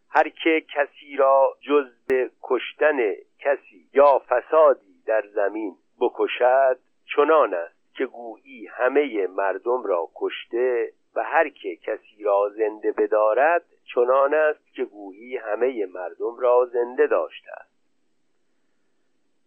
هر 0.10 0.30
که 0.30 0.66
کسی 0.76 1.16
را 1.16 1.58
جز 1.62 1.86
به 2.08 2.32
کشتن 2.44 2.98
کسی 3.40 3.90
یا 3.94 4.22
فسادی 4.30 5.04
در 5.06 5.24
زمین 5.28 5.76
بکشد 6.00 6.80
چنان 7.16 7.54
است. 7.54 7.79
که 8.00 8.06
گویی 8.06 8.68
همه 8.68 9.28
مردم 9.28 9.84
را 9.84 10.10
کشته 10.16 10.92
و 11.16 11.24
هر 11.24 11.50
که 11.50 11.76
کسی 11.76 12.24
را 12.24 12.50
زنده 12.50 12.92
بدارد 12.92 13.66
چنان 13.96 14.34
است 14.34 14.74
که 14.74 14.86
گویی 14.86 15.38
همه 15.38 15.86
مردم 15.86 16.38
را 16.38 16.66
زنده 16.66 17.08
داشته 17.08 17.52
است. 17.52 17.70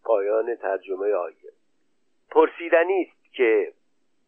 پایان 0.05 0.55
ترجمه 0.55 1.13
آیه. 1.13 1.53
پرسیدنی 2.31 3.03
است 3.03 3.35
که 3.35 3.73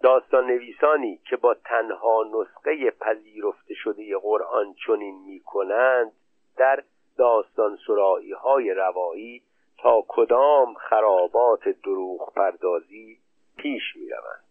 داستان 0.03 0.47
نویسانی 0.47 1.21
که 1.31 1.37
با 1.37 1.55
تنها 1.55 2.25
نسخه 2.35 2.91
پذیرفته 2.91 3.75
شده 3.75 4.19
قرآن 4.19 4.75
چنین 4.87 5.25
می 5.27 5.41
کنند 5.41 6.13
در 6.57 6.83
داستان 7.19 7.79
سرایی 7.87 8.33
های 8.33 8.75
روایی 8.75 9.43
تا 9.79 10.05
کدام 10.09 10.75
خرابات 10.75 11.69
دروغ 11.69 12.35
پردازی 12.35 13.24
پیش 13.57 13.97
می 13.97 14.09
روند 14.09 14.45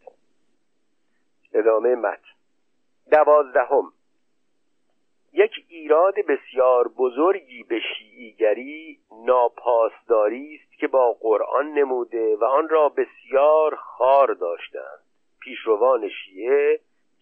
ادامه 1.54 1.96
متن. 1.96 2.34
دوازدهم. 3.12 3.94
یک 5.34 5.52
ایراد 5.70 6.14
بسیار 6.16 6.88
بزرگی 6.88 7.64
به 7.64 7.80
شیعیگری 7.80 9.00
ناپاسداری 9.26 10.56
است 10.56 10.80
که 10.80 10.88
با 10.88 11.14
قرآن 11.14 11.72
نموده 11.72 12.36
و 12.36 12.44
آن 12.44 12.70
را 12.70 12.90
بسیار 12.90 13.76
خار 13.76 14.34
داشتند. 14.34 15.00
پیشروان 15.40 16.10
شیعه 16.10 16.80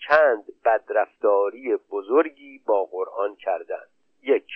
چند 0.07 0.43
بدرفتاری 0.65 1.75
بزرگی 1.75 2.61
با 2.65 2.85
قرآن 2.85 3.35
کردند. 3.35 3.89
یک 4.23 4.47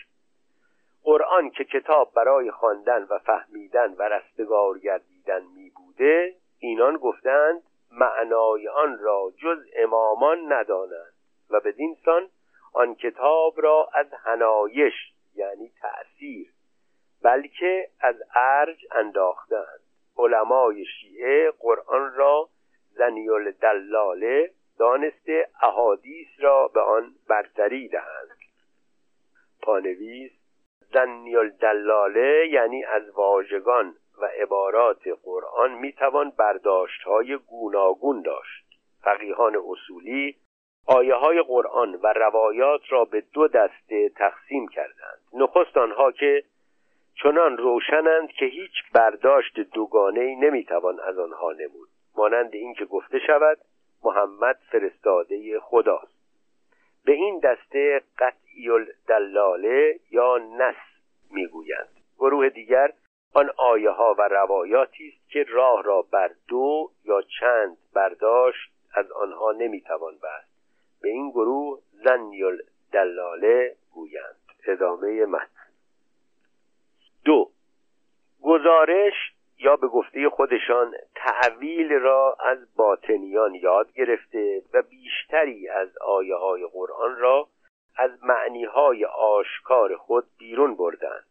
قرآن 1.04 1.50
که 1.50 1.64
کتاب 1.64 2.14
برای 2.14 2.52
خواندن 2.52 3.08
و 3.10 3.20
فهمیدن 3.20 3.94
و 3.94 4.04
رستگار 4.04 4.80
گردیدن 4.80 5.42
می 5.56 5.70
بوده 5.70 6.36
اینان 6.60 6.98
گفتند 6.98 7.62
معنای 7.92 8.68
آن 8.68 8.98
را 9.00 9.34
جز 9.38 9.58
امامان 9.76 10.54
ندانند 10.54 11.14
و 11.50 11.60
بدین 11.60 11.98
سان 12.06 12.30
آن 12.74 12.96
کتاب 12.96 13.62
را 13.62 13.90
از 13.94 14.08
هنایش 14.14 14.94
یعنی 15.36 15.72
تأثیر 15.82 16.52
بلکه 17.22 17.90
از 18.00 18.16
ارج 18.36 18.86
انداختند. 18.92 19.80
علمای 20.18 20.86
شیعه 20.86 21.52
قرآن 21.52 22.16
را 22.16 22.50
زنیل 22.92 23.52
دلاله 23.52 24.52
دانسته 24.80 25.50
احادیث 25.62 26.28
را 26.40 26.68
به 26.68 26.82
آن 26.82 27.16
برتری 27.30 27.88
دهند. 27.88 28.38
پانویس 29.62 30.32
زنیل 30.94 31.50
دلاله 31.50 32.48
یعنی 32.48 32.86
از 32.86 33.10
واژگان 33.10 33.96
و 34.22 34.26
عبارات 34.26 35.08
قرآن 35.24 35.72
می‌توان 35.72 36.30
برداشت 36.38 37.04
های 37.04 37.38
گوناگون 37.38 38.22
داشت. 38.22 38.66
فقیهان 39.02 39.56
اصولی 39.70 40.36
آیه 40.88 41.16
های 41.16 41.42
قرآن 41.42 41.96
و 41.96 42.14
روایات 42.14 42.82
را 42.90 43.06
به 43.06 43.24
دو 43.34 43.48
دسته 43.48 44.10
تقسیم 44.10 44.68
کردند. 44.68 45.20
نخست 45.34 45.78
آنها 45.78 46.12
که 46.12 46.44
چنان 47.24 47.58
روشنند 47.58 48.30
که 48.30 48.46
هیچ 48.46 48.72
برداشت 48.94 49.60
دوگانه 49.60 50.20
ای 50.20 50.36
نمی‌توان 50.36 51.00
از 51.00 51.20
آنها 51.20 51.52
نمود. 51.52 51.90
مانند 52.18 52.54
اینکه 52.54 52.86
گفته 52.86 53.20
شود 53.20 53.58
محمد 54.04 54.60
فرستاده 54.72 55.60
خداست. 55.60 56.16
به 57.06 57.12
این 57.12 57.40
دسته 57.40 58.02
قطعی 58.18 58.70
دلاله 59.08 60.00
یا 60.12 60.38
نس 60.38 60.76
می‌گویند. 61.32 61.90
گروه 62.18 62.50
دیگر 62.50 62.94
آن 63.36 63.50
آیه 63.58 63.90
ها 63.90 64.16
و 64.18 64.22
روایاتی 64.22 65.08
است 65.08 65.30
که 65.30 65.46
راه 65.50 65.84
را 65.84 66.02
بر 66.02 66.32
دو 66.48 66.92
یا 67.04 67.22
چند 67.40 67.78
برداشت 67.94 68.72
از 68.94 69.12
آنها 69.12 69.52
نمی‌توان 69.52 70.14
بست. 70.16 70.56
به 71.02 71.10
این 71.10 71.30
گروه 71.30 71.80
زنیل 71.92 72.62
دلاله 72.92 73.76
گویند. 73.94 74.36
ادامه 74.68 75.26
متن. 75.26 75.72
دو. 77.26 77.52
گزارش 78.42 79.14
یا 79.58 79.76
به 79.76 79.88
گفته 79.88 80.30
خودشان 80.30 80.94
تعویل 81.16 81.94
را 81.94 82.38
از 82.40 82.76
باطنیان 82.76 83.56
یاد 83.56 83.94
گرفته 83.94 84.62
و 84.74 84.82
بیشتری 84.82 85.70
از 85.70 85.98
آیه 85.98 86.36
های 86.36 86.68
قرآن 86.74 87.18
را 87.18 87.48
از 87.98 88.24
معنی 88.24 88.66
های 88.66 89.06
آشکار 89.06 89.96
خود 89.96 90.26
بیرون 90.38 90.76
بردند. 90.76 91.26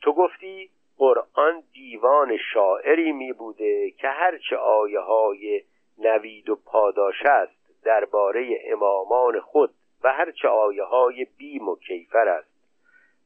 تو 0.00 0.12
گفتی 0.12 0.70
قرآن 1.00 1.62
دیوان 1.72 2.36
شاعری 2.54 3.12
می 3.12 3.32
بوده 3.32 3.90
که 3.90 4.08
هرچه 4.08 4.56
آیه 4.56 5.00
های 5.00 5.62
نوید 5.98 6.50
و 6.50 6.56
پاداش 6.56 7.22
است 7.24 7.82
درباره 7.84 8.58
امامان 8.64 9.40
خود 9.40 9.74
و 10.04 10.12
هرچه 10.12 10.48
آیه 10.48 10.84
های 10.84 11.26
بیم 11.38 11.68
و 11.68 11.76
کیفر 11.76 12.28
است. 12.28 12.50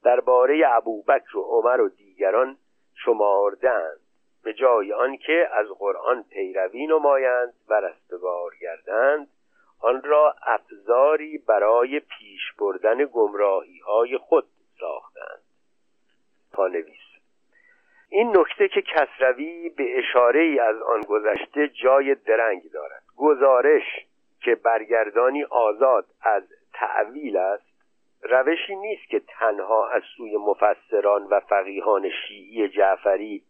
درباره 0.05 0.63
ابوبکر 0.67 1.37
و 1.37 1.43
عمر 1.43 1.81
و 1.81 1.89
دیگران 1.89 2.57
شماردند 3.05 4.01
به 4.45 4.53
جای 4.53 4.93
آنکه 4.93 5.49
از 5.53 5.67
قرآن 5.79 6.23
پیروی 6.31 6.87
نمایند 6.87 7.55
و 7.69 7.75
رستگار 7.81 8.51
گردند 8.61 9.29
آن 9.81 10.03
را 10.03 10.35
افزاری 10.47 11.39
برای 11.39 12.01
پیش 12.01 12.53
بردن 12.59 13.05
گمراهی 13.05 13.79
های 13.79 14.19
خود 14.19 14.47
ساختند. 14.81 15.43
پانویس. 16.53 17.14
این 18.17 18.37
نکته 18.37 18.69
که 18.69 18.83
کسروی 18.83 19.69
به 19.69 19.99
اشاره 19.99 20.41
ای 20.41 20.59
از 20.59 20.83
آن 20.83 21.01
گذشته 21.01 21.69
جای 21.69 22.15
درنگ 22.15 22.63
دارد. 22.73 23.03
گزارش 23.17 23.83
که 24.41 24.55
برگردانی 24.55 25.45
آزاد 25.45 26.07
از 26.23 26.43
تعویل 26.73 27.37
است 27.37 27.65
روشی 28.23 28.77
نیست 28.77 29.09
که 29.09 29.21
تنها 29.21 29.89
از 29.89 30.03
سوی 30.17 30.37
مفسران 30.37 31.27
و 31.27 31.41
فقیهان 31.41 32.11
شیعی 32.11 32.69
جعفری 32.69 33.43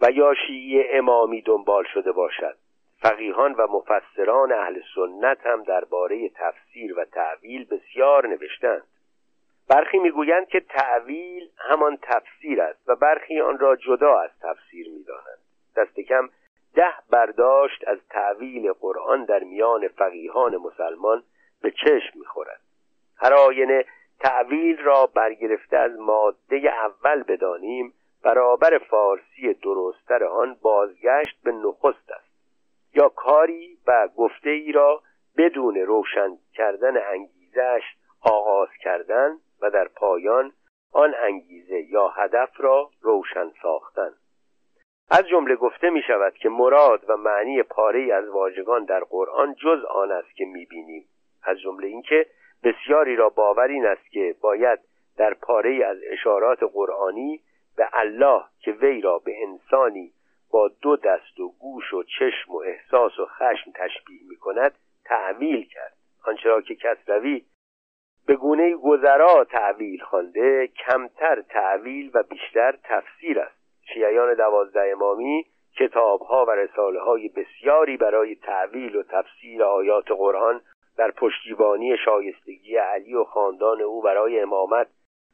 و 0.00 0.10
یا 0.10 0.34
شیعی 0.46 0.88
امامی 0.88 1.42
دنبال 1.42 1.84
شده 1.94 2.12
باشد. 2.12 2.56
فقیهان 3.02 3.52
و 3.52 3.66
مفسران 3.66 4.52
اهل 4.52 4.80
سنت 4.94 5.46
هم 5.46 5.62
درباره 5.62 6.28
تفسیر 6.28 6.98
و 6.98 7.04
تعویل 7.04 7.64
بسیار 7.64 8.26
نوشتند. 8.26 8.82
برخی 9.70 9.98
می‌گویند 9.98 10.48
که 10.48 10.60
تعویل 10.60 11.48
همان 11.58 11.98
تفسیر 12.02 12.62
است 12.62 12.88
و 12.88 12.96
برخی 12.96 13.40
آن 13.40 13.58
را 13.58 13.76
جدا 13.76 14.20
از 14.20 14.30
تفسیر 14.42 14.88
می‌دانند. 14.88 15.38
دست 15.76 16.00
کم 16.00 16.28
ده 16.74 16.94
برداشت 17.10 17.88
از 17.88 17.98
تعویل 18.10 18.72
قرآن 18.72 19.24
در 19.24 19.38
میان 19.38 19.88
فقیهان 19.88 20.56
مسلمان 20.56 21.22
به 21.62 21.70
چشم 21.70 22.18
می‌خورد. 22.18 22.60
هر 23.16 23.34
آینه 23.34 23.84
تعویل 24.20 24.78
را 24.78 25.06
برگرفته 25.06 25.76
از 25.76 25.98
ماده 25.98 26.56
اول 26.56 27.22
بدانیم 27.22 27.94
برابر 28.22 28.78
فارسی 28.78 29.54
درستتر 29.54 30.24
آن 30.24 30.56
بازگشت 30.62 31.42
به 31.44 31.52
نخست 31.52 32.10
است. 32.10 32.30
یا 32.94 33.08
کاری 33.08 33.78
و 33.86 34.08
گفته 34.16 34.50
ای 34.50 34.72
را 34.72 35.02
بدون 35.36 35.76
روشن 35.76 36.38
کردن 36.54 36.96
انگیزش 37.06 37.82
آغاز 38.20 38.68
کردن 38.80 39.36
و 39.62 39.70
در 39.70 39.88
پایان 39.88 40.52
آن 40.92 41.14
انگیزه 41.14 41.80
یا 41.80 42.08
هدف 42.08 42.50
را 42.60 42.90
روشن 43.00 43.52
ساختن. 43.62 44.10
از 45.10 45.28
جمله 45.28 45.56
گفته 45.56 45.90
می 45.90 46.02
شود 46.02 46.34
که 46.34 46.48
مراد 46.48 47.04
و 47.08 47.16
معنی 47.16 47.62
پاره 47.62 48.14
از 48.14 48.28
واژگان 48.28 48.84
در 48.84 49.00
قرآن 49.00 49.54
جز 49.54 49.84
آن 49.84 50.12
است 50.12 50.36
که 50.36 50.44
می 50.44 50.66
بینیم. 50.66 51.04
از 51.42 51.60
جمله 51.60 51.86
اینکه 51.86 52.26
بسیاری 52.64 53.16
را 53.16 53.28
باور 53.28 53.68
این 53.68 53.86
است 53.86 54.10
که 54.10 54.34
باید 54.40 54.78
در 55.16 55.34
پاره 55.34 55.86
از 55.86 55.98
اشارات 56.10 56.58
قرآنی 56.62 57.40
به 57.76 57.88
الله 57.92 58.44
که 58.60 58.72
وی 58.72 59.00
را 59.00 59.18
به 59.18 59.32
انسانی 59.42 60.12
با 60.50 60.68
دو 60.68 60.96
دست 60.96 61.40
و 61.40 61.52
گوش 61.58 61.94
و 61.94 62.02
چشم 62.02 62.52
و 62.52 62.56
احساس 62.56 63.18
و 63.18 63.26
خشم 63.26 63.70
تشبیه 63.74 64.20
می 64.28 64.36
کند 64.36 64.74
تعویل 65.04 65.68
کرد. 65.68 65.96
آنچه 66.24 66.48
را 66.48 66.60
که 66.60 66.74
کسروی 66.74 67.44
به 68.26 68.36
گونه 68.36 68.76
گذرا 68.76 69.44
تعویل 69.44 70.00
خوانده 70.00 70.66
کمتر 70.66 71.42
تعویل 71.42 72.10
و 72.14 72.22
بیشتر 72.22 72.76
تفسیر 72.84 73.40
است. 73.40 73.60
شیعیان 73.94 74.34
دوازده 74.34 74.92
امامی 74.92 75.46
کتابها 75.78 76.44
و 76.44 76.50
رساله 76.50 77.00
های 77.00 77.28
بسیاری 77.28 77.96
برای 77.96 78.34
تعویل 78.34 78.96
و 78.96 79.02
تفسیر 79.02 79.62
آیات 79.62 80.10
قرآن 80.10 80.60
در 80.96 81.10
پشتیبانی 81.10 81.96
شایستگی 82.04 82.76
علی 82.76 83.14
و 83.14 83.24
خاندان 83.24 83.80
او 83.80 84.02
برای 84.02 84.40
امامت 84.40 84.86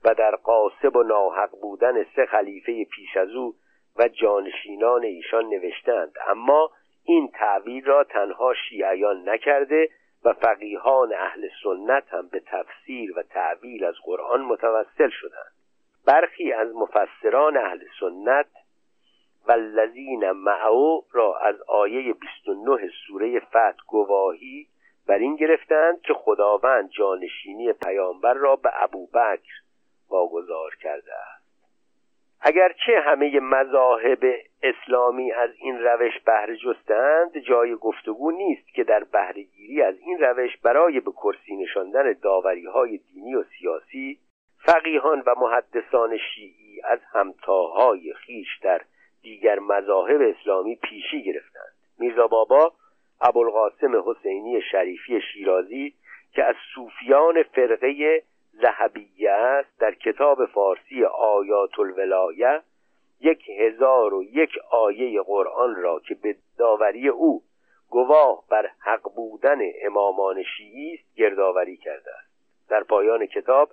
و 0.05 0.14
در 0.14 0.37
قاسب 0.37 0.97
و 0.97 1.03
ناحق 1.03 1.51
بودن 1.62 2.05
سه 2.16 2.26
خلیفه 2.26 2.84
پیش 2.84 3.16
از 3.16 3.30
او 3.30 3.55
و 3.97 4.09
جانشینان 4.09 5.05
ایشان 5.05 5.45
نوشتند 5.45 6.12
اما 6.28 6.70
این 7.05 7.28
تعویل 7.28 7.84
را 7.84 8.05
تنها 8.05 8.55
شیعیان 8.55 9.28
نکرده 9.28 9.89
و 10.27 10.33
فقیهان 10.33 11.14
اهل 11.14 11.49
سنت 11.62 12.05
هم 12.09 12.29
به 12.29 12.41
تفسیر 12.41 13.18
و 13.18 13.22
تعویل 13.22 13.85
از 13.85 13.95
قرآن 14.05 14.41
متوسل 14.41 15.09
شدند. 15.09 15.53
برخی 16.07 16.53
از 16.53 16.74
مفسران 16.74 17.57
اهل 17.57 17.85
سنت 18.01 18.47
و 19.49 19.53
لذین 19.53 20.31
معو 20.31 21.03
را 21.12 21.39
از 21.39 21.62
آیه 21.68 22.12
29 22.12 22.91
سوره 23.07 23.41
فتح 23.41 23.77
گواهی 23.87 24.66
بر 25.07 25.18
این 25.18 25.37
گرفتند 25.37 26.01
که 26.01 26.14
خداوند 26.14 26.91
جانشینی 26.91 27.72
پیامبر 27.72 28.35
را 28.35 28.57
به 28.57 28.70
ابوبکر 28.83 29.53
واگذار 30.09 30.74
کرده 30.74 31.14
است. 31.14 31.47
اگرچه 32.41 33.01
همه 33.05 33.41
مذاهب 33.41 34.24
اسلامی 34.69 35.33
از 35.33 35.51
این 35.59 35.79
روش 35.79 36.21
بهره 36.27 36.57
جستند 36.57 37.39
جای 37.39 37.75
گفتگو 37.75 38.31
نیست 38.31 38.75
که 38.75 38.85
در 38.85 39.05
بهرهگیری 39.05 39.83
از 39.83 39.99
این 39.99 40.19
روش 40.19 40.57
برای 40.57 41.01
به 41.01 41.12
کرسی 41.12 41.57
نشاندن 41.57 42.12
داوری 42.12 42.67
های 42.67 42.99
دینی 42.99 43.35
و 43.35 43.45
سیاسی 43.59 44.19
فقیهان 44.59 45.23
و 45.27 45.35
محدثان 45.39 46.17
شیعی 46.17 46.81
از 46.85 46.99
همتاهای 47.12 48.14
خیش 48.14 48.59
در 48.62 48.81
دیگر 49.23 49.59
مذاهب 49.59 50.21
اسلامی 50.21 50.77
پیشی 50.77 51.23
گرفتند. 51.23 51.73
میرزا 51.99 52.27
بابا 52.27 52.73
ابوالقاسم 53.21 54.11
حسینی 54.11 54.62
شریفی 54.62 55.21
شیرازی 55.33 55.95
که 56.33 56.45
از 56.45 56.55
صوفیان 56.75 57.43
فرقه 57.43 58.23
ذهبیه 58.62 59.31
است 59.31 59.81
در 59.81 59.95
کتاب 59.95 60.47
فارسی 60.47 61.05
آیات 61.05 61.79
الولایه 61.79 62.62
یک 63.21 63.51
هزار 63.59 64.14
و 64.14 64.23
یک 64.23 64.51
آیه 64.71 65.23
قرآن 65.23 65.75
را 65.75 66.01
که 66.01 66.14
به 66.14 66.37
داوری 66.59 67.09
او 67.09 67.43
گواه 67.91 68.45
بر 68.51 68.71
حق 68.79 69.14
بودن 69.17 69.59
امامان 69.83 70.43
شیعی 70.43 70.95
است 70.95 71.17
گردآوری 71.17 71.77
کرده 71.77 72.11
است. 72.19 72.27
در 72.69 72.83
پایان 72.83 73.27
کتاب 73.27 73.71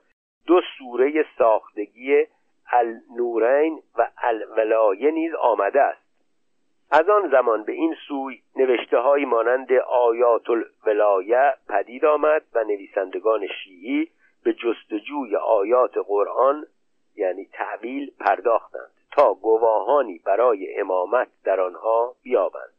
دو 0.48 0.62
سوره 0.78 1.26
ساختگی 1.38 2.26
النورین 2.72 3.82
و 3.98 4.10
الولایه 4.18 5.12
نیز 5.12 5.34
آمده 5.34 5.82
است. 5.82 6.04
از 6.92 7.10
آن 7.10 7.30
زمان 7.30 7.64
به 7.64 7.72
این 7.72 7.96
سوی 8.08 8.42
نوشته 8.56 8.98
های 8.98 9.26
مانند 9.26 9.74
آیات 9.74 10.50
الولایه 10.50 11.54
پدید 11.70 12.06
آمد 12.06 12.42
و 12.54 12.64
نویسندگان 12.64 13.48
شیعی 13.48 14.10
به 14.44 14.54
جستجوی 14.54 15.36
آیات 15.36 15.98
قرآن 15.98 16.66
یعنی 17.16 17.46
تعویل 17.54 18.12
پرداختند. 18.20 18.92
تا 19.16 19.34
گواهانی 19.34 20.18
برای 20.18 20.80
امامت 20.80 21.28
در 21.44 21.62
آنها 21.62 22.16
بیابند. 22.24 22.74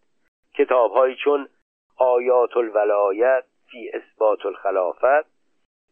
کتابهایی 0.54 1.16
چون 1.24 1.48
آیات 1.96 2.56
الولایت 2.56 3.44
فی 3.70 3.90
اثبات 3.94 4.46
الخلافت 4.46 5.26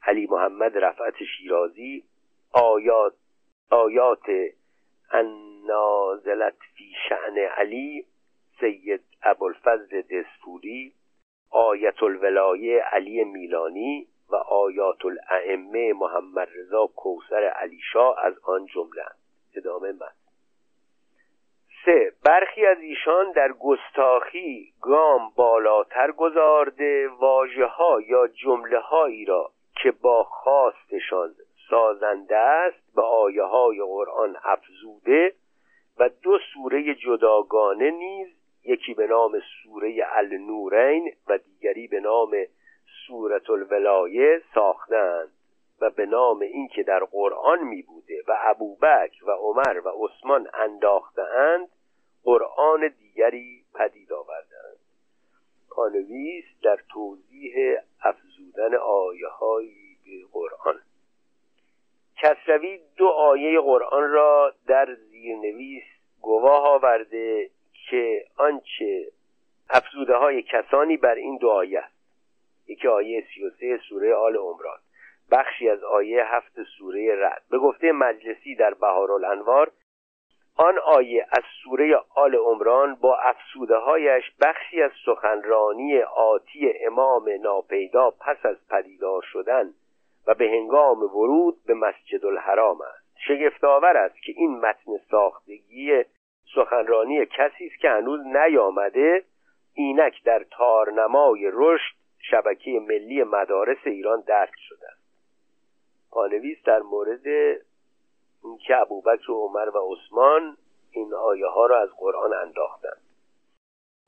علی 0.02 0.26
محمد 0.26 0.78
رفعت 0.78 1.14
شیرازی 1.36 2.04
آیات 2.52 3.14
آیات 3.70 4.26
النازلت 5.10 6.56
فی 6.76 6.92
شعن 7.08 7.38
علی 7.38 8.06
سید 8.60 9.04
ابوالفضل 9.22 10.02
دسپوری 10.02 10.92
آیت 11.50 12.02
الولایه 12.02 12.82
علی 12.82 13.24
میلانی 13.24 14.06
و 14.30 14.36
آیات 14.36 15.04
الائمه 15.04 15.92
محمد 15.92 16.48
رضا 16.54 16.86
کوسر 16.86 17.44
علی 17.44 17.80
شاه 17.92 18.24
از 18.24 18.34
آن 18.44 18.66
جمله 18.66 19.04
ادامه 19.56 19.92
من 19.92 20.21
سه 21.84 22.12
برخی 22.24 22.66
از 22.66 22.78
ایشان 22.80 23.32
در 23.32 23.52
گستاخی 23.52 24.72
گام 24.80 25.32
بالاتر 25.36 26.12
گذارده 26.12 27.08
واجه 27.08 27.64
ها 27.64 28.00
یا 28.00 28.26
جمله 28.26 28.78
هایی 28.78 29.24
را 29.24 29.50
که 29.82 29.90
با 29.90 30.24
خواستشان 30.24 31.34
سازنده 31.70 32.36
است 32.36 32.94
به 32.96 33.02
آیه 33.02 33.42
های 33.42 33.82
قرآن 33.82 34.36
افزوده 34.44 35.32
و 35.98 36.10
دو 36.22 36.38
سوره 36.54 36.94
جداگانه 36.94 37.90
نیز 37.90 38.28
یکی 38.64 38.94
به 38.94 39.06
نام 39.06 39.40
سوره 39.62 40.06
النورین 40.12 41.12
و 41.28 41.38
دیگری 41.38 41.86
به 41.86 42.00
نام 42.00 42.30
سورت 43.06 43.50
الولایه 43.50 44.42
ساختند 44.54 45.32
و 45.82 45.90
به 45.90 46.06
نام 46.06 46.40
اینکه 46.40 46.82
در 46.82 47.04
قرآن 47.04 47.58
می 47.64 47.82
بوده 47.82 48.22
و 48.28 48.36
ابوبکر 48.40 49.24
و 49.24 49.30
عمر 49.30 49.80
و 49.84 49.88
عثمان 49.88 50.48
انداختهاند 50.54 51.68
قرآن 52.24 52.88
دیگری 52.98 53.64
پدید 53.74 54.12
آوردند 54.12 54.76
پانویس 55.70 56.44
در 56.62 56.78
توضیح 56.88 57.76
افزودن 58.02 58.74
آیه 58.74 59.28
هایی 59.28 59.96
به 60.04 60.26
قرآن. 60.32 60.80
کسروی 62.16 62.80
دو 62.96 63.06
آیه 63.08 63.60
قرآن 63.60 64.10
را 64.10 64.54
در 64.66 64.94
زیرنویس 64.94 65.84
گواه 66.20 66.68
آورده 66.68 67.50
که 67.90 68.24
آنچه 68.36 69.12
افزوده 69.70 70.14
های 70.14 70.42
کسانی 70.42 70.96
بر 70.96 71.14
این 71.14 71.36
دو 71.36 71.50
آیه 71.50 71.78
است. 71.78 71.94
یکی 72.66 72.88
آیه 72.88 73.24
33 73.34 73.80
سوره 73.88 74.14
آل 74.14 74.36
عمران. 74.36 74.78
بخشی 75.32 75.68
از 75.68 75.84
آیه 75.84 76.24
هفت 76.24 76.62
سوره 76.78 77.16
رد 77.26 77.42
به 77.50 77.58
گفته 77.58 77.92
مجلسی 77.92 78.54
در 78.54 78.74
بهارالانوار 78.74 79.70
آن 80.56 80.78
آیه 80.78 81.26
از 81.32 81.44
سوره 81.64 82.00
آل 82.14 82.34
عمران 82.34 82.94
با 82.94 83.16
افسوده 83.16 83.76
هایش 83.76 84.24
بخشی 84.40 84.82
از 84.82 84.90
سخنرانی 85.06 86.02
آتی 86.02 86.72
امام 86.86 87.28
ناپیدا 87.42 88.10
پس 88.10 88.46
از 88.46 88.56
پدیدار 88.68 89.22
شدن 89.32 89.74
و 90.26 90.34
به 90.34 90.44
هنگام 90.48 91.02
ورود 91.02 91.64
به 91.66 91.74
مسجد 91.74 92.26
الحرام 92.26 92.80
است. 92.80 93.16
شگفتآور 93.28 93.96
است 93.96 94.22
که 94.22 94.32
این 94.36 94.60
متن 94.60 94.92
ساختگی 95.10 96.04
سخنرانی 96.54 97.26
کسی 97.26 97.66
است 97.66 97.78
که 97.80 97.90
هنوز 97.90 98.20
نیامده 98.26 99.24
اینک 99.74 100.24
در 100.24 100.44
تارنمای 100.50 101.50
رشد 101.52 101.94
شبکه 102.30 102.70
ملی 102.70 103.22
مدارس 103.22 103.78
ایران 103.84 104.20
درک 104.26 104.54
شده 104.68 105.01
پانویس 106.12 106.58
در 106.64 106.82
مورد 106.82 107.26
اینکه 108.44 108.76
ابوبکر 108.76 109.30
و 109.30 109.34
عمر 109.34 109.68
و 109.76 109.92
عثمان 109.92 110.56
این 110.90 111.14
آیه 111.14 111.46
ها 111.46 111.66
را 111.66 111.80
از 111.80 111.88
قرآن 111.96 112.32
انداختند. 112.32 113.02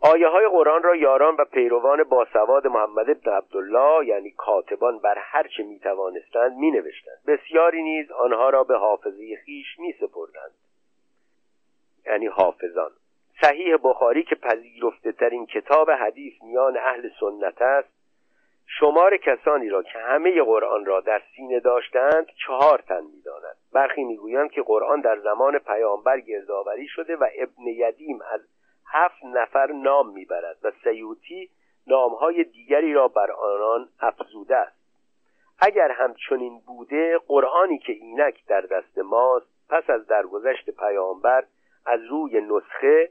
آیه 0.00 0.28
های 0.28 0.48
قرآن 0.48 0.82
را 0.82 0.96
یاران 0.96 1.36
و 1.36 1.44
پیروان 1.44 2.04
باسواد 2.04 2.66
محمد 2.66 3.10
ابن 3.10 3.32
عبدالله 3.32 4.06
یعنی 4.06 4.30
کاتبان 4.30 4.98
بر 4.98 5.18
هر 5.18 5.48
چه 5.56 5.62
می 5.62 5.78
توانستند 5.78 6.56
می 6.56 6.70
نوشتند 6.70 7.18
بسیاری 7.26 7.82
نیز 7.82 8.10
آنها 8.10 8.50
را 8.50 8.64
به 8.64 8.76
حافظه 8.76 9.36
خیش 9.44 9.78
می 9.78 9.92
سپردند 9.92 10.54
یعنی 12.06 12.26
حافظان. 12.26 12.90
صحیح 13.40 13.76
بخاری 13.76 14.22
که 14.22 14.34
پذیرفته 14.34 15.12
ترین 15.12 15.46
کتاب 15.46 15.90
حدیث 15.90 16.42
میان 16.42 16.76
اهل 16.76 17.08
سنت 17.20 17.62
است 17.62 18.03
شمار 18.66 19.16
کسانی 19.16 19.68
را 19.68 19.82
که 19.82 19.98
همه 19.98 20.42
قرآن 20.42 20.84
را 20.84 21.00
در 21.00 21.22
سینه 21.36 21.60
داشتند 21.60 22.26
چهار 22.46 22.78
تن 22.78 23.04
می‌داند 23.14 23.56
برخی 23.72 24.04
می‌گویند 24.04 24.50
که 24.50 24.62
قرآن 24.62 25.00
در 25.00 25.18
زمان 25.18 25.58
پیامبر 25.58 26.20
گردآوری 26.20 26.88
شده 26.88 27.16
و 27.16 27.26
ابن 27.38 27.66
یدیم 27.66 28.18
از 28.32 28.40
هفت 28.86 29.24
نفر 29.24 29.72
نام 29.72 30.12
می‌برد 30.12 30.56
و 30.62 30.72
سیوتی 30.84 31.50
نامهای 31.86 32.44
دیگری 32.44 32.92
را 32.92 33.08
بر 33.08 33.30
آنان 33.30 33.88
افزوده 34.00 34.56
است. 34.56 34.84
اگر 35.60 35.90
همچنین 35.90 36.60
بوده 36.66 37.18
قرآنی 37.18 37.78
که 37.78 37.92
اینک 37.92 38.46
در 38.46 38.60
دست 38.60 38.98
ماست 38.98 39.46
پس 39.68 39.90
از 39.90 40.06
درگذشت 40.06 40.70
پیامبر 40.70 41.44
از 41.86 42.00
روی 42.10 42.40
نسخه 42.40 43.10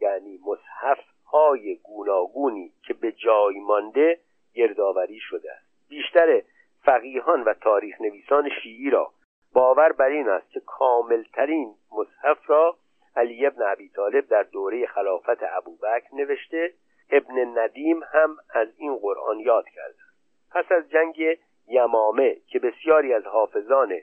یعنی 0.00 0.40
مصحف 0.46 0.98
های 1.26 1.74
گوناگونی 1.74 2.72
که 2.82 2.94
به 2.94 3.12
جای 3.12 3.60
مانده 3.60 4.18
گردآوری 4.56 5.20
شده 5.20 5.52
است. 5.52 5.88
بیشتر 5.88 6.42
فقیهان 6.82 7.44
و 7.44 7.54
تاریخ 7.54 8.00
نویسان 8.00 8.48
شیعی 8.62 8.90
را 8.90 9.10
باور 9.52 9.92
بر 9.92 10.08
این 10.08 10.28
است 10.28 10.50
که 10.50 10.60
کاملترین 10.60 11.74
مصحف 11.92 12.50
را 12.50 12.76
علی 13.16 13.46
ابن 13.46 13.62
ابی 13.62 13.88
طالب 13.88 14.28
در 14.28 14.42
دوره 14.42 14.86
خلافت 14.86 15.42
ابوبکر 15.42 16.14
نوشته. 16.14 16.72
ابن 17.10 17.58
ندیم 17.58 18.00
هم 18.12 18.36
از 18.50 18.68
این 18.76 18.96
قرآن 18.96 19.40
یاد 19.40 19.64
کرده 19.68 19.98
پس 20.50 20.72
از 20.72 20.90
جنگ 20.90 21.38
یمامه 21.68 22.36
که 22.46 22.58
بسیاری 22.58 23.14
از 23.14 23.24
حافظان 23.24 24.00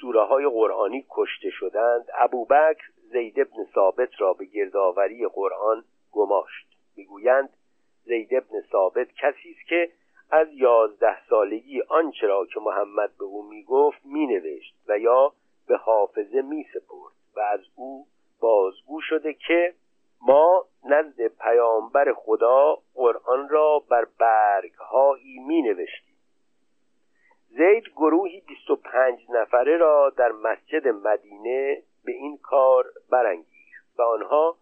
سوره 0.00 0.22
های 0.22 0.48
قرآنی 0.48 1.06
کشته 1.10 1.50
شدند 1.50 2.04
ابوبکر 2.18 2.84
زید 3.12 3.40
ابن 3.40 3.64
ثابت 3.74 4.20
را 4.20 4.32
به 4.32 4.44
گردآوری 4.44 5.26
قرآن 5.26 5.84
گماشت. 6.12 6.66
می‌گویند 6.96 7.48
زید 8.04 8.34
ابن 8.34 8.60
ثابت 8.72 9.08
کسی 9.12 9.56
است 9.58 9.68
که 9.68 9.90
از 10.30 10.48
یازده 10.52 11.26
سالگی 11.28 11.82
آنچه 11.82 12.26
را 12.26 12.46
که 12.46 12.60
محمد 12.60 13.10
به 13.18 13.24
او 13.24 13.48
می‌گفت 13.48 13.98
مینوشت 14.04 14.74
و 14.88 14.98
یا 14.98 15.32
به 15.66 15.76
حافظه 15.76 16.42
میسپرد 16.42 17.12
و 17.36 17.40
از 17.40 17.60
او 17.76 18.06
بازگو 18.40 19.00
شده 19.00 19.34
که 19.34 19.74
ما 20.26 20.66
نزد 20.84 21.26
پیامبر 21.26 22.12
خدا 22.12 22.78
قرآن 22.94 23.48
را 23.48 23.82
بر 23.88 24.06
برگهایی 24.18 25.38
می 25.38 25.62
نوشتیم 25.62 26.12
زید 27.48 27.88
گروهی 27.96 28.40
25 28.40 29.26
نفره 29.30 29.76
را 29.76 30.10
در 30.10 30.32
مسجد 30.32 30.88
مدینه 30.88 31.82
به 32.04 32.12
این 32.12 32.38
کار 32.38 32.84
برانگیخت 33.10 33.86
و 33.98 34.02
آنها 34.02 34.56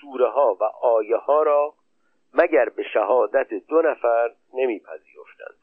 سوره 0.00 0.28
ها 0.28 0.56
و 0.60 0.64
آیه 0.64 1.16
ها 1.16 1.42
را 1.42 1.74
مگر 2.34 2.68
به 2.68 2.82
شهادت 2.82 3.54
دو 3.54 3.82
نفر 3.82 4.30
نمیپذیرفتند. 4.54 5.56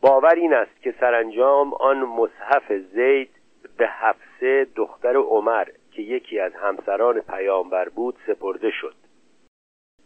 باور 0.00 0.34
این 0.34 0.54
است 0.54 0.82
که 0.82 0.94
سرانجام 1.00 1.74
آن 1.74 1.98
مصحف 1.98 2.72
زید 2.72 3.30
به 3.76 3.86
حفصه 3.86 4.66
دختر 4.76 5.16
عمر 5.16 5.68
که 5.92 6.02
یکی 6.02 6.40
از 6.40 6.52
همسران 6.54 7.20
پیامبر 7.20 7.88
بود 7.88 8.16
سپرده 8.26 8.70
شد. 8.70 8.94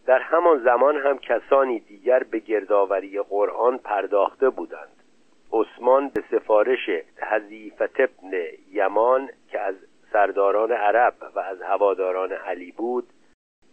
در 0.06 0.18
همان 0.18 0.64
زمان 0.64 0.96
هم 0.96 1.18
کسانی 1.18 1.80
دیگر 1.80 2.22
به 2.22 2.38
گردآوری 2.38 3.20
قرآن 3.22 3.78
پرداخته 3.78 4.50
بودند. 4.50 5.02
عثمان 5.52 6.08
به 6.08 6.24
سفارش 6.30 6.90
حذیفت 7.16 8.00
ابن 8.00 8.32
یمان 8.72 9.30
که 9.48 9.60
از 9.60 9.74
سرداران 10.12 10.72
عرب 10.72 11.14
و 11.34 11.38
از 11.38 11.62
هواداران 11.62 12.32
علی 12.32 12.72
بود 12.72 13.08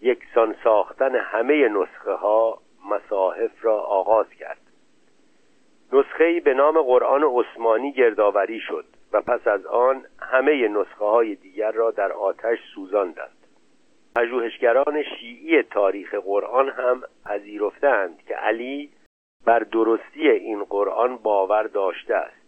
یکسان 0.02 0.56
ساختن 0.64 1.16
همه 1.16 1.70
نسخه 1.70 2.12
ها 2.12 2.60
مصاحف 2.89 3.52
را 3.62 3.80
آغاز 3.80 4.30
کرد. 4.30 4.62
نسخه 5.93 6.39
به 6.39 6.54
نام 6.54 6.82
قرآن 6.82 7.24
عثمانی 7.24 7.91
گردآوری 7.91 8.60
شد 8.60 8.86
و 9.14 9.22
پس 9.22 9.47
از 9.47 9.66
آن 9.66 10.06
همه 10.22 10.68
نسخه 10.68 11.06
های 11.06 11.36
دیگر 11.36 11.72
را 11.72 11.91
در 11.91 12.12
آتش 12.12 12.60
سوزاندند. 12.76 13.38
پژوهشگران 14.16 15.04
شیعی 15.04 15.64
تاریخ 15.64 16.14
قرآن 16.14 16.70
هم 16.70 17.02
پذیرفتند 17.26 18.24
که 18.28 18.36
علی 18.36 18.89
بر 19.45 19.60
درستی 19.60 20.30
این 20.30 20.64
قرآن 20.64 21.18
باور 21.18 21.64
داشته 21.64 22.16
است. 22.16 22.39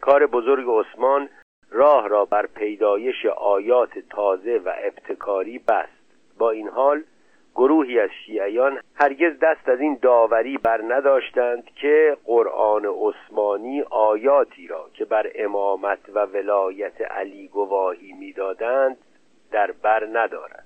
کار 0.00 0.26
بزرگ 0.26 0.66
عثمان 0.68 1.28
راه 1.70 2.08
را 2.08 2.24
بر 2.24 2.46
پیدایش 2.46 3.26
آیات 3.26 3.98
تازه 3.98 4.58
و 4.64 4.72
ابتکاری 4.84 5.58
بست. 5.58 6.01
با 6.38 6.50
این 6.50 6.68
حال 6.68 7.02
گروهی 7.54 8.00
از 8.00 8.10
شیعیان 8.26 8.80
هرگز 8.94 9.38
دست 9.42 9.68
از 9.68 9.80
این 9.80 9.98
داوری 10.02 10.58
بر 10.58 10.82
نداشتند 10.88 11.64
که 11.74 12.16
قرآن 12.24 12.84
عثمانی 12.84 13.82
آیاتی 13.90 14.66
را 14.66 14.86
که 14.94 15.04
بر 15.04 15.30
امامت 15.34 15.98
و 16.14 16.26
ولایت 16.26 17.00
علی 17.00 17.48
گواهی 17.48 18.12
می‌دادند 18.12 18.96
در 19.50 19.72
بر 19.72 20.08
ندارد. 20.12 20.64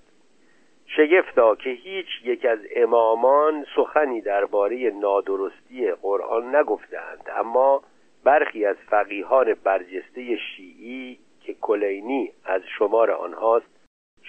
شگفتا 0.87 1.55
که 1.55 1.71
هیچ 1.71 2.07
یک 2.25 2.45
از 2.45 2.59
امامان 2.77 3.67
سخنی 3.77 4.21
درباره 4.21 4.91
نادرستی 4.91 5.93
قرآن 5.93 6.57
نگفتند 6.57 7.31
اما 7.37 7.83
برخی 8.25 8.65
از 8.67 8.77
فقیهان 8.91 9.55
برجسته 9.65 10.37
شیعی 10.37 11.19
که 11.41 11.55
کلینی 11.55 12.33
از 12.45 12.63
شمار 12.79 13.11
آنهاست 13.11 13.76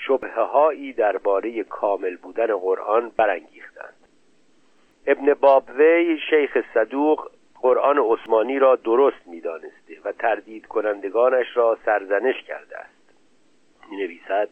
شبهه 0.06 0.42
هایی 0.42 0.94
درباره 0.94 1.64
کامل 1.64 2.16
بودن 2.16 2.56
قرآن 2.56 3.12
برانگیختند. 3.18 3.94
ابن 5.08 5.34
بابوی 5.34 6.20
شیخ 6.30 6.58
صدوق 6.74 7.32
قرآن 7.62 7.98
عثمانی 7.98 8.60
را 8.60 8.76
درست 8.76 9.28
می‌دانسته 9.28 9.98
و 10.04 10.12
تردید 10.12 10.66
کنندگانش 10.66 11.48
را 11.58 11.78
سرزنش 11.86 12.44
کرده 12.44 12.78
است. 12.78 13.14
می 13.92 13.98
نویسد 13.98 14.50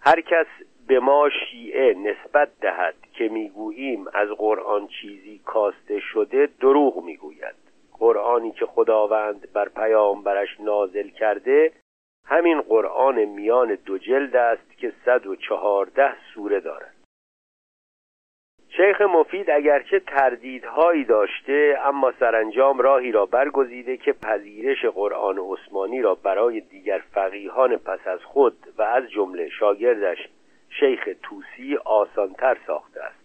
هر 0.00 0.20
کس 0.20 0.46
به 0.86 1.00
ما 1.00 1.28
شیعه 1.30 1.94
نسبت 1.94 2.48
دهد 2.60 2.94
که 3.12 3.28
می‌گوییم 3.28 4.06
از 4.14 4.28
قرآن 4.28 4.88
چیزی 4.88 5.40
کاسته 5.44 6.00
شده 6.00 6.48
دروغ 6.60 7.04
می‌گوید. 7.04 7.54
قرآنی 7.98 8.52
که 8.52 8.66
خداوند 8.66 9.52
بر 9.52 9.68
پیامبرش 9.68 10.60
نازل 10.60 11.08
کرده 11.08 11.72
همین 12.30 12.60
قرآن 12.60 13.24
میان 13.24 13.74
دو 13.74 13.98
جلد 13.98 14.36
است 14.36 14.78
که 14.78 14.92
صد 15.04 15.26
و 15.26 15.36
چهارده 15.36 16.12
سوره 16.34 16.60
دارد. 16.60 16.94
شیخ 18.76 19.00
مفید 19.00 19.50
اگرچه 19.50 20.00
تردیدهایی 20.00 21.04
داشته 21.04 21.78
اما 21.84 22.12
سرانجام 22.20 22.78
راهی 22.78 23.12
را 23.12 23.26
برگزیده 23.26 23.96
که 23.96 24.12
پذیرش 24.12 24.84
قرآن 24.84 25.38
عثمانی 25.38 26.02
را 26.02 26.14
برای 26.14 26.60
دیگر 26.60 27.02
فقیهان 27.14 27.76
پس 27.76 28.06
از 28.06 28.24
خود 28.24 28.56
و 28.78 28.82
از 28.82 29.10
جمله 29.10 29.48
شاگردش 29.48 30.28
شیخ 30.80 31.08
توسی 31.22 31.76
آسانتر 31.76 32.56
ساخته 32.66 33.02
است. 33.02 33.20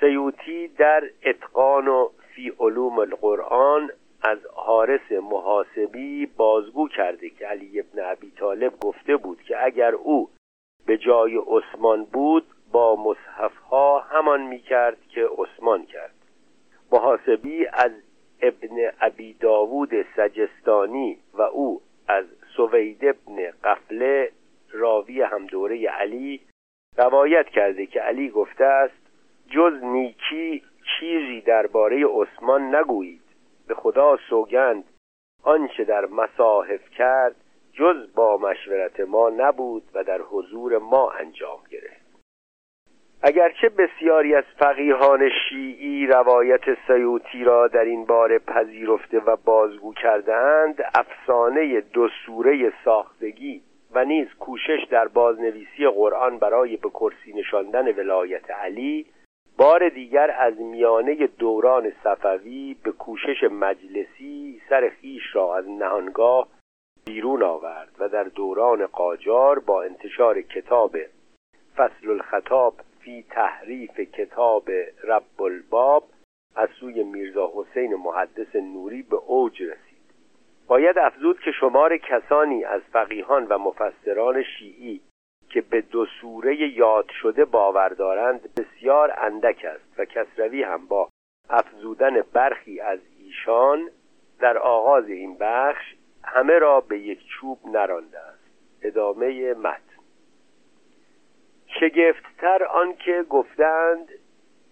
سیوتی 0.00 0.68
در 0.68 1.04
اتقان 1.24 1.88
و 1.88 2.08
فی 2.34 2.52
علوم 2.60 2.98
القرآن 2.98 3.90
از 4.24 4.38
حارس 4.54 5.12
محاسبی 5.12 6.26
بازگو 6.26 6.88
کرده 6.88 7.30
که 7.30 7.46
علی 7.46 7.80
ابن 7.80 8.10
ابی 8.10 8.30
طالب 8.30 8.80
گفته 8.80 9.16
بود 9.16 9.42
که 9.42 9.64
اگر 9.64 9.94
او 9.94 10.30
به 10.86 10.98
جای 10.98 11.36
عثمان 11.46 12.04
بود 12.04 12.46
با 12.72 12.96
مصحف 12.96 13.56
ها 13.56 14.00
همان 14.00 14.42
می 14.42 14.58
کرد 14.58 14.96
که 15.08 15.28
عثمان 15.38 15.86
کرد. 15.86 16.14
محاسبی 16.92 17.66
از 17.66 17.90
ابن 18.42 18.92
ابی 19.00 19.32
داوود 19.32 19.90
سجستانی 20.16 21.18
و 21.34 21.42
او 21.42 21.80
از 22.08 22.24
سوید 22.56 23.04
ابن 23.04 23.50
قفله 23.64 24.30
راوی 24.72 25.22
هم 25.22 25.46
دوره 25.46 25.88
علی 25.88 26.40
روایت 26.96 27.48
کرده 27.48 27.86
که 27.86 28.00
علی 28.00 28.28
گفته 28.30 28.64
است 28.64 29.04
جز 29.50 29.72
نیکی 29.82 30.62
چیزی 30.98 31.40
درباره 31.40 32.06
عثمان 32.06 32.74
نگویید. 32.74 33.23
به 33.68 33.74
خدا 33.74 34.16
سوگند. 34.30 34.84
آنچه 35.42 35.84
در 35.84 36.06
مصاحف 36.06 36.90
کرد 36.90 37.36
جز 37.72 38.14
با 38.14 38.36
مشورت 38.36 39.00
ما 39.00 39.30
نبود 39.30 39.82
و 39.94 40.04
در 40.04 40.20
حضور 40.20 40.78
ما 40.78 41.10
انجام 41.10 41.60
گرفت. 41.70 42.04
اگرچه 43.26 43.68
بسیاری 43.68 44.34
از 44.34 44.44
فقیهان 44.58 45.30
شیعی 45.48 46.06
روایت 46.06 46.74
سیوتی 46.86 47.44
را 47.44 47.68
در 47.68 47.84
این 47.84 48.04
باره 48.04 48.38
پذیرفته 48.38 49.20
و 49.20 49.36
بازگو 49.36 49.94
کردهاند 49.94 50.84
افسانه 50.94 51.80
دو 51.80 52.08
سوره 52.26 52.72
ساختگی 52.84 53.62
و 53.94 54.04
نیز 54.04 54.28
کوشش 54.40 54.86
در 54.90 55.08
بازنویسی 55.08 55.88
قرآن 55.88 56.38
برای 56.38 56.76
به 56.76 56.90
کرسی 56.90 57.32
نشاندن 57.32 57.92
ولایت 57.92 58.50
علی 58.50 59.06
بار 59.56 59.88
دیگر 59.88 60.34
از 60.38 60.60
میانه 60.60 61.26
دوران 61.26 61.92
صفوی 62.04 62.76
به 62.84 62.92
کوشش 62.92 63.44
مجلسی 63.50 64.62
سر 64.68 64.92
خیش 65.00 65.22
را 65.32 65.56
از 65.56 65.68
نهانگاه 65.68 66.48
بیرون 67.06 67.42
آورد 67.42 67.92
و 67.98 68.08
در 68.08 68.24
دوران 68.24 68.86
قاجار 68.86 69.58
با 69.58 69.82
انتشار 69.82 70.40
کتاب 70.42 70.96
فصل 71.76 72.10
الخطاب 72.10 72.74
فی 73.00 73.24
تحریف 73.30 74.00
کتاب 74.00 74.70
رب 75.04 75.42
الباب 75.42 76.04
از 76.56 76.68
سوی 76.80 77.02
میرزا 77.02 77.52
حسین 77.54 77.94
محدث 77.94 78.56
نوری 78.56 79.02
به 79.02 79.16
اوج 79.16 79.62
رسید. 79.62 79.94
باید 80.66 80.98
افزود 80.98 81.40
که 81.40 81.52
شمار 81.60 81.96
کسانی 81.96 82.64
از 82.64 82.82
فقیهان 82.92 83.46
و 83.46 83.58
مفسران 83.58 84.42
شیعی 84.42 85.00
که 85.54 85.60
به 85.60 85.80
دو 85.80 86.06
سوره 86.20 86.72
یاد 86.76 87.10
شده 87.22 87.44
باور 87.44 87.88
دارند 87.88 88.54
بسیار 88.54 89.14
اندک 89.18 89.64
است 89.64 89.98
و 89.98 90.04
کسروی 90.04 90.62
هم 90.62 90.86
با 90.86 91.08
افزودن 91.50 92.22
برخی 92.32 92.80
از 92.80 92.98
ایشان 93.18 93.90
در 94.40 94.58
آغاز 94.58 95.08
این 95.08 95.36
بخش 95.40 95.94
همه 96.24 96.58
را 96.58 96.80
به 96.80 96.98
یک 96.98 97.20
چوب 97.26 97.58
نرانده 97.66 98.18
است. 98.18 98.44
ادامه 98.82 99.54
متن. 99.54 99.80
شگفتتر 101.80 102.64
آنکه 102.64 103.22
گفتند 103.30 104.08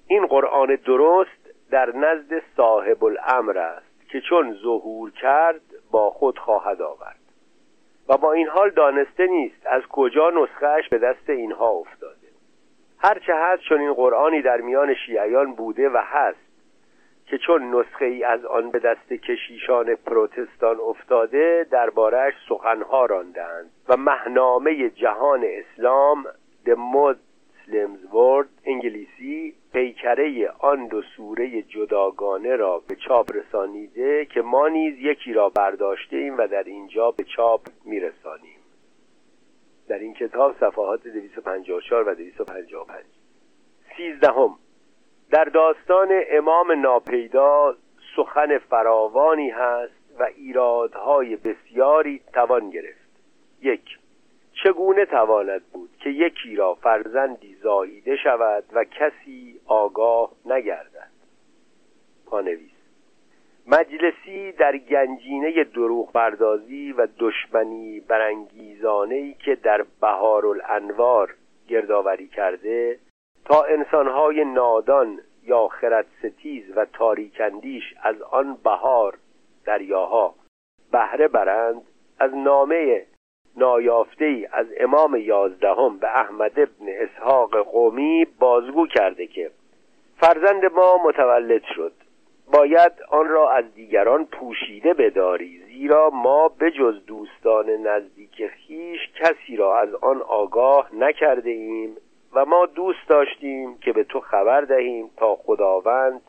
این 0.06 0.26
قرآن 0.26 0.74
درست 0.74 1.70
در 1.70 1.96
نزد 1.96 2.42
صاحب 2.56 3.04
الامر 3.04 3.58
است 3.58 4.08
که 4.08 4.20
چون 4.20 4.54
ظهور 4.54 5.10
کرد 5.10 5.60
با 5.90 6.10
خود 6.10 6.38
خواهد 6.38 6.82
آورد. 6.82 7.21
با 8.16 8.32
این 8.32 8.48
حال 8.48 8.70
دانسته 8.70 9.26
نیست 9.26 9.66
از 9.66 9.82
کجا 9.82 10.30
نسخهش 10.30 10.88
به 10.88 10.98
دست 10.98 11.30
اینها 11.30 11.68
افتاده. 11.68 12.16
هرچه 12.98 13.32
هست 13.34 13.62
چون 13.62 13.80
این 13.80 13.92
قرآنی 13.92 14.42
در 14.42 14.60
میان 14.60 14.94
شیعیان 14.94 15.54
بوده 15.54 15.88
و 15.88 16.02
هست 16.04 16.52
که 17.26 17.38
چون 17.38 17.74
نسخه 17.74 18.04
ای 18.04 18.24
از 18.24 18.44
آن 18.44 18.70
به 18.70 18.78
دست 18.78 19.12
کشیشان 19.12 19.94
پروتستان 19.94 20.80
افتاده 20.80 21.66
دربارهش 21.70 22.34
سخنها 22.48 23.06
راندند 23.06 23.70
و 23.88 23.96
مهنامه 23.96 24.90
جهان 24.90 25.44
اسلام 25.44 26.24
The 26.66 26.74
Muslims 26.74 27.31
World 28.12 28.48
انگلیسی 28.64 29.54
پیکره 29.72 30.50
آن 30.58 30.86
دو 30.86 31.02
سوره 31.02 31.62
جداگانه 31.62 32.56
را 32.56 32.82
به 32.88 32.96
چاپ 32.96 33.30
رسانیده 33.36 34.24
که 34.24 34.42
ما 34.42 34.68
نیز 34.68 34.98
یکی 34.98 35.32
را 35.32 35.48
برداشته 35.48 36.16
ایم 36.16 36.38
و 36.38 36.46
در 36.46 36.62
اینجا 36.62 37.10
به 37.10 37.24
چاپ 37.24 37.60
میرسانیم. 37.84 38.58
در 39.88 39.98
این 39.98 40.14
کتاب 40.14 40.54
صفحات 40.60 41.02
254 41.08 42.08
و 42.08 42.14
255 42.14 43.04
سیزدهم. 43.96 44.58
در 45.30 45.44
داستان 45.44 46.08
امام 46.30 46.72
ناپیدا 46.72 47.76
سخن 48.16 48.58
فراوانی 48.58 49.50
هست 49.50 49.92
و 50.18 50.28
ایرادهای 50.36 51.36
بسیاری 51.36 52.20
توان 52.32 52.70
گرفت. 52.70 53.10
یک. 53.62 53.98
چگونه 54.64 55.04
تواند 55.04 55.62
بود 55.72 55.90
که 56.00 56.10
یکی 56.10 56.56
را 56.56 56.74
فرزندی 56.74 57.54
زاییده 57.54 58.16
شود 58.16 58.64
و 58.72 58.84
کسی 58.84 59.60
آگاه 59.66 60.30
نگردد؟ 60.46 61.10
پانویس. 62.26 62.70
مجلسی 63.66 64.52
در 64.52 64.76
گنجینه 64.76 65.64
دروغ 65.64 66.12
بردازی 66.12 66.92
و 66.92 67.08
دشمنی 67.18 68.00
برانگیزانه 68.00 69.32
که 69.32 69.54
در 69.54 69.84
بهار 70.00 70.46
الانوار 70.46 71.34
گردآوری 71.68 72.28
کرده 72.28 72.98
تا 73.44 73.62
انسانهای 73.62 74.44
نادان 74.44 75.20
یا 75.42 75.68
خرد 75.68 76.06
ستیز 76.18 76.76
و 76.76 76.84
تاریکندیش 76.84 77.94
از 78.02 78.22
آن 78.22 78.58
بهار 78.64 79.18
دریاها 79.64 80.34
بهره 80.92 81.28
برند 81.28 81.82
از 82.18 82.34
نامه 82.34 83.06
نایافته 83.56 84.24
ای 84.24 84.46
از 84.52 84.66
امام 84.80 85.16
یازدهم 85.16 85.98
به 85.98 86.06
احمد 86.06 86.52
ابن 86.60 86.86
اسحاق 86.88 87.56
قومی 87.56 88.26
بازگو 88.38 88.86
کرده 88.86 89.26
که 89.26 89.50
فرزند 90.20 90.64
ما 90.64 91.00
متولد 91.04 91.62
شد. 91.74 91.92
باید 92.52 92.92
آن 93.08 93.28
را 93.28 93.50
از 93.50 93.74
دیگران 93.74 94.26
پوشیده 94.26 94.94
بداری 94.94 95.62
زیرا 95.66 96.10
ما 96.10 96.48
به 96.48 96.70
جز 96.70 97.06
دوستان 97.06 97.70
نزدیک 97.70 98.46
خیش 98.46 99.00
کسی 99.20 99.56
را 99.56 99.78
از 99.78 99.94
آن 99.94 100.22
آگاه 100.22 100.88
نکرده 100.94 101.50
ایم 101.50 101.96
و 102.32 102.44
ما 102.44 102.66
دوست 102.66 103.08
داشتیم 103.08 103.78
که 103.78 103.92
به 103.92 104.04
تو 104.04 104.20
خبر 104.20 104.60
دهیم 104.60 105.10
تا 105.16 105.36
خداوند 105.36 106.20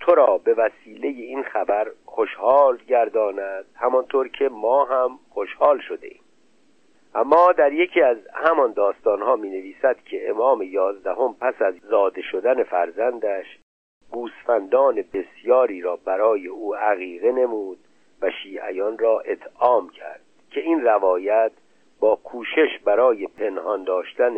تو 0.00 0.14
را 0.14 0.38
به 0.38 0.54
وسیله 0.54 1.08
این 1.08 1.42
خبر 1.42 1.90
خوشحال 2.04 2.78
گرداند 2.88 3.64
همانطور 3.74 4.28
که 4.28 4.48
ما 4.48 4.84
هم 4.84 5.18
خوشحال 5.30 5.80
شده 5.88 6.06
ایم. 6.06 6.20
اما 7.14 7.52
در 7.52 7.72
یکی 7.72 8.00
از 8.02 8.16
همان 8.34 8.72
داستانها 8.72 9.36
می 9.36 9.50
نویسد 9.50 9.96
که 10.04 10.30
امام 10.30 10.62
یازدهم 10.62 11.34
پس 11.40 11.62
از 11.62 11.74
زاده 11.90 12.22
شدن 12.22 12.62
فرزندش 12.62 13.46
گوسفندان 14.10 15.04
بسیاری 15.12 15.80
را 15.80 15.96
برای 15.96 16.46
او 16.46 16.74
عقیقه 16.74 17.32
نمود 17.32 17.78
و 18.22 18.30
شیعیان 18.30 18.98
را 18.98 19.20
اطعام 19.20 19.88
کرد 19.88 20.20
که 20.50 20.60
این 20.60 20.84
روایت 20.84 21.52
با 22.00 22.16
کوشش 22.16 22.78
برای 22.84 23.26
پنهان 23.26 23.84
داشتن 23.84 24.34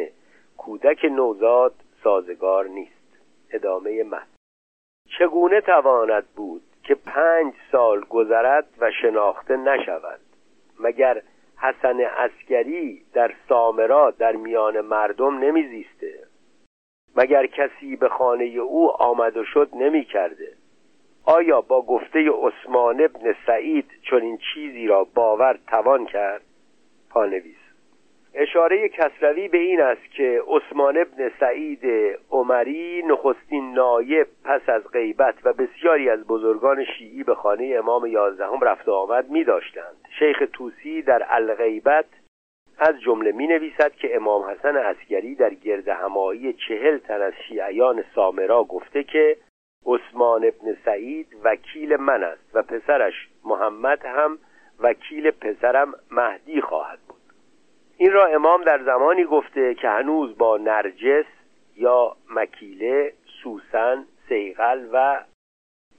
کودک 0.56 1.04
نوزاد 1.04 1.74
سازگار 2.04 2.66
نیست. 2.66 3.00
ادامه 3.52 4.02
من 4.02 4.22
چگونه 5.18 5.60
تواند 5.60 6.24
بود 6.36 6.62
که 6.82 6.94
پنج 6.94 7.54
سال 7.72 8.00
گذرد 8.00 8.66
و 8.78 8.90
شناخته 9.02 9.56
نشود؟ 9.56 10.20
مگر 10.80 11.22
حسن 11.60 12.00
اسکری 12.00 13.02
در 13.12 13.34
سامرا 13.48 14.10
در 14.10 14.32
میان 14.36 14.80
مردم 14.80 15.38
نمیزیسته. 15.38 16.26
مگر 17.16 17.46
کسی 17.46 17.96
به 17.96 18.08
خانه 18.08 18.44
او 18.44 18.90
آمد 18.90 19.36
و 19.36 19.44
شد 19.44 19.68
نمی 19.74 20.04
کرده 20.04 20.52
آیا 21.24 21.60
با 21.60 21.82
گفته 21.82 22.30
عثمان 22.30 23.00
ابن 23.00 23.34
سعید 23.46 23.90
این 24.12 24.38
چیزی 24.54 24.86
را 24.86 25.04
باور 25.04 25.58
توان 25.66 26.06
کرد؟ 26.06 26.42
پانویس 27.10 27.59
اشاره 28.34 28.88
کسروی 28.88 29.48
به 29.48 29.58
این 29.58 29.80
است 29.80 30.10
که 30.10 30.42
عثمان 30.46 30.96
ابن 30.98 31.30
سعید 31.40 31.80
عمری 32.30 33.02
نخستین 33.02 33.74
نایب 33.74 34.26
پس 34.44 34.68
از 34.68 34.82
غیبت 34.92 35.34
و 35.44 35.52
بسیاری 35.52 36.10
از 36.10 36.26
بزرگان 36.26 36.84
شیعی 36.84 37.24
به 37.24 37.34
خانه 37.34 37.74
امام 37.78 38.06
یازدهم 38.06 38.60
رفت 38.60 38.88
و 38.88 38.92
آمد 38.92 39.30
می 39.30 39.44
داشتند 39.44 39.96
شیخ 40.18 40.42
توسی 40.52 41.02
در 41.02 41.26
الغیبت 41.28 42.06
از 42.78 43.00
جمله 43.00 43.32
می 43.32 43.46
نویسد 43.46 43.92
که 43.92 44.16
امام 44.16 44.42
حسن 44.42 44.76
اسگری 44.76 45.34
در 45.34 45.54
گرد 45.54 45.88
همایی 45.88 46.52
چهل 46.52 46.98
تن 46.98 47.22
از 47.22 47.32
شیعیان 47.48 48.04
سامرا 48.14 48.64
گفته 48.64 49.04
که 49.04 49.36
عثمان 49.86 50.44
ابن 50.44 50.76
سعید 50.84 51.26
وکیل 51.44 51.96
من 51.96 52.24
است 52.24 52.50
و 52.54 52.62
پسرش 52.62 53.28
محمد 53.44 54.04
هم 54.04 54.38
وکیل 54.80 55.30
پسرم 55.30 55.94
مهدی 56.10 56.60
خواهد 56.60 56.98
بود. 57.08 57.19
این 58.00 58.12
را 58.12 58.26
امام 58.26 58.64
در 58.64 58.82
زمانی 58.82 59.24
گفته 59.24 59.74
که 59.74 59.88
هنوز 59.88 60.38
با 60.38 60.56
نرجس 60.56 61.24
یا 61.76 62.16
مکیله 62.30 63.12
سوسن 63.42 64.04
سیغل 64.28 64.86
و 64.92 65.24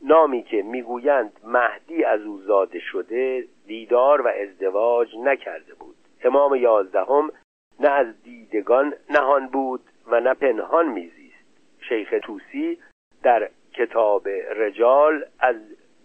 نامی 0.03 0.43
که 0.43 0.61
می‌گویند 0.61 1.39
مهدی 1.43 2.03
از 2.03 2.21
او 2.21 2.37
زاده 2.37 2.79
شده 2.79 3.47
دیدار 3.67 4.21
و 4.21 4.27
ازدواج 4.27 5.15
نکرده 5.23 5.73
بود. 5.73 5.95
امام 6.23 6.55
یازدهم 6.55 7.31
نه 7.79 7.89
از 7.89 8.23
دیدگان 8.23 8.93
نهان 9.09 9.47
بود 9.47 9.81
و 10.07 10.19
نه 10.19 10.33
پنهان 10.33 10.87
میزیست. 10.87 11.45
شیخ 11.89 12.13
توسی 12.23 12.77
در 13.23 13.49
کتاب 13.73 14.27
رجال 14.55 15.25
از 15.39 15.55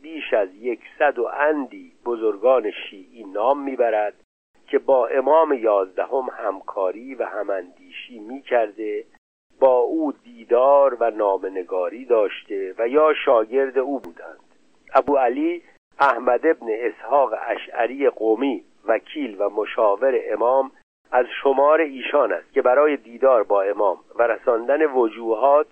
بیش 0.02 0.34
از 0.34 0.48
یکصد 0.54 1.18
و 1.18 1.26
اندی 1.26 1.92
بزرگان 2.04 2.70
شیعی 2.70 3.24
نام 3.24 3.62
می‌برد. 3.62 4.14
که 4.66 4.78
با 4.78 5.06
امام 5.06 5.52
یازدهم 5.52 6.28
همکاری 6.32 7.14
و 7.14 7.24
هماندیشی 7.24 8.18
می‌کرده 8.18 9.04
با 9.60 9.78
او 9.78 10.12
دیدار 10.12 10.96
و 11.00 11.10
نامنگاری 11.10 12.04
داشته 12.04 12.74
و 12.78 12.88
یا 12.88 13.14
شاگرد 13.24 13.78
او 13.78 14.00
بودند. 14.00 14.40
ابو 14.94 15.16
علی 15.16 15.62
احمد 16.00 16.46
ابن 16.46 16.66
اسحاق 16.70 17.34
اشعری 17.46 18.10
قومی 18.10 18.64
وکیل 18.88 19.36
و 19.38 19.50
مشاور 19.50 20.20
امام 20.32 20.70
از 21.10 21.26
شمار 21.42 21.80
ایشان 21.80 22.32
است 22.32 22.52
که 22.52 22.62
برای 22.62 22.96
دیدار 22.96 23.42
با 23.42 23.62
امام 23.62 23.98
و 24.18 24.22
رساندن 24.22 24.86
وجوهات 24.86 25.66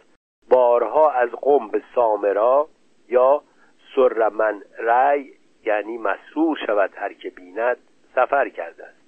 بارها 0.51 1.11
از 1.11 1.31
قم 1.31 1.69
به 1.69 1.83
سامرا 1.95 2.69
یا 3.09 3.43
سرمن 3.95 4.63
رای 4.79 5.33
یعنی 5.65 5.99
مسرور 5.99 6.59
شود 6.67 6.91
هر 6.95 7.13
که 7.13 7.31
بیند 7.31 7.77
سفر 8.15 8.49
کرده 8.49 8.85
است 8.85 9.05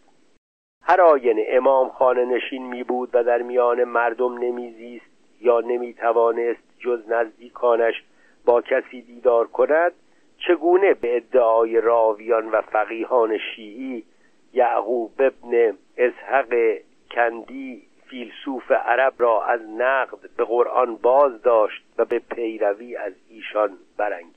هر 0.82 1.00
آینه 1.00 1.46
امام 1.48 1.88
خانه 1.88 2.24
نشین 2.24 2.66
می 2.66 2.82
بود 2.82 3.10
و 3.12 3.24
در 3.24 3.42
میان 3.42 3.84
مردم 3.84 4.38
نمیزیست 4.38 5.06
یا 5.40 5.60
نمی 5.60 5.94
توانست 5.94 6.62
جز 6.78 7.08
نزدیکانش 7.08 8.04
با 8.44 8.62
کسی 8.62 9.02
دیدار 9.02 9.46
کند 9.46 9.92
چگونه 10.38 10.94
به 10.94 11.16
ادعای 11.16 11.80
راویان 11.80 12.50
و 12.50 12.60
فقیهان 12.60 13.38
شیعی 13.38 14.04
یعقوب 14.52 15.12
ابن 15.18 15.78
اسحق 15.96 16.78
کندی 17.10 17.82
فیلسوف 18.06 18.72
عرب 18.72 19.14
را 19.18 19.44
از 19.44 19.60
نقد 19.78 20.18
به 20.36 20.44
قرآن 20.44 20.96
باز 20.96 21.42
داشت 21.42 21.84
و 21.98 22.04
به 22.04 22.18
پیروی 22.18 22.96
از 22.96 23.12
ایشان 23.28 23.78
برانگیخت. 23.96 24.36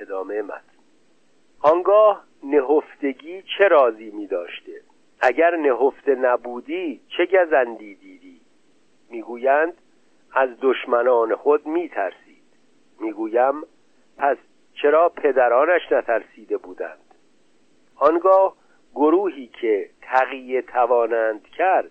ادامه 0.00 0.42
متن. 0.42 0.62
آنگاه 1.60 2.24
نهفتگی 2.50 3.42
چه 3.58 3.68
رازی 3.68 4.10
می 4.10 4.26
داشته؟ 4.26 4.72
اگر 5.20 5.56
نهفته 5.56 6.14
نبودی 6.14 7.00
چه 7.16 7.26
گزندی 7.26 7.94
دیدی؟ 7.94 8.40
می‌گویند 9.10 9.74
از 10.32 10.48
دشمنان 10.62 11.36
خود 11.36 11.66
میترسید 11.66 12.42
می‌گویم 13.00 13.62
پس 14.18 14.36
چرا 14.82 15.08
پدرانش 15.08 15.92
نترسیده 15.92 16.56
بودند؟ 16.56 17.14
آنگاه 17.96 18.56
گروهی 18.94 19.46
که 19.60 19.90
تقیه 20.02 20.62
توانند 20.62 21.48
کرد 21.48 21.90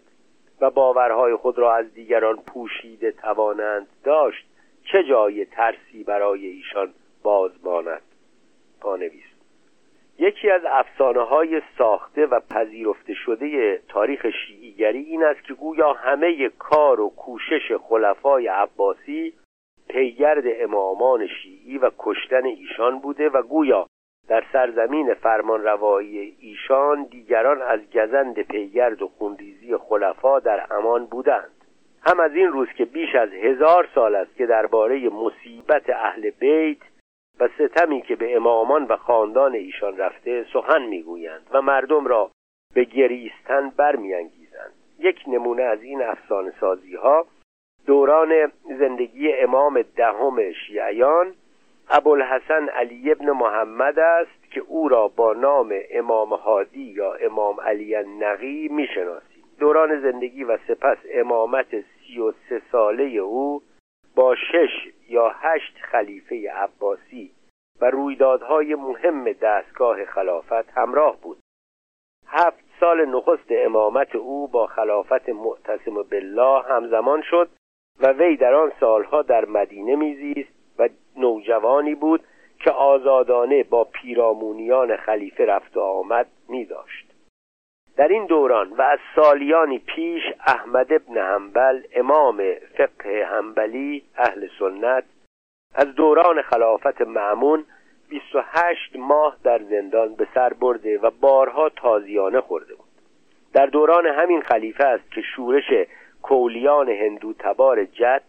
و 0.61 0.69
باورهای 0.69 1.35
خود 1.35 1.59
را 1.59 1.75
از 1.75 1.93
دیگران 1.93 2.37
پوشیده 2.37 3.11
توانند 3.11 3.87
داشت 4.03 4.45
چه 4.91 5.03
جای 5.03 5.45
ترسی 5.45 6.03
برای 6.03 6.47
ایشان 6.47 6.93
باز 7.23 7.51
ماند؟ 7.63 8.01
پانویس 8.81 9.24
یکی 10.19 10.49
از 10.49 10.61
افسانه 10.65 11.21
های 11.21 11.61
ساخته 11.77 12.25
و 12.25 12.39
پذیرفته 12.39 13.13
شده 13.13 13.81
تاریخ 13.89 14.25
شیعیگری 14.29 14.99
این 14.99 15.23
است 15.23 15.43
که 15.43 15.53
گویا 15.53 15.93
همه 15.93 16.49
کار 16.49 16.99
و 16.99 17.09
کوشش 17.09 17.71
خلفای 17.89 18.47
عباسی 18.47 19.33
پیگرد 19.89 20.43
امامان 20.45 21.27
شیعی 21.27 21.77
و 21.77 21.91
کشتن 21.99 22.45
ایشان 22.45 22.99
بوده 22.99 23.29
و 23.29 23.41
گویا 23.41 23.87
در 24.27 24.43
سرزمین 24.53 25.13
فرمان 25.13 25.63
روایی 25.63 26.35
ایشان 26.39 27.03
دیگران 27.03 27.61
از 27.61 27.79
گزند 27.93 28.41
پیگرد 28.41 29.01
و 29.01 29.07
خونریزی 29.07 29.77
خلفا 29.77 30.39
در 30.39 30.73
امان 30.73 31.05
بودند. 31.05 31.51
هم 32.07 32.19
از 32.19 32.31
این 32.35 32.47
روز 32.47 32.67
که 32.77 32.85
بیش 32.85 33.15
از 33.15 33.29
هزار 33.29 33.87
سال 33.95 34.15
است 34.15 34.35
که 34.35 34.45
درباره 34.45 35.09
مصیبت 35.09 35.89
اهل 35.89 36.29
بیت 36.29 36.77
و 37.39 37.47
ستمی 37.47 38.01
که 38.01 38.15
به 38.15 38.35
امامان 38.35 38.83
و 38.83 38.95
خاندان 38.95 39.53
ایشان 39.53 39.97
رفته 39.97 40.45
سخن 40.53 40.81
می‌گویند 40.81 41.47
و 41.51 41.61
مردم 41.61 42.07
را 42.07 42.31
به 42.73 42.83
گریستن 42.83 43.69
برمیانگیزند. 43.77 44.73
یک 44.99 45.23
نمونه 45.27 45.63
از 45.63 45.83
این 45.83 46.01
افسانه 46.01 46.53
سازی 46.59 46.95
ها 46.95 47.25
دوران 47.85 48.51
زندگی 48.79 49.33
امام 49.33 49.81
دهم 49.81 50.51
شیعیان 50.51 51.33
ابوالحسن 51.89 52.69
علی 52.69 53.11
ابن 53.11 53.31
محمد 53.31 53.99
است 53.99 54.51
که 54.51 54.61
او 54.67 54.89
را 54.89 55.07
با 55.07 55.33
نام 55.33 55.73
امام 55.91 56.33
هادی 56.33 56.83
یا 56.83 57.13
امام 57.13 57.61
علی 57.61 57.95
نقی 58.19 58.67
می‌شناسیم. 58.67 59.43
دوران 59.59 60.01
زندگی 60.01 60.43
و 60.43 60.57
سپس 60.67 60.97
امامت 61.13 61.67
سی 61.71 62.19
و 62.19 62.31
سه 62.49 62.61
ساله 62.71 63.03
او 63.03 63.61
با 64.15 64.35
شش 64.35 64.91
یا 65.09 65.29
هشت 65.29 65.77
خلیفه 65.81 66.51
عباسی 66.51 67.31
و 67.81 67.85
رویدادهای 67.85 68.75
مهم 68.75 69.31
دستگاه 69.31 70.05
خلافت 70.05 70.77
همراه 70.77 71.21
بود 71.21 71.37
هفت 72.27 72.65
سال 72.79 73.05
نخست 73.05 73.47
امامت 73.49 74.15
او 74.15 74.47
با 74.47 74.67
خلافت 74.67 75.29
معتصم 75.29 75.93
بالله 76.11 76.61
همزمان 76.61 77.21
شد 77.21 77.49
و 77.99 78.11
وی 78.11 78.37
در 78.37 78.53
آن 78.53 78.71
سالها 78.79 79.21
در 79.21 79.45
مدینه 79.45 79.95
میزیست 79.95 80.49
و 80.79 80.89
نوجوانی 81.17 81.95
بود 81.95 82.23
که 82.59 82.71
آزادانه 82.71 83.63
با 83.63 83.83
پیرامونیان 83.83 84.97
خلیفه 84.97 85.45
رفت 85.45 85.77
و 85.77 85.81
آمد 85.81 86.27
می 86.49 86.65
داشت. 86.65 87.04
در 87.97 88.07
این 88.07 88.25
دوران 88.25 88.69
و 88.69 88.81
از 88.81 88.99
سالیانی 89.15 89.79
پیش 89.79 90.23
احمد 90.47 90.93
ابن 90.93 91.17
حنبل 91.17 91.81
امام 91.95 92.43
فقه 92.77 93.27
حنبلی 93.31 94.03
اهل 94.17 94.47
سنت 94.59 95.03
از 95.75 95.95
دوران 95.95 96.41
خلافت 96.41 97.01
معمون 97.01 97.65
28 98.09 98.95
ماه 98.95 99.37
در 99.43 99.61
زندان 99.63 100.15
به 100.15 100.27
سر 100.33 100.53
برده 100.53 100.97
و 100.97 101.11
بارها 101.21 101.69
تازیانه 101.69 102.41
خورده 102.41 102.75
بود. 102.75 102.85
در 103.53 103.65
دوران 103.65 104.05
همین 104.05 104.41
خلیفه 104.41 104.83
است 104.83 105.11
که 105.11 105.21
شورش 105.21 105.87
کولیان 106.21 106.89
هندو 106.89 107.33
تبار 107.33 107.85
جت 107.85 108.23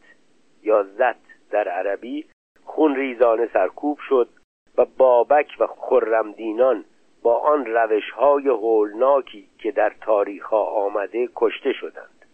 یا 0.63 0.83
زت 0.83 1.17
در 1.51 1.69
عربی 1.69 2.25
خون 2.65 2.97
ریزانه 2.97 3.49
سرکوب 3.53 3.99
شد 4.09 4.29
و 4.79 4.85
بابک 4.85 5.57
و 5.59 5.67
خرمدینان 5.67 6.85
با 7.27 7.37
آن 7.37 7.67
روش 7.67 8.11
های 8.11 8.49
هولناکی 8.49 9.49
که 9.59 9.71
در 9.71 9.93
تاریخ 10.01 10.47
ها 10.47 10.65
آمده 10.65 11.29
کشته 11.37 11.73
شدند. 11.73 12.25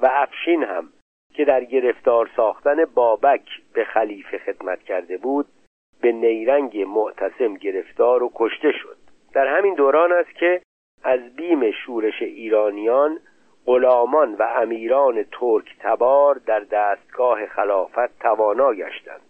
و 0.00 0.10
افشین 0.12 0.62
هم 0.64 0.88
که 1.34 1.44
در 1.44 1.64
گرفتار 1.64 2.30
ساختن 2.36 2.84
بابک 2.84 3.42
به 3.74 3.84
خلیفه 3.84 4.38
خدمت 4.38 4.82
کرده 4.82 5.16
بود 5.16 5.46
به 6.00 6.12
نیرنگ 6.12 6.82
معتصم 6.82 7.54
گرفتار 7.54 8.22
و 8.22 8.30
کشته 8.34 8.72
شد. 8.72 8.96
در 9.32 9.46
همین 9.46 9.74
دوران 9.74 10.12
است 10.12 10.34
که 10.34 10.62
از 11.04 11.36
بیم 11.36 11.70
شورش 11.70 12.22
ایرانیان 12.22 13.20
غلامان 13.66 14.34
و 14.34 14.42
امیران 14.42 15.22
ترک 15.22 15.76
تبار 15.80 16.34
در 16.34 16.60
دستگاه 16.60 17.46
خلافت 17.46 18.18
توانا 18.18 18.74
گشتند. 18.74 19.22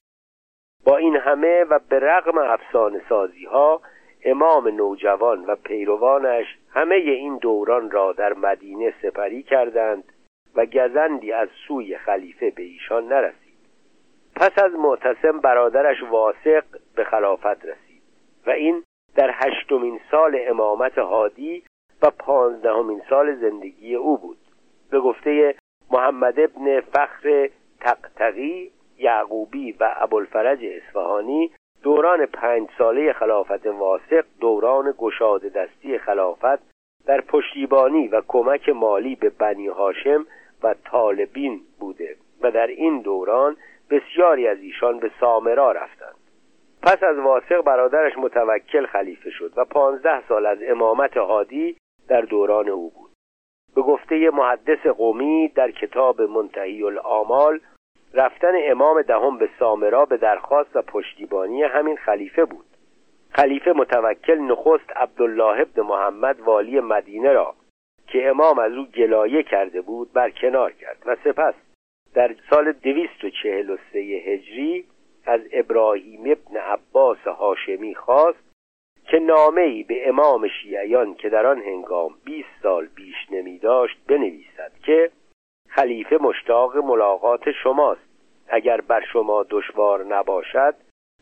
با 0.84 0.96
این 0.96 1.16
همه 1.16 1.64
و 1.64 1.78
به 1.88 1.98
رغم 1.98 2.38
افسانه 2.38 3.02
سازی 3.08 3.44
ها 3.44 3.80
امام 4.24 4.68
نوجوان 4.68 5.44
و 5.44 5.56
پیروانش 5.56 6.46
همه 6.70 6.94
این 6.94 7.36
دوران 7.36 7.90
را 7.90 8.12
در 8.12 8.32
مدینه 8.32 8.94
سپری 9.02 9.42
کردند 9.42 10.04
و 10.54 10.66
گزندی 10.66 11.32
از 11.32 11.48
سوی 11.68 11.98
خلیفه 11.98 12.50
به 12.50 12.62
ایشان 12.62 13.08
نرسید. 13.08 13.40
پس 14.36 14.58
از 14.58 14.72
معتصم 14.72 15.40
برادرش 15.40 16.02
واسق 16.10 16.64
به 16.96 17.04
خلافت 17.04 17.64
رسید 17.64 18.02
و 18.46 18.50
این 18.50 18.82
در 19.14 19.30
هشتمین 19.34 20.00
سال 20.10 20.38
امامت 20.48 20.98
هادی 20.98 21.64
و 22.02 22.10
پانزدهمین 22.10 23.02
سال 23.10 23.34
زندگی 23.34 23.94
او 23.94 24.18
بود. 24.18 24.38
به 24.90 25.00
گفته 25.00 25.54
محمد 25.90 26.40
ابن 26.40 26.80
فخر 26.80 27.48
تقتقی 27.80 28.70
یعقوبی 28.98 29.72
و 29.72 29.94
ابوالفرج 29.96 30.64
اصفهانی 30.64 31.50
دوران 31.82 32.26
پنج 32.26 32.68
ساله 32.78 33.12
خلافت 33.12 33.66
واسق 33.66 34.24
دوران 34.40 34.94
گشاده 34.98 35.48
دستی 35.48 35.98
خلافت 35.98 36.70
در 37.06 37.20
پشتیبانی 37.20 38.08
و 38.08 38.22
کمک 38.28 38.68
مالی 38.68 39.14
به 39.14 39.30
بنی 39.30 39.66
هاشم 39.66 40.26
و 40.62 40.74
طالبین 40.84 41.60
بوده 41.80 42.16
و 42.42 42.50
در 42.50 42.66
این 42.66 43.00
دوران 43.00 43.56
بسیاری 43.90 44.48
از 44.48 44.58
ایشان 44.58 44.98
به 44.98 45.10
سامرا 45.20 45.72
رفتند. 45.72 46.14
پس 46.82 47.02
از 47.02 47.18
واسق 47.18 47.62
برادرش 47.62 48.12
متوکل 48.18 48.86
خلیفه 48.86 49.30
شد 49.30 49.52
و 49.56 49.64
پانزده 49.64 50.28
سال 50.28 50.46
از 50.46 50.58
امامت 50.62 51.16
هادی 51.16 51.76
در 52.08 52.20
دوران 52.20 52.68
او 52.68 52.90
بود. 52.90 53.10
به 53.74 53.82
گفته 53.82 54.30
محدث 54.30 54.86
قومی 54.86 55.48
در 55.48 55.70
کتاب 55.70 56.22
منتهی 56.22 56.82
الامال 56.82 57.60
رفتن 58.14 58.52
امام 58.70 59.02
دهم 59.02 59.38
به 59.38 59.48
سامرا 59.58 60.04
به 60.04 60.16
درخواست 60.16 60.76
و 60.76 60.82
پشتیبانی 60.82 61.62
همین 61.62 61.96
خلیفه 61.96 62.44
بود. 62.44 62.66
خلیفه 63.34 63.72
متوکل 63.72 64.38
نخست 64.38 64.96
عبدالله 64.96 65.60
ابن 65.60 65.82
محمد 65.82 66.40
والی 66.40 66.80
مدینه 66.80 67.32
را 67.32 67.54
که 68.06 68.28
امام 68.28 68.58
از 68.58 68.72
او 68.72 68.86
گلایه 68.86 69.42
کرده 69.42 69.80
بود 69.80 70.12
برکنار 70.12 70.72
کرد 70.72 71.02
و 71.06 71.16
سپس 71.24 71.54
در 72.14 72.34
سال 72.50 72.72
دویست 72.72 73.24
و 73.24 73.30
چهل 73.42 73.70
و 73.70 73.76
سه 73.92 73.98
هجری 73.98 74.84
از 75.26 75.40
ابراهیم 75.52 76.20
ابن 76.20 76.56
عباس 76.56 77.18
هاشمی 77.18 77.94
خواست 77.94 78.50
که 79.04 79.18
نامه 79.18 79.60
ای 79.60 79.82
به 79.82 80.08
امام 80.08 80.48
شیعیان 80.48 81.14
که 81.14 81.28
در 81.28 81.46
آن 81.46 81.62
هنگام 81.62 82.14
20 82.24 82.48
سال 82.62 82.86
بیش 82.94 83.16
نمی 83.30 83.58
داشت 83.58 83.98
بنویسد 84.06 84.72
که 84.82 85.10
خلیفه 85.70 86.18
مشتاق 86.20 86.76
ملاقات 86.76 87.50
شماست. 87.62 88.10
اگر 88.48 88.80
بر 88.80 89.04
شما 89.12 89.46
دشوار 89.50 90.04
نباشد 90.04 90.74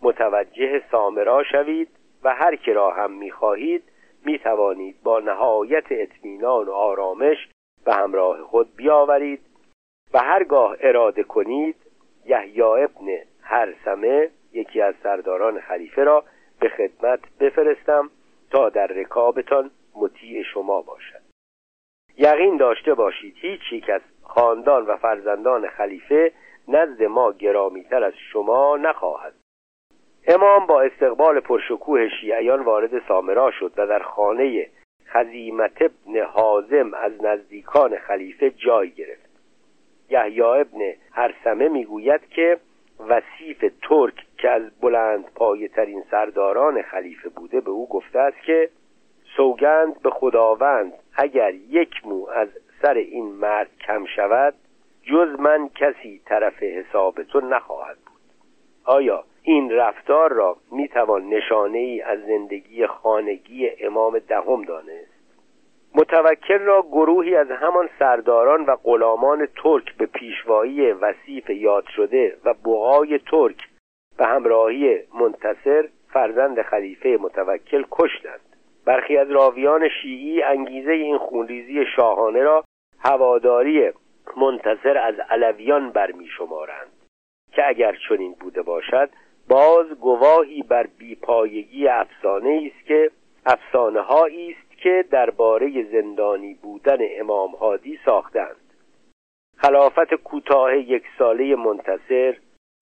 متوجه 0.03 0.83
سامرا 0.91 1.45
شوید 1.45 1.89
و 2.23 2.35
هر 2.35 2.57
که 2.57 2.73
را 2.73 2.91
هم 2.91 3.13
می‌خواهید 3.13 3.83
می‌توانید 4.25 5.03
با 5.03 5.21
نهایت 5.21 5.85
اطمینان 5.91 6.67
و 6.67 6.73
آرامش 6.73 7.49
به 7.85 7.95
همراه 7.95 8.43
خود 8.43 8.77
بیاورید 8.77 9.41
و 10.15 10.19
هرگاه 10.19 10.77
اراده 10.81 11.23
کنید 11.23 11.77
یحیی 12.27 12.63
ابن 12.63 13.07
هرسمه 13.43 14.31
یکی 14.53 14.81
از 14.81 14.95
سرداران 15.03 15.61
خلیفه 15.61 16.05
را 16.05 16.25
به 16.61 16.69
خدمت 16.69 17.21
بفرستم 17.41 18.11
تا 18.51 18.69
در 18.69 18.87
رکابتان 18.87 19.71
مطیع 19.95 20.43
شما 20.43 20.83
باشد. 20.83 21.21
یقین 22.17 22.57
داشته 22.57 22.95
باشید 22.95 23.35
هیچ 23.37 23.61
یک 23.73 23.91
از 23.91 24.01
خاندان 24.29 24.87
و 24.87 24.97
فرزندان 24.97 25.68
خلیفه 25.68 26.33
نزد 26.68 27.03
ما 27.03 27.33
گرامیتر 27.33 28.05
از 28.05 28.12
شما 28.33 28.76
نخواهد. 28.76 29.35
امام 30.26 30.66
با 30.66 30.83
استقبال 30.83 31.41
پرشکوه 31.41 32.09
شیعیان 32.20 32.62
وارد 32.62 33.09
سامرا 33.09 33.51
شد 33.51 33.72
و 33.76 33.87
در 33.87 33.99
خانه 33.99 34.66
خزیمت 35.07 35.83
ابن 35.83 36.20
حازم 36.22 36.95
از 36.95 37.24
نزدیکان 37.24 37.97
خلیفه 37.97 38.51
جای 38.51 38.91
گرفت. 38.91 39.29
یحیی 40.11 40.43
ابن 40.43 40.95
هرسمه 41.12 41.68
می‌گوید 41.68 42.20
که 42.29 42.59
وسیف 43.09 43.64
ترک 43.83 44.14
که 44.39 44.51
از 44.51 44.81
بلند 44.81 45.24
پایه 45.35 45.68
ترین 45.68 46.05
سرداران 46.11 46.83
خلیفه 46.83 47.29
بوده 47.29 47.61
به 47.61 47.70
او 47.70 47.89
گفته 47.89 48.18
است 48.18 48.43
که 48.47 48.70
سوگند 49.36 50.03
به 50.03 50.11
خداوند 50.11 50.93
اگر 51.16 51.55
یک 51.55 52.07
مو 52.07 52.28
از 52.28 52.48
سر 52.83 52.95
این 52.95 53.25
مرد 53.25 53.71
کم 53.87 54.05
شود 54.17 54.55
جز 55.03 55.41
من 55.41 55.71
کسی 55.75 56.21
طرف 56.25 56.63
حساب 56.63 57.23
تو 57.23 57.41
نخواهد 57.41 57.97
بود. 57.97 58.21
آیا 58.85 59.25
این 59.43 59.71
رفتار 59.71 60.33
را 60.33 60.57
می‌توان 60.73 61.29
نشانه 61.29 61.79
ای 61.79 62.03
از 62.03 62.19
زندگی 62.27 62.87
خانگی 62.87 63.71
امام 63.81 64.19
دهم 64.19 64.63
دانست؟ 64.63 65.19
متوکل 65.95 66.59
را 66.59 66.83
گروهی 66.83 67.37
از 67.37 67.51
همان 67.51 67.89
سرداران 67.99 68.65
و 68.65 68.77
غلامان 68.77 69.49
ترک 69.63 69.97
به 69.97 70.07
پیشوایی 70.07 70.93
وسیف 70.93 71.51
یاد 71.51 71.85
شده 71.97 72.37
و 72.45 72.55
بوهای 72.55 73.19
ترک 73.19 73.69
به 74.19 74.27
همراهی 74.27 74.99
منتصر 75.21 75.89
فرزند 76.13 76.63
خلیفه 76.63 77.19
متوکل 77.21 77.85
کشتند. 77.91 78.48
برخی 78.89 79.16
از 79.16 79.31
راویان 79.31 79.89
شیعی 80.02 80.43
انگیزه 80.43 80.93
این 80.93 81.19
خونریزی 81.19 81.85
شاهانه 81.97 82.43
را 82.43 82.65
هواداری 82.98 83.93
منتصر 84.36 84.98
از 84.98 85.15
علویان 85.31 85.90
برمی 85.90 86.27
شمارند 86.39 86.89
که 87.52 87.69
اگر 87.69 87.97
چنین 88.09 88.32
بوده 88.40 88.62
باشد 88.62 89.10
باز 89.48 89.86
گواهی 90.01 90.62
بر 90.62 90.86
بیپایگی 90.98 91.89
افسانه 91.89 92.70
است 92.74 92.86
که 92.86 93.10
افسانه 93.47 94.01
است 94.01 94.78
که 94.82 95.05
درباره 95.10 95.85
زندانی 95.93 96.55
بودن 96.55 96.98
امام 97.19 97.51
هادی 97.51 97.98
ساختند 98.05 98.56
خلافت 99.56 100.15
کوتاه 100.15 100.77
یک 100.77 101.05
ساله 101.19 101.56
منتصر 101.56 102.36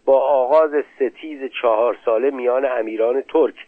با 0.05 0.21
آغاز 0.21 0.71
ستیز 0.97 1.51
چهار 1.63 1.99
ساله 2.05 2.31
میان 2.31 2.65
امیران 2.65 3.21
ترک 3.21 3.67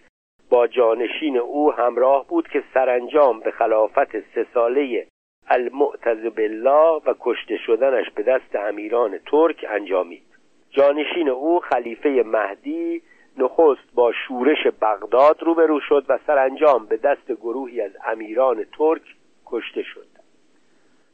با 0.51 0.67
جانشین 0.67 1.37
او 1.37 1.73
همراه 1.73 2.27
بود 2.29 2.49
که 2.49 2.65
سرانجام 2.75 3.41
به 3.41 3.51
خلافت 3.51 4.21
سه 4.35 4.47
ساله 4.55 5.07
المعتز 5.49 6.25
بالله 6.37 7.03
و 7.07 7.15
کشته 7.21 7.57
شدنش 7.67 8.11
به 8.11 8.23
دست 8.23 8.57
امیران 8.57 9.19
ترک 9.19 9.67
انجامید. 9.69 10.23
جانشین 10.71 11.29
او 11.29 11.61
خلیفه 11.61 12.23
مهدی 12.27 13.03
نخست 13.39 13.95
با 13.95 14.13
شورش 14.13 14.67
بغداد 14.83 15.43
روبرو 15.43 15.81
شد 15.81 16.05
و 16.09 16.19
سرانجام 16.27 16.87
به 16.87 16.97
دست 16.97 17.33
گروهی 17.33 17.81
از 17.81 17.93
امیران 18.07 18.65
ترک 18.79 19.03
کشته 19.47 19.83
شد. 19.83 20.08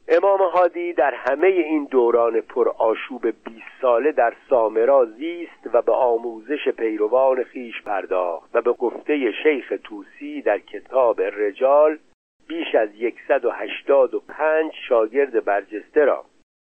امام 0.07 0.41
هادی 0.41 0.93
در 0.93 1.13
همه 1.13 1.47
این 1.47 1.85
دوران 1.85 2.41
پر 2.41 2.69
آشوب 2.69 3.21
20 3.21 3.35
ساله 3.81 4.11
در 4.11 4.33
سامرا 4.49 5.05
زیست 5.05 5.69
و 5.73 5.81
به 5.81 5.91
آموزش 5.91 6.69
پیروان 6.77 7.43
خیش 7.43 7.81
پرداخت 7.81 8.49
و 8.53 8.61
به 8.61 8.71
گفته 8.73 9.31
شیخ 9.43 9.73
توسی 9.83 10.41
در 10.41 10.59
کتاب 10.59 11.21
رجال 11.21 11.97
بیش 12.47 12.75
از 12.75 12.89
185 13.27 14.71
شاگرد 14.89 15.45
برجسته 15.45 16.05
را 16.05 16.25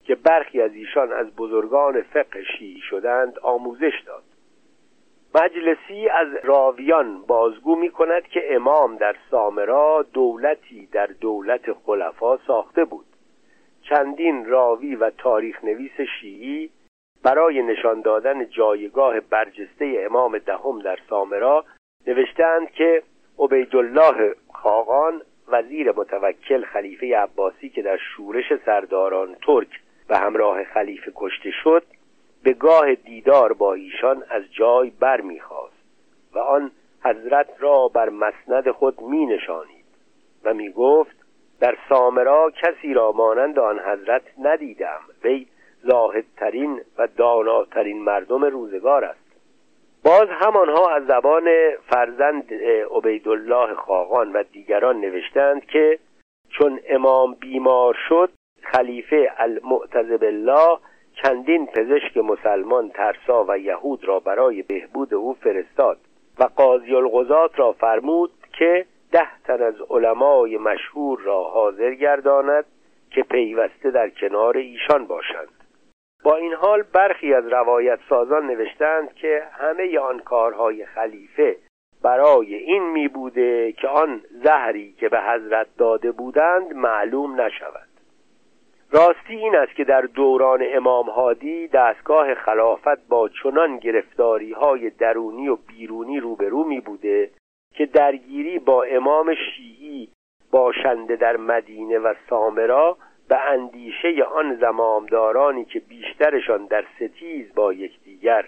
که 0.04 0.16
برخی 0.16 0.62
از 0.62 0.74
ایشان 0.74 1.14
از 1.14 1.36
بزرگان 1.36 2.02
فقه 2.02 2.44
شیعی 2.44 2.82
شدند 2.82 3.40
آموزش 3.40 4.04
داد. 4.06 4.24
مجلسی 5.36 6.10
از 6.10 6.28
راویان 6.44 7.22
بازگو 7.22 7.76
می 7.76 7.90
کند 7.90 8.28
که 8.28 8.56
امام 8.56 8.96
در 8.98 9.16
سامرا 9.32 10.06
دولتی 10.14 10.86
در 10.92 11.06
دولت 11.06 11.74
خلفا 11.74 12.38
ساخته 12.38 12.86
بود. 12.86 13.06
چندین 13.90 14.46
راوی 14.46 14.96
و 14.96 15.10
تاریخ 15.10 15.64
نویس 15.64 16.02
شیعی 16.20 16.70
برای 17.24 17.62
نشان 17.62 18.02
دادن 18.02 18.50
جایگاه 18.50 19.20
برجسته 19.20 20.06
امام 20.06 20.38
دهم 20.38 20.80
در 20.80 21.00
سامرا 21.10 21.66
نوشتند 22.08 22.72
که 22.72 23.04
عبیدالله 23.40 24.36
خاقان 24.54 25.22
وزیر 25.48 25.92
متوکل 25.92 26.64
خلیفه 26.64 27.18
عباسی 27.18 27.70
که 27.70 27.82
در 27.82 27.98
شورش 27.98 28.54
سرداران 28.66 29.36
ترک 29.46 29.82
به 30.08 30.18
همراه 30.18 30.64
خلیفه 30.64 31.12
کشته 31.16 31.52
شد 31.64 31.84
به 32.44 32.54
گاه 32.54 32.96
دیدار 32.96 33.54
با 33.54 33.74
ایشان 33.74 34.24
از 34.30 34.44
جای 34.54 34.90
بر 34.90 35.22
می‌خواست 35.22 35.84
و 36.34 36.40
آن 36.40 36.72
حضرت 37.04 37.50
را 37.60 37.88
بر 37.88 38.10
مسند 38.10 38.72
خود 38.72 39.02
می 39.02 39.26
نشانید 39.26 39.86
و 40.44 40.54
می 40.54 40.70
گفت 40.70 41.15
در 41.60 41.78
سامرا 41.90 42.52
کسی 42.62 42.94
را 42.94 43.12
مانند 43.12 43.60
آن 43.60 43.80
حضرت 43.80 44.22
ندیدم. 44.44 45.00
وی 45.24 45.48
زاهدترین 45.84 46.82
و 46.98 47.08
داناترین 47.08 48.04
مردم 48.04 48.46
روزگار 48.46 49.06
است. 49.06 49.26
باز 50.04 50.28
همانها 50.30 50.90
از 50.90 51.06
زبان 51.06 51.50
فرزند 51.90 52.54
عبیدالله 52.96 53.74
خاقان 53.74 54.34
و 54.34 54.44
دیگران 54.44 55.02
نوشتند 55.02 55.66
که 55.66 56.00
چون 56.50 56.80
امام 56.90 57.34
بیمار 57.34 57.98
شد 58.10 58.30
خلیفه 58.64 59.32
المعتذب 59.38 60.24
الله 60.24 60.78
چندین 61.24 61.66
پزشک 61.66 62.18
مسلمان 62.18 62.90
ترسا 62.90 63.46
و 63.48 63.58
یهود 63.58 64.06
را 64.06 64.20
برای 64.20 64.62
بهبود 64.62 65.14
او 65.14 65.34
فرستاد 65.34 65.98
و 66.40 66.44
قاضی 66.44 66.92
را 67.56 67.72
فرمود 67.72 68.32
که 68.58 68.86
ده 69.16 69.28
تن 69.44 69.64
از 69.64 69.76
علمای 69.90 70.58
مشهور 70.58 71.20
را 71.22 71.44
حاضر 71.44 71.94
گرداند 71.94 72.66
که 73.12 73.24
پیوسته 73.24 73.92
در 73.92 74.10
کنار 74.10 74.58
ایشان 74.58 75.06
باشند. 75.08 75.48
با 76.24 76.36
این 76.36 76.54
حال 76.54 76.82
برخی 76.82 77.34
از 77.34 77.48
روایت 77.48 78.00
سازان 78.10 78.48
نوشتند 78.48 79.14
که 79.14 79.44
همه 79.52 80.00
آن 80.00 80.20
کارهای 80.20 80.86
خلیفه 80.86 81.58
برای 82.04 82.56
این 82.56 82.84
می 82.84 83.08
بوده 83.08 83.72
که 83.72 83.88
آن 83.88 84.22
زهری 84.44 84.94
که 84.94 85.10
به 85.10 85.22
حضرت 85.22 85.68
داده 85.78 86.12
بودند 86.12 86.74
معلوم 86.74 87.42
نشود. 87.42 87.90
راستی 88.92 89.36
این 89.36 89.56
است 89.56 89.76
که 89.76 89.84
در 89.84 90.02
دوران 90.02 90.64
امام 90.74 91.10
هادی 91.10 91.68
دستگاه 91.68 92.34
خلافت 92.34 93.08
با 93.10 93.30
چنان 93.30 93.78
گرفتاری 93.78 94.52
های 94.52 94.90
درونی 94.90 95.48
و 95.48 95.56
بیرونی 95.56 96.20
روبرو 96.20 96.64
می 96.64 96.80
بوده 96.80 97.30
که 97.78 97.86
درگیری 97.86 98.60
با 98.60 98.84
امام 98.84 99.36
شیعی 99.36 100.10
باشنده 100.52 101.16
در 101.16 101.38
مدینه 101.38 102.00
و 102.00 102.14
سامرا 102.30 102.98
به 103.30 103.52
اندیشه 103.52 104.24
آن 104.24 104.56
زمامدارانی 104.56 105.66
که 105.66 105.80
بیشترشان 105.80 106.66
در 106.66 106.86
ستیز 106.96 107.56
با 107.56 107.74
یکدیگر 107.74 108.46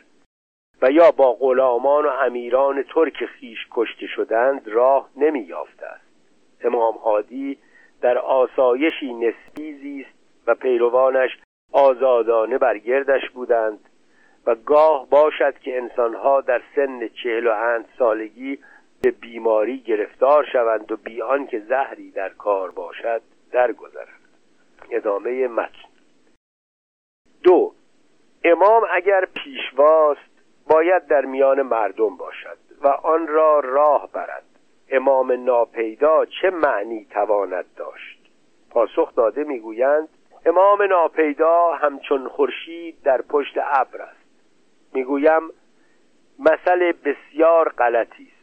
و 0.82 0.92
یا 0.92 1.12
با 1.12 1.34
غلامان 1.34 2.06
و 2.06 2.10
امیران 2.10 2.84
ترک 2.84 3.26
خیش 3.26 3.68
کشته 3.72 4.08
شدند 4.08 4.68
راه 4.68 5.10
نمی 5.16 5.40
یافته 5.40 5.86
است. 5.86 6.08
امام 6.64 6.96
هادی 6.96 7.58
در 8.02 8.18
آسایشی 8.18 9.14
نسبی 9.14 9.74
زیست 9.74 10.18
و 10.48 10.56
پیروانش 10.56 11.38
آزادانه 11.74 12.58
برگردش 12.58 13.30
بودند 13.30 13.80
و 14.48 14.56
گاه 14.56 15.10
باشد 15.10 15.60
که 15.60 15.78
انسانها 15.78 16.42
در 16.42 16.62
سن 16.76 17.08
چهل 17.08 17.48
و 17.48 17.52
اند 17.52 17.86
سالگی 18.00 18.60
به 19.02 19.12
بیماری 19.12 19.80
گرفتار 19.80 20.46
شوند 20.52 20.92
و 20.92 20.98
بیان 20.98 21.48
که 21.48 21.60
زهری 21.60 22.12
در 22.12 22.30
کار 22.30 22.72
باشد 22.72 23.22
درگذرند. 23.52 24.28
ادامه 24.92 25.48
متن. 25.48 25.88
دو 27.44 27.74
امام 28.44 28.84
اگر 28.92 29.26
پیشواست 29.26 30.30
باید 30.68 31.08
در 31.08 31.26
میان 31.26 31.62
مردم 31.62 32.18
باشد 32.18 32.58
و 32.82 32.88
آن 32.88 33.28
را 33.28 33.60
راه 33.60 34.12
برد. 34.12 34.44
امام 34.90 35.32
ناپیدا 35.46 36.26
چه 36.26 36.50
معنی 36.50 37.08
تواند 37.10 37.66
داشت؟ 37.76 38.20
پاسخ 38.70 39.16
داده 39.16 39.44
می‌گویند 39.44 40.10
امام 40.46 40.84
ناپیدا 40.84 41.72
همچون 41.72 42.28
خورشید 42.28 43.04
در 43.04 43.22
پشت 43.22 43.58
ابر 43.58 44.02
است. 44.02 44.28
می‌گویم 44.94 45.42
مثل 46.40 46.92
بسیار 46.92 47.70
غلطی 47.70 48.24
است. 48.24 48.37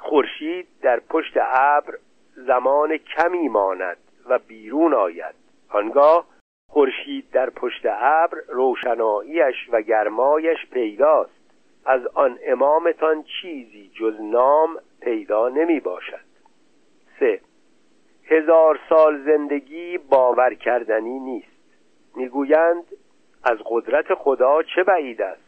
خورشید 0.00 0.66
در 0.82 1.00
پشت 1.00 1.32
ابر 1.52 1.98
زمان 2.34 2.96
کمی 2.96 3.48
ماند 3.48 3.96
و 4.28 4.38
بیرون 4.38 4.94
آید. 4.94 5.34
آنگاه 5.68 6.26
خورشید 6.68 7.30
در 7.30 7.50
پشت 7.50 7.82
ابر 7.86 8.38
روشناییش 8.48 9.68
و 9.72 9.82
گرمایش 9.82 10.66
پیداست. 10.72 11.40
از 11.84 12.06
آن 12.06 12.38
امامتان 12.46 13.22
چیزی 13.22 13.90
جز 13.94 14.20
نام 14.20 14.76
پیدا 15.00 15.48
نمی 15.48 15.80
باشد. 15.80 16.30
سه. 17.20 17.40
هزار 18.24 18.80
سال 18.88 19.24
زندگی 19.24 19.98
باور 19.98 20.54
کردنی 20.54 21.18
نیست. 21.18 21.60
می‌گویند 22.16 22.84
از 23.44 23.58
قدرت 23.66 24.14
خدا 24.14 24.62
چه 24.62 24.84
بعید 24.84 25.22
است؟ 25.22 25.42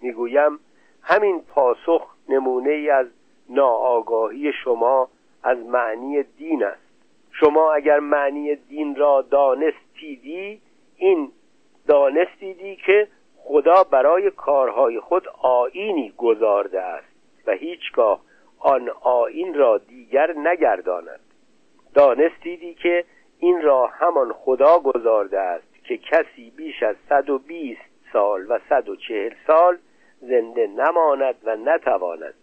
می‌گویم 0.00 0.58
همین 1.02 1.42
پاسخ 1.42 2.14
نمونه 2.28 2.70
ای 2.70 2.90
از 2.90 3.06
ناآگاهی 3.48 4.52
شما 4.52 5.08
از 5.42 5.58
معنی 5.58 6.22
دین 6.22 6.64
است. 6.64 6.88
شما 7.32 7.72
اگر 7.72 8.00
معنی 8.00 8.56
دین 8.56 8.96
را 8.96 9.22
دانستیدی 9.22 10.60
این 10.96 11.32
دانستیدی 11.88 12.76
که 12.76 13.08
خدا 13.36 13.84
برای 13.84 14.30
کارهای 14.30 15.00
خود 15.00 15.28
آینی 15.42 16.12
گذارده 16.16 16.80
است 16.80 17.08
و 17.46 17.52
هیچگاه 17.52 18.20
آن 18.58 18.90
آین 19.02 19.54
را 19.54 19.78
دیگر 19.78 20.32
نگرداند. 20.32 21.20
دانستیدی 21.94 22.74
که 22.74 23.04
این 23.38 23.62
را 23.62 23.86
همان 23.86 24.32
خدا 24.32 24.78
گذارده 24.78 25.40
است 25.40 25.84
که 25.84 25.98
کسی 25.98 26.50
بیش 26.56 26.82
از 26.82 26.96
120 27.08 27.80
سال 28.12 28.46
و 28.48 28.58
140 28.68 29.32
سال 29.46 29.78
زنده 30.20 30.66
نماند 30.66 31.34
و 31.44 31.56
نتواند 31.56 32.34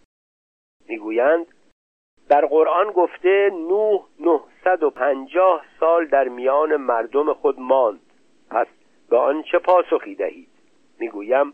می‌گویند 0.88 1.46
در 2.28 2.46
قرآن 2.46 2.90
گفته 2.90 3.50
نوح 3.68 4.04
950 4.20 5.62
سال 5.80 6.06
در 6.06 6.28
میان 6.28 6.76
مردم 6.76 7.32
خود 7.32 7.60
ماند. 7.60 8.00
پس 8.50 8.66
به 9.10 9.16
آن 9.16 9.42
چه 9.42 9.58
پاسخی 9.58 10.14
دهید؟ 10.14 10.48
می‌گویم 10.98 11.52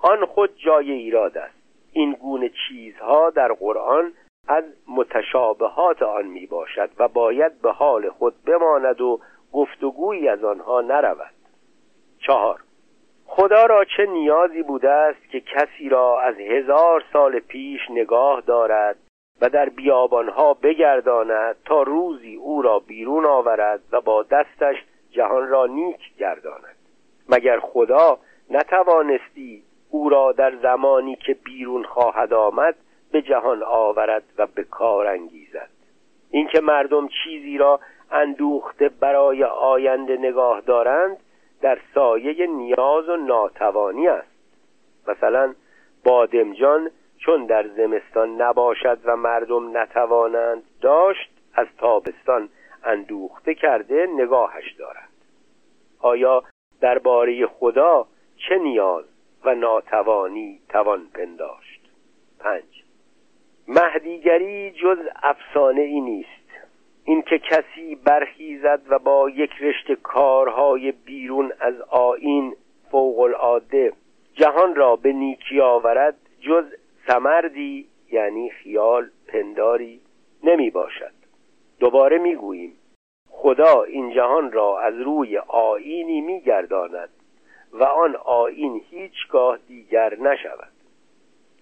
آن 0.00 0.26
خود 0.26 0.56
جای 0.56 0.92
ایراد 0.92 1.38
است. 1.38 1.56
این 1.92 2.12
گونه 2.12 2.50
چیزها 2.68 3.30
در 3.30 3.52
قرآن 3.52 4.12
از 4.48 4.64
متشابهات 4.88 6.02
آن 6.02 6.26
می 6.26 6.46
باشد 6.46 6.90
و 6.98 7.08
باید 7.08 7.60
به 7.62 7.72
حال 7.72 8.10
خود 8.10 8.44
بماند 8.44 9.00
و 9.00 9.20
گفتگویی 9.52 10.28
از 10.28 10.44
آنها 10.44 10.80
نرود. 10.80 11.34
چهار 12.18 12.60
خدا 13.26 13.66
را 13.66 13.84
چه 13.84 14.06
نیازی 14.06 14.62
بوده 14.62 14.90
است 14.90 15.30
که 15.30 15.40
کسی 15.40 15.88
را 15.88 16.20
از 16.20 16.34
هزار 16.34 17.04
سال 17.12 17.38
پیش 17.38 17.80
نگاه 17.90 18.40
دارد 18.40 18.96
و 19.40 19.48
در 19.48 19.68
بیابانها 19.68 20.54
بگرداند 20.54 21.56
تا 21.64 21.82
روزی 21.82 22.34
او 22.34 22.62
را 22.62 22.78
بیرون 22.78 23.24
آورد 23.24 23.80
و 23.92 24.00
با 24.00 24.22
دستش 24.22 24.76
جهان 25.10 25.48
را 25.48 25.66
نیک 25.66 26.16
گرداند. 26.18 26.76
مگر 27.28 27.60
خدا 27.60 28.18
نتوانستی 28.50 29.62
او 29.90 30.08
را 30.08 30.32
در 30.32 30.56
زمانی 30.62 31.16
که 31.16 31.34
بیرون 31.34 31.84
خواهد 31.84 32.32
آمد 32.32 32.74
به 33.12 33.22
جهان 33.22 33.62
آورد 33.62 34.22
و 34.38 34.46
به 34.46 34.64
کار 34.64 35.06
انگیزد؟ 35.06 35.70
اینکه 36.30 36.60
مردم 36.60 37.08
چیزی 37.24 37.58
را 37.58 37.80
اندوخته 38.10 38.88
برای 38.88 39.44
آینده 39.44 40.16
نگاه 40.16 40.60
دارند 40.60 41.16
در 41.60 41.78
سایه 41.94 42.46
نیاز 42.46 43.08
و 43.08 43.16
ناتوانی 43.16 44.08
است. 44.08 44.36
مثلا 45.08 45.54
بادمجان 46.04 46.90
چون 47.18 47.46
در 47.46 47.68
زمستان 47.68 48.42
نباشد 48.42 48.98
و 49.04 49.16
مردم 49.16 49.78
نتوانند 49.78 50.62
داشت 50.80 51.30
از 51.54 51.66
تابستان 51.78 52.48
اندوخته 52.84 53.54
کرده 53.54 54.06
نگاهش 54.06 54.72
دارد. 54.72 55.08
آیا 56.00 56.42
درباره 56.80 57.46
خدا 57.46 58.06
چه 58.48 58.58
نیاز 58.58 59.04
و 59.44 59.54
ناتوانی 59.54 60.60
توان 60.68 61.06
پنداشت؟ 61.14 61.80
پنج. 62.38 62.84
مهدیگری 63.68 64.70
جز 64.70 64.98
افسانه 65.22 65.80
ای 65.80 66.00
نیست. 66.00 66.45
اینکه 67.08 67.38
کسی 67.38 67.94
برخیزد 67.94 68.80
و 68.88 68.98
با 68.98 69.30
یک 69.30 69.50
رشته 69.60 69.96
کارهای 69.96 70.92
بیرون 70.92 71.52
از 71.60 71.80
آین 71.80 72.56
فوق 72.90 73.18
العاده 73.18 73.92
جهان 74.34 74.74
را 74.74 74.96
به 74.96 75.12
نیکی 75.12 75.60
آورد 75.60 76.16
جز 76.40 76.64
سمردی 77.06 77.86
یعنی 78.12 78.50
خیال 78.50 79.10
پنداری 79.28 80.00
نمی 80.44 80.70
باشد. 80.70 81.12
دوباره 81.80 82.18
می 82.18 82.34
گوییم 82.36 82.72
خدا 83.30 83.82
این 83.82 84.14
جهان 84.14 84.52
را 84.52 84.80
از 84.80 85.00
روی 85.00 85.38
آینی 85.48 86.20
می 86.20 86.40
گرداند 86.40 87.10
و 87.72 87.84
آن 87.84 88.16
آین 88.24 88.80
هیچگاه 88.90 89.58
دیگر 89.68 90.14
نشود. 90.20 90.72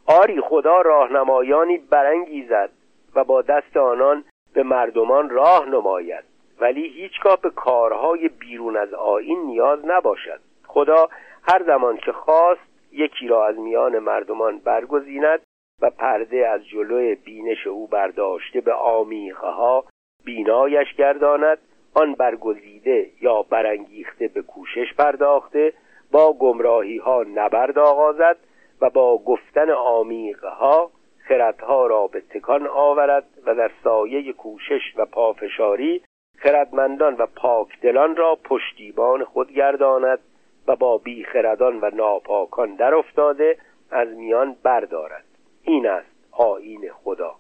آری 0.07 0.41
خدا 0.41 0.81
راهنمایانی 0.81 1.79
برانگیزد 1.79 2.71
و 3.15 3.25
با 3.25 3.43
دست 3.43 3.77
آنان 3.77 4.25
به 4.55 4.63
مردمان 4.63 5.31
راه 5.31 5.69
نماید 5.69 6.25
ولی 6.61 6.89
هیچگاه 6.89 7.41
به 7.41 7.51
کارهای 7.51 8.29
بیرون 8.29 8.77
از 8.77 8.95
آین 8.95 9.41
نیاز 9.47 9.79
نباشد. 9.85 10.41
خدا 10.67 11.09
هر 11.43 11.63
زمان 11.67 11.97
که 11.97 12.13
خواست 12.13 12.61
یکی 12.93 13.29
را 13.29 13.47
از 13.47 13.59
میان 13.59 13.99
مردمان 13.99 14.59
برگزیند 14.59 15.41
و 15.83 15.91
پرده 15.91 16.49
از 16.49 16.67
جلوی 16.67 17.15
بینش 17.15 17.67
او 17.67 17.87
برداشته 17.87 18.61
به 18.61 18.73
آمیخه 18.73 19.47
ها 19.47 19.85
بینایش 20.25 20.95
گرداند. 20.95 21.59
آن 21.95 22.15
برگزیده 22.15 23.11
یا 23.21 23.43
برانگیخته 23.43 24.29
به 24.29 24.43
کوشش 24.43 24.95
پرداخته 24.99 25.73
با 26.13 26.33
گمراهی 26.33 26.97
ها 26.97 27.25
نبرد 27.35 27.79
آغازد 27.79 28.37
و 28.81 28.91
با 28.91 29.19
گفتن 29.19 29.71
آمیقه 29.71 30.49
ها 30.49 30.91
خردها 31.29 31.87
را 31.87 32.07
به 32.07 32.21
تکان 32.21 32.67
آورد 32.67 33.25
و 33.47 33.55
در 33.55 33.71
سایه 33.85 34.33
کوشش 34.33 34.93
و 34.97 35.07
پافشاری 35.07 36.03
خردمندان 36.39 37.15
و 37.15 37.27
پاکدلان 37.27 38.17
را 38.17 38.39
پشتیبان 38.45 39.25
خود 39.25 39.53
گرداند 39.53 40.19
و 40.67 40.77
با 40.77 40.99
بیخردان 40.99 41.81
و 41.81 41.91
ناپاکان 41.95 42.75
در 42.75 42.95
افتاده 42.95 43.59
از 43.91 44.09
میان 44.09 44.57
بردارد. 44.63 45.25
این 45.63 45.87
است 45.87 46.11
آین 46.33 46.91
خدا. 46.93 47.35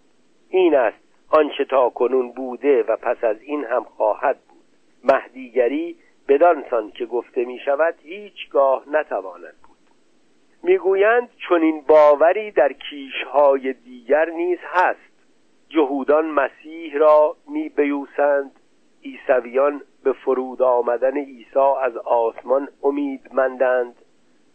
این 0.48 0.74
است 0.74 0.98
آنچه 1.28 1.64
تا 1.64 1.90
کنون 1.90 2.32
بوده 2.32 2.82
و 2.82 2.96
پس 2.96 3.24
از 3.24 3.42
این 3.42 3.64
هم 3.64 3.84
خواهد 3.84 4.36
بود. 4.48 4.64
مهدیگری 5.04 5.96
بدانسان 6.28 6.90
که 6.90 7.06
گفته 7.06 7.44
می 7.44 7.58
شود 7.58 7.94
هیچگاه 8.02 8.84
نتواند 8.90 9.54
می‌گویند 10.64 11.28
چنین 11.48 11.80
باوری 11.88 12.50
در 12.50 12.72
کیشهای 12.72 13.72
دیگر 13.72 14.30
نیز 14.30 14.58
هست. 14.62 15.14
جهودان 15.68 16.26
مسیح 16.26 16.98
را 16.98 17.36
می 17.48 17.68
بیوسند 17.68 18.50
عیسویان 19.04 19.82
به 20.04 20.12
فرود 20.12 20.62
آمدن 20.62 21.16
عیسی 21.16 21.58
از 21.82 21.96
آسمان 21.96 22.68
امیدمندند. 22.82 23.94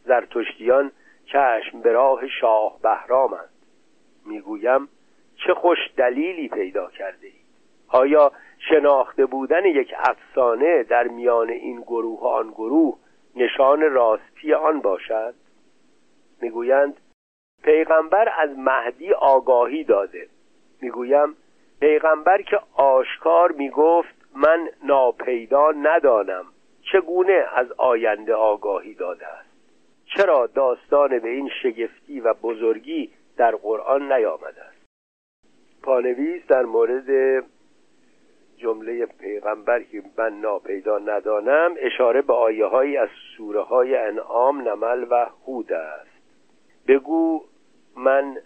زرتشتیان 0.05 0.91
چشم 1.25 1.81
به 1.81 1.91
راه 1.91 2.27
شاه 2.27 2.79
بهرامند. 2.81 3.49
می‌گویم 4.25 4.89
چه 5.35 5.53
خوش 5.53 5.77
دلیلی 5.97 6.47
پیدا 6.47 6.89
کرده 6.89 7.27
ای 7.27 7.33
آیا 7.87 8.31
شناخته 8.69 9.25
بودن 9.25 9.65
یک 9.65 9.93
افسانه 9.97 10.83
در 10.83 11.07
میان 11.07 11.49
این 11.49 11.81
گروه 11.81 12.19
و 12.19 12.27
آن 12.27 12.49
گروه 12.49 12.97
نشان 13.35 13.81
راستی 13.81 14.53
آن 14.53 14.81
باشد؟ 14.81 15.33
می‌گویند 16.41 16.97
پیغمبر 17.63 18.33
از 18.37 18.49
مهدی 18.57 19.13
آگاهی 19.13 19.83
داده. 19.83 20.27
می‌گویم 20.81 21.35
پیغمبر 21.79 22.41
که 22.41 22.59
آشکار 22.73 23.51
می‌گفت 23.51 24.15
من 24.35 24.69
ناپیدا 24.83 25.71
ندانم. 25.71 26.45
چگونه 26.91 27.45
از 27.55 27.71
آینده 27.71 28.33
آگاهی 28.33 28.93
داده 28.93 29.27
است؟ 29.27 29.49
چرا 30.05 30.47
داستان 30.47 31.19
به 31.19 31.29
این 31.29 31.49
شگفتی 31.63 32.19
و 32.19 32.33
بزرگی 32.33 33.11
در 33.37 33.55
قرآن 33.55 34.11
نیامده 34.11 34.61
است؟ 34.61 34.85
پانویس 35.83 36.47
در 36.47 36.65
مورد 36.65 37.43
جمله 38.57 39.05
پیغمبر 39.05 39.83
که 39.83 40.03
من 40.17 40.41
ناپیدا 40.41 40.99
ندانم 40.99 41.75
اشاره 41.77 42.21
به 42.21 42.33
آیه 42.33 42.65
هایی 42.65 42.97
از 42.97 43.09
سوره 43.37 43.61
های 43.61 43.95
انعام 43.95 44.61
نمل 44.61 45.05
و 45.09 45.25
هود 45.47 45.73
است. 45.73 46.08
بگو 46.89 47.43
من 47.97 48.37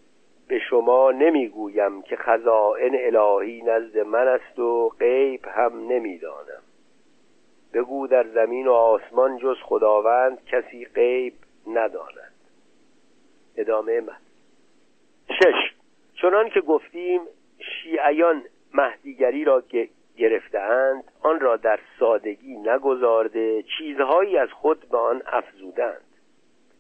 به 0.48 0.60
شما 0.60 1.12
نمی‌گویم 1.12 2.02
که 2.02 2.16
خزائن 2.16 3.16
الهی 3.16 3.62
نزد 3.62 3.98
من 3.98 4.28
است 4.28 4.60
و 4.60 4.90
غیب 4.90 5.46
هم 5.48 5.88
نمی‌دانم. 5.88 6.64
بگو 7.74 8.08
در 8.08 8.28
زمین 8.28 8.68
و 8.68 8.72
آسمان 8.72 9.38
جز 9.38 9.56
خداوند 9.64 10.46
کسی 10.46 10.86
غیب 10.86 11.34
نداند. 11.68 12.34
ادامه 13.58 14.02
من. 14.02 14.18
شش. 15.30 15.74
چنان 16.22 16.50
که 16.50 16.62
گفتیم 16.62 17.22
شیعیان 17.60 18.44
مهدیگری 18.74 19.44
را 19.44 19.64
گرفتهاند 20.18 21.04
آن 21.22 21.40
را 21.40 21.58
در 21.58 21.80
سادگی 22.00 22.56
نگذارده 22.56 23.64
چیزهایی 23.78 24.38
از 24.38 24.50
خود 24.52 24.90
به 24.90 24.98
آن 24.98 25.22
افزودند. 25.26 26.13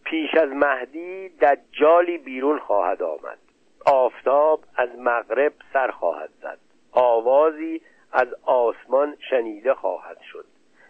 پیش 0.03 0.33
از 0.35 0.49
مهدی 0.49 1.29
دجالی 1.29 2.17
بیرون 2.17 2.59
خواهد 2.59 3.03
آمد. 3.03 3.37
آفتاب 3.85 4.63
از 4.75 4.89
مغرب 4.97 5.53
سر 5.73 5.91
خواهد 5.91 6.29
زد. 6.41 6.59
آوازی 6.91 7.81
از 8.11 8.27
آسمان 8.43 9.17
شنیده 9.29 9.73
خواهد 9.73 10.17
شد. 10.31 10.45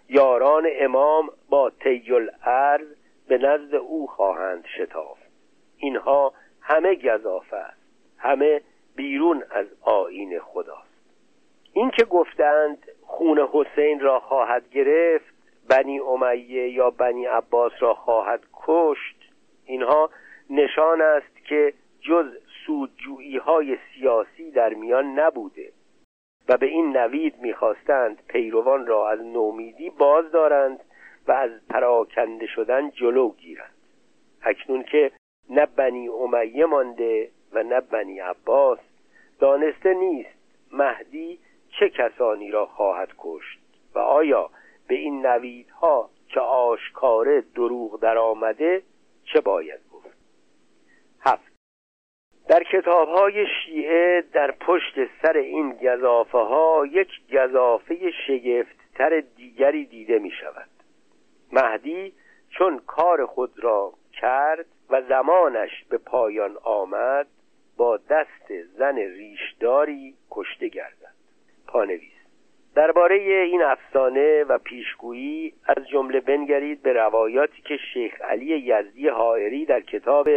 یاران 0.10 0.68
امام 0.80 1.30
با 1.50 1.70
تیل 1.70 2.30
ارز 2.44 2.88
به 3.28 3.38
نزد 3.38 3.76
او 3.76 4.08
خواهند 4.08 4.66
شتافت. 4.78 5.32
اینها 5.78 6.34
همه 6.62 6.96
گذافه 6.96 7.58
است. 7.58 7.82
همه 8.18 8.62
بیرون 8.96 9.44
از 9.52 9.66
آین 9.82 10.40
خداست. 10.40 10.94
این 11.74 11.90
که 11.90 12.06
گفتند 12.06 12.88
خون 13.02 13.48
حسین 13.54 14.00
را 14.00 14.20
خواهد 14.20 14.70
گرفت 14.70 15.34
بنی 15.70 16.00
امیه 16.00 16.70
یا 16.70 16.90
بنی 16.90 17.26
عباس 17.26 17.72
را 17.80 17.94
خواهد 17.94 18.46
کشت. 18.64 19.16
اینها 19.66 20.10
نشان 20.50 21.02
است 21.02 21.46
که 21.46 21.74
جز 22.02 22.26
سودجویی 22.66 23.38
های 23.38 23.78
سیاسی 23.94 24.52
در 24.52 24.74
میان 24.74 25.20
نبوده 25.20 25.72
و 26.50 26.58
به 26.58 26.66
این 26.66 26.98
نوید 26.98 27.42
می‌خواستند 27.42 28.24
پیروان 28.28 28.88
را 28.88 29.10
از 29.10 29.22
نومیدی 29.22 29.90
باز 29.90 30.32
دارند 30.32 30.80
و 31.28 31.32
از 31.32 31.52
پراکنده 31.70 32.48
شدن 32.48 32.90
جلو 32.90 33.30
گیرند. 33.30 33.74
اکنون 34.42 34.84
که 34.84 35.12
نه 35.50 35.66
بنی 35.66 36.08
امیه 36.08 36.66
مانده 36.66 37.30
و 37.54 37.64
نه 37.64 37.82
بنی 37.82 38.20
عباس 38.20 38.80
دانسته 39.40 39.94
نیست 39.94 40.30
مهدی 40.72 41.40
چه 41.80 41.90
کسانی 41.90 42.52
را 42.52 42.66
خواهد 42.66 43.10
کشت 43.18 43.60
و 43.96 44.00
آیا 44.00 44.50
به 44.88 44.96
این 44.96 45.26
نویدها 45.26 46.10
که 46.34 46.40
آشکاره 46.40 47.42
دروغ 47.42 48.00
در 48.00 48.18
آمده 48.18 48.84
چه 49.34 49.42
باید 49.42 49.80
گفت؟ 49.94 50.18
هفت. 51.22 51.54
در 52.48 52.64
کتاب 52.64 53.10
های 53.10 53.46
شیعه 53.66 54.24
در 54.34 54.52
پشت 54.52 54.94
سر 55.22 55.38
این 55.38 55.74
گذافه 55.74 56.38
ها 56.38 56.86
یک 56.86 57.10
گذافه 57.34 58.12
شگفت 58.28 58.76
تر 58.96 59.24
دیگری 59.36 59.86
دیده 59.86 60.20
می 60.20 60.32
شود 60.32 60.70
مهدی 61.52 62.14
چون 62.50 62.80
کار 62.88 63.26
خود 63.26 63.64
را 63.64 63.94
کرد 64.14 64.66
و 64.90 65.02
زمانش 65.02 65.84
به 65.90 65.98
پایان 65.98 66.58
آمد 66.64 67.28
با 67.78 67.98
دست 67.98 68.64
زن 68.78 68.96
ریشداری 68.96 70.16
کشته 70.32 70.68
گردد. 70.68 71.14
پانویس. 71.68 72.13
درباره 72.76 73.16
این 73.16 73.62
افسانه 73.62 74.44
و 74.44 74.58
پیشگویی 74.58 75.54
از 75.66 75.88
جمله 75.88 76.20
بنگرید 76.20 76.82
به 76.82 76.94
روایاتی 76.94 77.62
که 77.62 77.78
شیخ 77.94 78.22
علی 78.22 78.46
یزدی 78.46 79.08
حائری 79.08 79.66
در 79.66 79.82
کتاب 79.82 80.30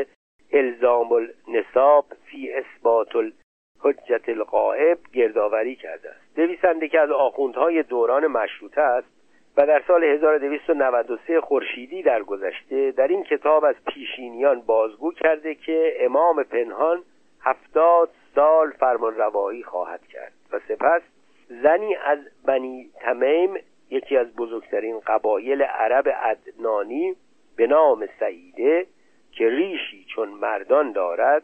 الزام 0.53 1.13
النصاب 1.13 2.05
فی 2.25 2.53
اثبات 2.53 3.09
الحجت 3.17 4.29
القائب 4.29 4.99
گردآوری 5.13 5.77
کرده 5.77 6.11
است. 6.11 6.39
نویسنده 6.39 6.89
که 6.89 7.01
از 7.01 7.11
آخوندهای 7.11 7.83
دوران 7.83 8.27
مشروطه 8.27 8.81
است 8.81 9.09
و 9.57 9.67
در 9.67 9.83
سال 9.87 10.05
1293 10.05 11.41
خورشیدی 11.41 12.03
در 12.03 12.23
گذشته 12.23 12.91
در 12.91 13.09
این 13.09 13.25
کتاب 13.25 13.65
از 13.65 13.75
پیشینیان 13.87 14.61
بازگو 14.61 15.13
کرده 15.13 15.55
که 15.55 15.97
امام 16.01 16.43
پنهان 16.43 17.03
هفتاد 17.41 18.11
سال 18.35 18.71
فرمان 18.71 19.15
روایی 19.15 19.63
خواهد 19.63 20.07
کرد 20.07 20.33
و 20.53 20.61
سپس 20.69 21.03
زنی 21.49 21.95
از 21.95 22.19
بنی 22.45 22.91
تمیم 22.95 23.55
یکی 23.91 24.17
از 24.17 24.37
بزرگترین 24.37 25.01
قبایل 25.07 25.63
عرب 25.63 26.17
ادنانی 26.23 27.17
به 27.57 27.67
نام 27.67 28.09
سعیده 28.21 28.87
که 29.33 29.49
ریشی 29.49 30.05
چون 30.15 30.29
مردان 30.29 30.93
دارد 30.93 31.43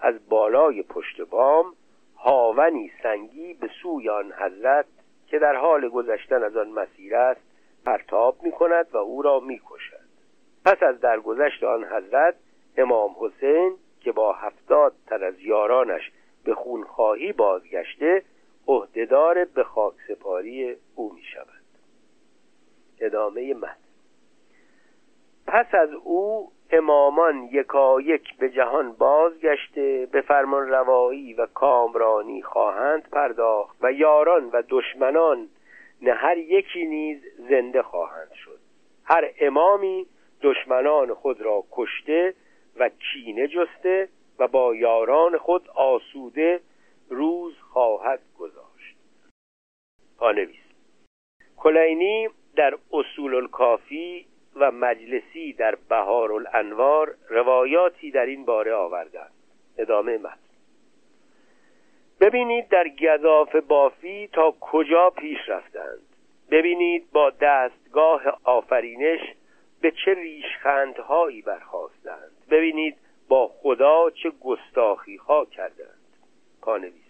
از 0.00 0.28
بالای 0.28 0.82
پشت 0.82 1.20
بام 1.20 1.74
هاونی 2.16 2.90
سنگی 3.02 3.54
به 3.54 3.70
سوی 3.82 4.08
آن 4.08 4.32
حضرت 4.32 4.86
که 5.26 5.38
در 5.38 5.56
حال 5.56 5.88
گذشتن 5.88 6.42
از 6.42 6.56
آن 6.56 6.68
مسیر 6.68 7.16
است 7.16 7.40
پرتاب 7.86 8.36
می 8.42 8.52
کند 8.52 8.86
و 8.92 8.96
او 8.96 9.22
را 9.22 9.40
می 9.40 9.60
کشد 9.70 10.04
پس 10.64 10.82
از 10.82 11.00
درگذشت 11.00 11.64
آن 11.64 11.84
حضرت 11.84 12.34
امام 12.76 13.14
حسین 13.20 13.76
که 14.00 14.12
با 14.12 14.32
هفتاد 14.32 14.92
تن 15.06 15.22
از 15.22 15.40
یارانش 15.40 16.12
به 16.44 16.54
خونخواهی 16.54 17.32
بازگشته 17.32 18.22
عهدهدار 18.68 19.44
به 19.44 19.64
خاک 19.64 19.94
سپاری 20.08 20.76
او 20.94 21.12
می 21.12 21.22
شود 21.22 21.64
ادامه 23.00 23.54
متن. 23.54 23.76
پس 25.46 25.66
از 25.74 25.90
او 26.04 26.52
امامان 26.70 27.48
یکایک 27.52 28.36
به 28.36 28.50
جهان 28.50 28.92
بازگشته 28.92 30.08
به 30.12 30.20
فرمان 30.20 30.68
روایی 30.68 31.34
و 31.34 31.46
کامرانی 31.46 32.42
خواهند 32.42 33.08
پرداخت 33.10 33.76
و 33.80 33.92
یاران 33.92 34.50
و 34.52 34.62
دشمنان 34.68 35.48
نه 36.02 36.12
هر 36.12 36.38
یکی 36.38 36.84
نیز 36.84 37.18
زنده 37.50 37.82
خواهند 37.82 38.32
شد. 38.44 38.58
هر 39.04 39.30
امامی 39.40 40.06
دشمنان 40.42 41.14
خود 41.14 41.40
را 41.40 41.64
کشته 41.72 42.34
و 42.76 42.88
کینه 42.88 43.48
جسته 43.48 44.08
و 44.38 44.48
با 44.48 44.74
یاران 44.74 45.38
خود 45.38 45.68
آسوده 45.74 46.60
روز 47.10 47.54
خواهد 47.74 48.20
گذاشت. 48.38 48.96
پانویس. 50.18 50.64
کلینی 51.56 52.28
در 52.56 52.78
اصول 52.92 53.34
الکافی 53.34 54.26
و 54.56 54.70
مجلسی 54.70 55.52
در 55.52 55.74
بهار 55.88 56.32
الانوار 56.32 57.14
روایاتی 57.28 58.10
در 58.10 58.26
این 58.26 58.44
باره 58.44 58.74
آوردند. 58.74 59.32
ادامه 59.78 60.18
متن 60.18 60.38
ببینید 62.20 62.68
در 62.68 62.88
گذاف 62.88 63.56
بافی 63.56 64.28
تا 64.32 64.54
کجا 64.60 65.10
پیش 65.10 65.38
رفتند. 65.48 66.02
ببینید 66.50 67.10
با 67.12 67.30
دستگاه 67.30 68.22
آفرینش 68.44 69.20
به 69.80 69.90
چه 69.90 70.14
ریشخندهایی 70.14 71.42
برخواستند 71.42 72.32
ببینید 72.50 72.96
با 73.28 73.48
خدا 73.48 74.10
چه 74.10 74.30
گستاخی 74.30 75.16
ها 75.16 75.44
کردند. 75.44 75.98
پانویس. 76.62 77.03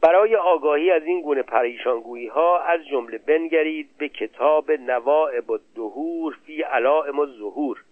برای 0.00 0.36
آگاهی 0.36 0.90
از 0.90 1.02
این 1.02 1.20
گونه 1.20 1.42
پریشانگویی 1.42 2.26
ها 2.26 2.58
از 2.60 2.86
جمله 2.86 3.18
بنگرید 3.18 3.90
به 3.98 4.08
کتاب 4.08 4.70
نوائب 4.70 5.50
الدهور 5.50 6.38
فی 6.46 6.62
علائم 6.62 7.18
الظهور 7.18 7.84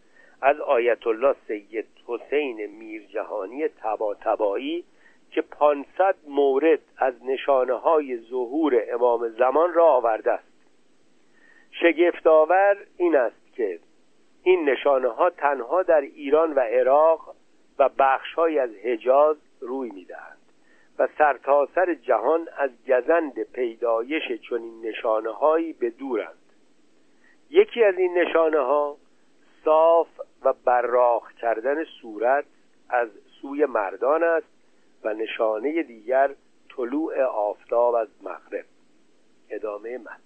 از 0.43 0.61
آیت 0.61 1.07
الله 1.07 1.35
سید 1.47 1.87
حسین 2.07 2.67
میرجهانی 2.67 3.69
تبا 3.69 4.15
تبایی 4.15 4.85
که 5.31 5.43
500 5.43 6.15
مورد 6.29 6.81
از 6.99 7.15
نشانه 7.25 7.75
های 7.75 8.17
ظهور 8.17 8.85
امام 8.89 9.29
زمان 9.29 9.75
را 9.75 9.87
آورده 9.87 10.33
است. 10.33 10.53
شگفتآور 11.71 12.77
این 12.97 13.17
است 13.17 13.55
که 13.57 13.79
این 14.43 14.69
نشانه 14.69 15.09
ها 15.09 15.31
تنها 15.31 15.83
در 15.83 16.01
ایران 16.01 16.55
و 16.55 16.61
عراق 16.61 17.35
و 17.79 17.91
بخشهایی 17.99 18.59
از 18.59 18.71
حجاز 18.85 19.37
روی 19.61 19.91
می‌دهند. 19.91 20.36
و 20.99 21.09
سرتاسر 21.19 21.75
سر 21.75 21.95
جهان 21.95 22.49
از 22.57 22.71
گزند 22.89 23.43
پیدایش 23.43 24.33
چنین 24.49 24.87
نشانه 24.87 25.31
هایی 25.31 25.73
به 25.73 25.91
دورند. 25.91 26.39
یکی 27.51 27.85
از 27.85 27.99
این 27.99 28.19
نشانه 28.19 28.59
ها 28.59 28.97
صاف 29.65 30.09
و 30.43 30.53
براخ 30.65 31.33
کردن 31.33 31.85
صورت 31.85 32.45
از 32.89 33.09
سوی 33.41 33.67
مردان 33.67 34.23
است 34.23 34.47
و 35.05 35.15
نشانه 35.15 35.83
دیگر 35.83 36.35
طلوع 36.77 37.23
آفتاب 37.23 37.95
از 37.95 38.09
مغرب. 38.23 38.65
ادامه 39.51 39.99
من 39.99 40.17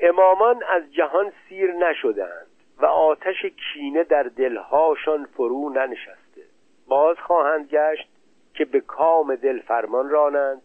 امامان 0.00 0.62
از 0.68 0.92
جهان 0.92 1.32
سیر 1.48 1.72
نشدند 1.72 2.46
و 2.78 2.86
آتش 2.86 3.46
کینه 3.46 4.04
در 4.04 4.22
دلهاشان 4.22 5.24
فرو 5.24 5.70
ننشسته. 5.70 6.42
باز 6.88 7.16
خواهند 7.16 7.68
گشت 7.68 8.08
که 8.58 8.64
به 8.64 8.80
کام 8.80 9.34
دل 9.34 9.60
فرمان 9.60 10.10
رانند 10.10 10.62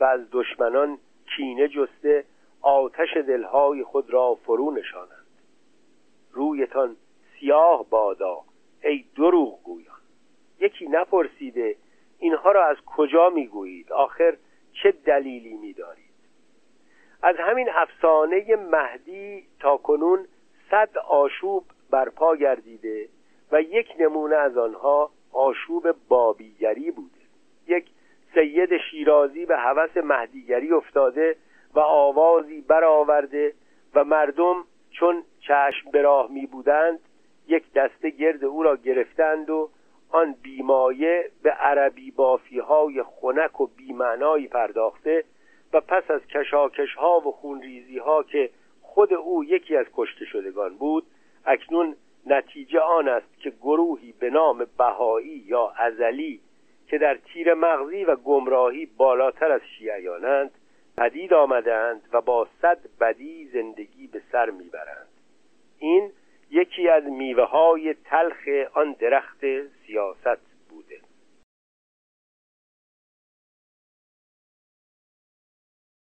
و 0.00 0.04
از 0.04 0.20
دشمنان 0.32 0.98
کینه 1.36 1.68
جسته 1.68 2.24
آتش 2.60 3.16
دلهای 3.16 3.84
خود 3.84 4.10
را 4.10 4.34
فرو 4.34 4.70
نشانند. 4.70 5.26
رویتان 6.32 6.96
سیاه 7.40 7.86
بادا 7.90 8.38
ای 8.82 9.04
دروغ 9.16 9.62
گویان. 9.62 10.00
یکی 10.60 10.88
نپرسیده 10.88 11.76
اینها 12.18 12.52
را 12.52 12.66
از 12.66 12.76
کجا 12.86 13.30
می‌گویید؟ 13.30 13.92
آخر 13.92 14.36
چه 14.72 14.90
دلیلی 14.90 15.54
میدارید 15.54 16.06
از 17.22 17.36
همین 17.38 17.68
افسانه 17.70 18.56
مهدی 18.56 19.46
تا 19.60 19.76
کنون 19.76 20.26
صد 20.70 20.98
آشوب 20.98 21.64
برپا 21.90 22.36
گردیده 22.36 23.08
و 23.52 23.62
یک 23.62 23.88
نمونه 23.98 24.36
از 24.36 24.56
آنها 24.58 25.10
آشوب 25.32 25.94
بابیگری 26.08 26.90
بوده 26.90 27.15
یک 27.66 27.86
سید 28.34 28.76
شیرازی 28.90 29.46
به 29.46 29.56
هوس 29.56 29.96
مهدیگری 29.96 30.72
افتاده 30.72 31.36
و 31.74 31.80
آوازی 31.80 32.60
برآورده 32.60 33.54
و 33.94 34.04
مردم 34.04 34.64
چون 34.90 35.22
چشم 35.40 35.90
به 35.90 36.02
راه 36.02 36.32
می 36.32 36.46
بودند 36.46 37.00
یک 37.48 37.72
دسته 37.72 38.10
گرد 38.10 38.44
او 38.44 38.62
را 38.62 38.76
گرفتند 38.76 39.50
و 39.50 39.70
آن 40.10 40.34
بیمایه 40.42 41.30
به 41.42 41.50
عربی 41.50 42.10
بافی 42.10 42.58
های 42.58 43.02
خنک 43.02 43.60
و 43.60 43.66
بیمعنایی 43.66 44.48
پرداخته 44.48 45.24
و 45.72 45.80
پس 45.80 46.10
از 46.10 46.20
کشاکش 46.26 46.94
ها 46.94 47.20
و 47.20 47.32
خونریزی 47.32 47.98
ها 47.98 48.22
که 48.22 48.50
خود 48.82 49.12
او 49.12 49.44
یکی 49.44 49.76
از 49.76 49.86
کشته 49.94 50.24
شدگان 50.24 50.76
بود 50.76 51.06
اکنون 51.46 51.96
نتیجه 52.26 52.80
آن 52.80 53.08
است 53.08 53.40
که 53.40 53.50
گروهی 53.50 54.12
به 54.12 54.30
نام 54.30 54.66
بهایی 54.78 55.44
یا 55.46 55.72
ازلی 55.76 56.40
که 56.88 56.98
در 56.98 57.14
تیر 57.14 57.54
مغزی 57.54 58.04
و 58.04 58.16
گمراهی 58.16 58.86
بالاتر 58.86 59.52
از 59.52 59.60
شیعیانند 59.78 60.50
پدید 60.98 61.34
آمدند 61.34 62.02
و 62.12 62.20
با 62.20 62.48
صد 62.62 62.78
بدی 63.00 63.48
زندگی 63.52 64.06
به 64.06 64.22
سر 64.32 64.50
می‌برند. 64.50 65.08
این 65.78 66.12
یکی 66.50 66.88
از 66.88 67.04
میوه 67.04 67.44
های 67.44 67.94
تلخ 67.94 68.48
آن 68.74 68.92
درخت 68.92 69.40
سیاست 69.86 70.45